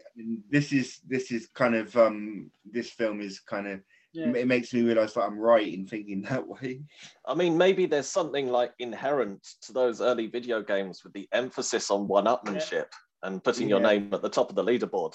this 0.50 0.74
is 0.74 1.00
this 1.08 1.32
is 1.32 1.48
kind 1.48 1.76
of 1.76 1.96
um, 1.96 2.52
this 2.70 2.90
film 2.90 3.22
is 3.22 3.40
kind 3.40 3.68
of 3.68 3.80
yeah. 4.14 4.28
it 4.34 4.48
makes 4.48 4.74
me 4.74 4.82
realize 4.82 5.14
that 5.14 5.22
I'm 5.22 5.40
right 5.40 5.68
in 5.68 5.86
thinking 5.86 6.22
that 6.24 6.48
way. 6.48 6.82
I 7.26 7.34
mean, 7.34 7.58
maybe 7.58 7.86
there's 7.86 8.08
something 8.08 8.48
like 8.48 8.74
inherent 8.80 9.46
to 9.64 9.74
those 9.74 10.02
early 10.02 10.28
video 10.28 10.62
games 10.62 11.04
with 11.04 11.14
the 11.14 11.28
emphasis 11.32 11.92
on 11.92 12.08
one-upmanship 12.08 12.72
yeah. 12.72 13.24
and 13.24 13.44
putting 13.44 13.70
yeah. 13.70 13.76
your 13.76 13.82
name 13.82 14.14
at 14.14 14.22
the 14.22 14.30
top 14.30 14.50
of 14.50 14.56
the 14.56 14.64
leaderboard. 14.64 15.14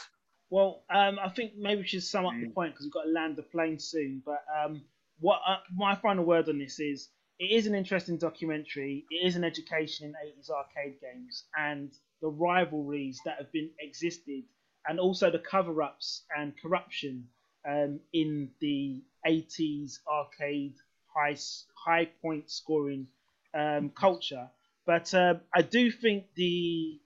Well, 0.50 0.84
um, 0.94 1.18
I 1.18 1.30
think 1.30 1.52
maybe 1.56 1.80
we 1.80 1.86
should 1.86 2.02
sum 2.02 2.26
up 2.26 2.34
the 2.38 2.50
point 2.50 2.74
because 2.74 2.84
we've 2.84 2.92
got 2.92 3.04
to 3.04 3.10
land 3.10 3.36
the 3.36 3.42
plane 3.42 3.78
soon. 3.78 4.22
But 4.24 4.44
um, 4.54 4.82
what 5.18 5.40
uh, 5.46 5.56
my 5.74 5.94
final 5.94 6.24
word 6.24 6.50
on 6.50 6.58
this 6.58 6.78
is: 6.78 7.08
it 7.38 7.50
is 7.50 7.66
an 7.66 7.74
interesting 7.74 8.18
documentary. 8.18 9.06
It 9.10 9.26
is 9.26 9.36
an 9.36 9.44
education 9.44 10.08
in 10.08 10.12
80s 10.12 10.50
arcade 10.50 11.00
games 11.00 11.44
and 11.58 11.90
the 12.20 12.28
rivalries 12.28 13.18
that 13.24 13.38
have 13.38 13.50
been 13.50 13.70
existed, 13.80 14.42
and 14.86 15.00
also 15.00 15.30
the 15.30 15.38
cover-ups 15.38 16.24
and 16.36 16.52
corruption 16.60 17.26
um, 17.68 18.00
in 18.12 18.50
the 18.60 19.02
80s 19.26 19.98
arcade 20.06 20.74
high 21.14 21.36
high 21.74 22.06
point 22.20 22.50
scoring 22.50 23.06
um, 23.54 23.90
culture. 23.90 24.48
But 24.86 25.12
uh, 25.14 25.34
I 25.54 25.62
do 25.62 25.90
think 25.90 26.26
the 26.34 27.00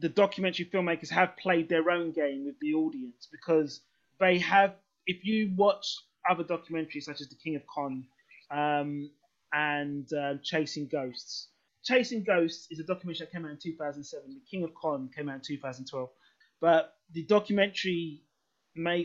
the 0.00 0.08
documentary 0.08 0.66
filmmakers 0.66 1.10
have 1.10 1.36
played 1.36 1.68
their 1.68 1.90
own 1.90 2.12
game 2.12 2.44
with 2.46 2.58
the 2.60 2.74
audience 2.74 3.28
because 3.30 3.80
they 4.20 4.38
have. 4.38 4.74
If 5.06 5.24
you 5.24 5.52
watch 5.56 5.96
other 6.28 6.44
documentaries 6.44 7.04
such 7.04 7.22
as 7.22 7.28
The 7.28 7.36
King 7.36 7.56
of 7.56 7.62
Con 7.66 8.04
um, 8.50 9.10
and 9.52 10.06
uh, 10.12 10.34
Chasing 10.42 10.86
Ghosts, 10.86 11.48
Chasing 11.82 12.22
Ghosts 12.22 12.68
is 12.70 12.78
a 12.78 12.84
documentary 12.84 13.24
that 13.26 13.32
came 13.32 13.46
out 13.46 13.52
in 13.52 13.58
2007. 13.58 14.28
The 14.28 14.40
King 14.50 14.64
of 14.64 14.74
Con 14.74 15.08
came 15.14 15.30
out 15.30 15.36
in 15.36 15.40
2012. 15.40 16.10
But 16.60 16.94
the 17.12 17.22
documentary 17.24 18.22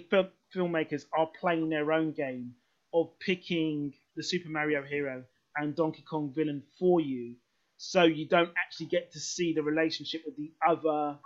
film, 0.09 0.27
filmmakers 0.55 1.05
are 1.17 1.29
playing 1.39 1.69
their 1.69 1.91
own 1.91 2.11
game 2.11 2.53
of 2.93 3.17
picking 3.19 3.93
the 4.15 4.23
Super 4.23 4.49
Mario 4.49 4.83
hero 4.83 5.23
and 5.55 5.75
Donkey 5.75 6.03
Kong 6.03 6.31
villain 6.35 6.63
for 6.79 7.01
you 7.01 7.35
so 7.77 8.03
you 8.03 8.25
don't 8.25 8.51
actually 8.57 8.85
get 8.85 9.11
to 9.11 9.19
see 9.19 9.53
the 9.53 9.61
relationship 9.61 10.21
with 10.25 10.37
the 10.37 10.53
other 10.65 11.17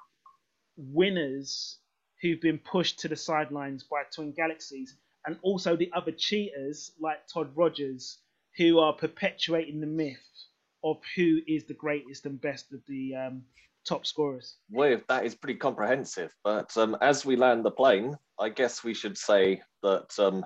winners 0.76 1.78
who've 2.22 2.42
been 2.42 2.58
pushed 2.58 3.00
to 3.00 3.08
the 3.08 3.16
sidelines 3.16 3.84
by 3.84 4.04
Twin 4.12 4.32
Galaxies, 4.32 4.96
and 5.26 5.38
also 5.44 5.76
the 5.76 5.92
other 5.94 6.12
cheaters 6.12 6.92
like 7.00 7.28
Todd 7.28 7.52
Rogers, 7.56 8.18
who 8.58 8.80
are 8.80 8.94
perpetuating 8.94 9.80
the 9.80 9.88
myth 9.88 10.18
of 10.84 11.00
who 11.16 11.42
is 11.48 11.66
the 11.66 11.76
greatest 11.76 12.26
and 12.26 12.42
best 12.42 12.74
of 12.74 12.82
the 12.88 13.16
um, 13.16 13.44
top 13.88 14.06
scorers. 14.06 14.58
Well, 14.70 15.00
that 15.08 15.26
is 15.26 15.36
pretty 15.36 15.58
comprehensive. 15.58 16.34
But 16.44 16.76
um, 16.78 16.98
as 17.02 17.26
we 17.26 17.36
land 17.36 17.64
the 17.64 17.72
plane, 17.72 18.18
I 18.40 18.50
guess 18.50 18.84
we 18.84 18.94
should 18.94 19.18
say 19.18 19.62
that, 19.84 20.18
um, 20.20 20.46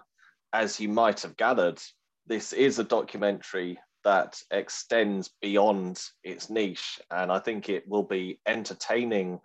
as 0.53 0.79
you 0.79 0.89
might 0.89 1.21
have 1.21 1.37
gathered, 1.37 1.81
this 2.27 2.53
is 2.53 2.79
a 2.79 2.83
documentary 2.83 3.79
that 4.03 4.41
extends 4.51 5.29
beyond 5.41 6.01
its 6.23 6.49
niche. 6.49 6.99
And 7.09 7.31
I 7.31 7.39
think 7.39 7.69
it 7.69 7.87
will 7.87 8.03
be 8.03 8.39
entertaining 8.47 9.39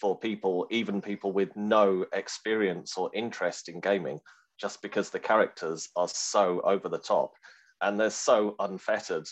for 0.00 0.18
people, 0.18 0.66
even 0.70 1.00
people 1.00 1.32
with 1.32 1.54
no 1.56 2.04
experience 2.12 2.96
or 2.96 3.10
interest 3.14 3.68
in 3.68 3.80
gaming, 3.80 4.20
just 4.60 4.82
because 4.82 5.10
the 5.10 5.18
characters 5.18 5.88
are 5.96 6.08
so 6.08 6.60
over 6.62 6.88
the 6.88 6.98
top 6.98 7.32
and 7.80 7.98
they're 7.98 8.10
so 8.10 8.54
unfettered. 8.58 9.28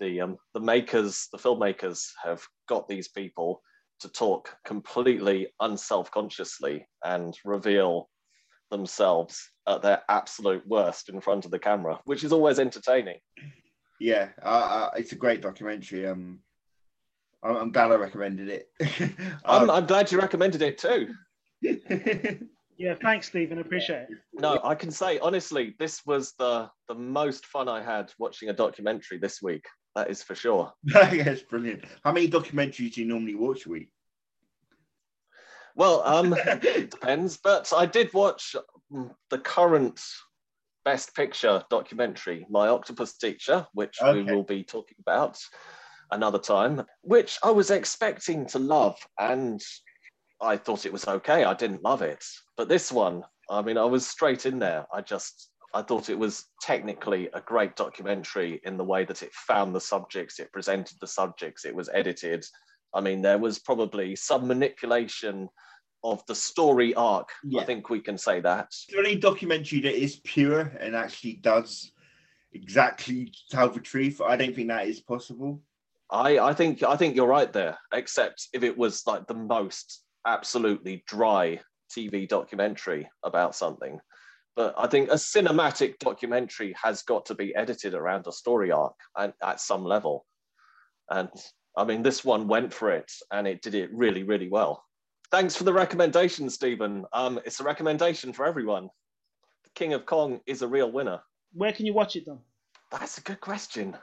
The, 0.00 0.20
um, 0.22 0.36
the 0.54 0.60
makers, 0.60 1.28
the 1.30 1.38
filmmakers 1.38 2.06
have 2.24 2.42
got 2.68 2.88
these 2.88 3.08
people 3.08 3.62
to 4.00 4.08
talk 4.08 4.56
completely 4.64 5.48
unself-consciously 5.60 6.86
and 7.04 7.36
reveal 7.44 8.08
themselves 8.70 9.50
at 9.68 9.82
their 9.82 10.02
absolute 10.08 10.66
worst 10.66 11.10
in 11.10 11.20
front 11.20 11.44
of 11.44 11.50
the 11.50 11.58
camera, 11.58 12.00
which 12.04 12.24
is 12.24 12.32
always 12.32 12.58
entertaining. 12.58 13.18
Yeah, 14.00 14.30
uh, 14.42 14.46
uh, 14.46 14.90
it's 14.96 15.12
a 15.12 15.16
great 15.16 15.42
documentary. 15.42 16.06
Um, 16.06 16.40
I'm, 17.42 17.56
I'm 17.56 17.72
glad 17.72 17.92
I 17.92 17.96
recommended 17.96 18.48
it. 18.48 18.70
I'm, 19.44 19.64
Um, 19.64 19.70
I'm 19.70 19.86
glad 19.86 20.10
you 20.10 20.18
recommended 20.18 20.62
it 20.62 20.78
too. 20.78 21.14
Yeah, 22.80 22.94
thanks, 23.02 23.26
Stephen. 23.26 23.58
Appreciate 23.58 24.04
it. 24.04 24.08
No, 24.32 24.58
I 24.64 24.74
can 24.74 24.90
say 24.90 25.18
honestly, 25.18 25.76
this 25.78 26.00
was 26.06 26.32
the 26.38 26.70
the 26.88 26.94
most 26.94 27.44
fun 27.44 27.68
I 27.68 27.82
had 27.82 28.10
watching 28.18 28.48
a 28.48 28.54
documentary 28.54 29.18
this 29.18 29.42
week. 29.42 29.66
That 29.96 30.10
is 30.10 30.22
for 30.22 30.34
sure. 30.34 30.72
yes, 30.84 31.42
brilliant. 31.42 31.84
How 32.04 32.12
many 32.12 32.28
documentaries 32.28 32.94
do 32.94 33.00
you 33.00 33.06
normally 33.06 33.34
watch 33.34 33.66
a 33.66 33.70
week? 33.70 33.90
Well, 35.74 36.02
um, 36.04 36.34
depends, 36.62 37.36
but 37.36 37.72
I 37.76 37.86
did 37.86 38.12
watch 38.12 38.54
the 39.30 39.38
current 39.38 40.00
Best 40.84 41.14
Picture 41.14 41.62
documentary, 41.70 42.46
My 42.48 42.68
Octopus 42.68 43.16
Teacher, 43.16 43.66
which 43.74 43.98
we 44.02 44.22
will 44.22 44.42
be 44.42 44.64
talking 44.64 44.96
about 45.00 45.38
another 46.10 46.38
time, 46.38 46.84
which 47.02 47.38
I 47.42 47.50
was 47.50 47.70
expecting 47.70 48.46
to 48.46 48.58
love, 48.58 48.96
and 49.18 49.60
I 50.40 50.56
thought 50.56 50.86
it 50.86 50.92
was 50.92 51.06
okay. 51.06 51.44
I 51.44 51.54
didn't 51.54 51.84
love 51.84 52.02
it, 52.02 52.24
but 52.56 52.68
this 52.68 52.90
one, 52.90 53.22
I 53.48 53.62
mean, 53.62 53.76
I 53.76 53.84
was 53.84 54.06
straight 54.06 54.46
in 54.46 54.58
there. 54.58 54.86
I 54.92 55.02
just, 55.02 55.49
I 55.72 55.82
thought 55.82 56.10
it 56.10 56.18
was 56.18 56.46
technically 56.60 57.28
a 57.32 57.40
great 57.40 57.76
documentary 57.76 58.60
in 58.64 58.76
the 58.76 58.84
way 58.84 59.04
that 59.04 59.22
it 59.22 59.32
found 59.32 59.74
the 59.74 59.80
subjects, 59.80 60.40
it 60.40 60.52
presented 60.52 60.98
the 61.00 61.06
subjects, 61.06 61.64
it 61.64 61.74
was 61.74 61.88
edited. 61.92 62.44
I 62.92 63.00
mean, 63.00 63.22
there 63.22 63.38
was 63.38 63.58
probably 63.60 64.16
some 64.16 64.48
manipulation 64.48 65.48
of 66.02 66.24
the 66.26 66.34
story 66.34 66.94
arc. 66.94 67.28
Yeah. 67.44 67.60
I 67.60 67.64
think 67.64 67.88
we 67.88 68.00
can 68.00 68.18
say 68.18 68.40
that. 68.40 68.68
Is 68.72 68.86
there 68.90 69.04
any 69.04 69.16
documentary 69.16 69.80
that 69.82 69.94
is 69.94 70.20
pure 70.24 70.60
and 70.80 70.96
actually 70.96 71.34
does 71.34 71.92
exactly 72.52 73.32
tell 73.50 73.68
the 73.68 73.80
truth? 73.80 74.20
I 74.20 74.36
don't 74.36 74.54
think 74.54 74.68
that 74.68 74.88
is 74.88 75.00
possible. 75.00 75.62
I, 76.10 76.38
I 76.38 76.54
think 76.54 76.82
I 76.82 76.96
think 76.96 77.14
you're 77.14 77.28
right 77.28 77.52
there, 77.52 77.78
except 77.92 78.48
if 78.52 78.64
it 78.64 78.76
was 78.76 79.06
like 79.06 79.28
the 79.28 79.34
most 79.34 80.02
absolutely 80.26 81.04
dry 81.06 81.60
TV 81.96 82.28
documentary 82.28 83.08
about 83.22 83.54
something. 83.54 84.00
But 84.56 84.74
I 84.76 84.86
think 84.86 85.10
a 85.10 85.14
cinematic 85.14 85.98
documentary 85.98 86.74
has 86.82 87.02
got 87.02 87.26
to 87.26 87.34
be 87.34 87.54
edited 87.54 87.94
around 87.94 88.26
a 88.26 88.32
story 88.32 88.72
arc 88.72 88.94
and 89.16 89.32
at 89.42 89.60
some 89.60 89.84
level. 89.84 90.26
And 91.08 91.30
I 91.76 91.84
mean, 91.84 92.02
this 92.02 92.24
one 92.24 92.48
went 92.48 92.72
for 92.74 92.90
it 92.90 93.10
and 93.30 93.46
it 93.46 93.62
did 93.62 93.74
it 93.74 93.90
really, 93.92 94.22
really 94.22 94.48
well. 94.48 94.84
Thanks 95.30 95.54
for 95.54 95.64
the 95.64 95.72
recommendation, 95.72 96.50
Stephen. 96.50 97.04
Um, 97.12 97.40
it's 97.44 97.60
a 97.60 97.64
recommendation 97.64 98.32
for 98.32 98.44
everyone. 98.44 98.88
The 99.64 99.70
King 99.76 99.92
of 99.92 100.04
Kong 100.04 100.40
is 100.46 100.62
a 100.62 100.68
real 100.68 100.90
winner. 100.90 101.20
Where 101.52 101.72
can 101.72 101.86
you 101.86 101.94
watch 101.94 102.16
it, 102.16 102.26
Dom? 102.26 102.40
That's 102.90 103.18
a 103.18 103.20
good 103.20 103.40
question. 103.40 103.96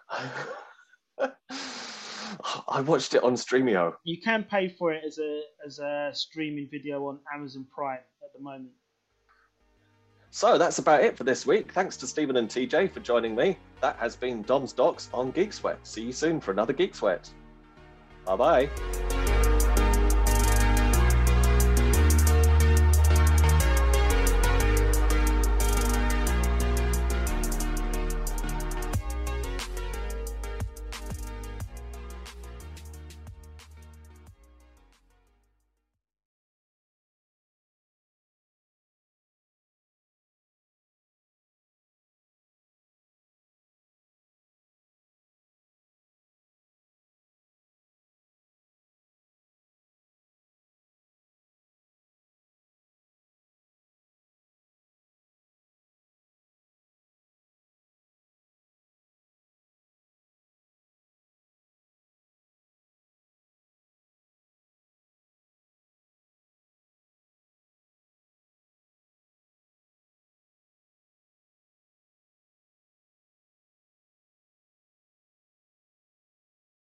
I 2.68 2.82
watched 2.82 3.14
it 3.14 3.24
on 3.24 3.34
Streamio. 3.34 3.93
You 4.04 4.22
can 4.22 4.43
pay 4.43 4.70
for 4.70 4.93
it 4.93 5.04
as 5.06 5.18
a 5.18 5.41
as 5.66 5.80
a 5.80 6.12
streaming 6.14 6.70
video 6.72 7.08
on 7.08 7.20
Amazon 7.34 7.66
Prime 7.74 8.00
at 8.24 8.34
the 8.36 8.41
moment. 8.41 8.72
So 10.32 10.57
that's 10.57 10.80
about 10.80 11.03
it 11.03 11.17
for 11.17 11.23
this 11.23 11.45
week. 11.45 11.71
Thanks 11.71 11.97
to 11.97 12.07
Stephen 12.07 12.38
and 12.38 12.49
TJ 12.49 12.91
for 12.91 12.99
joining 12.99 13.36
me. 13.36 13.57
That 13.82 13.95
has 13.97 14.15
been 14.15 14.41
Dom's 14.43 14.73
Docs 14.73 15.09
on 15.13 15.32
Geek 15.32 15.53
Sweat. 15.53 15.80
See 15.84 16.03
you 16.03 16.11
soon 16.11 16.39
for 16.39 16.51
another 16.51 16.73
Geek 16.73 16.95
Sweat. 16.95 17.30
Bye 18.25 18.36
bye. 18.36 19.16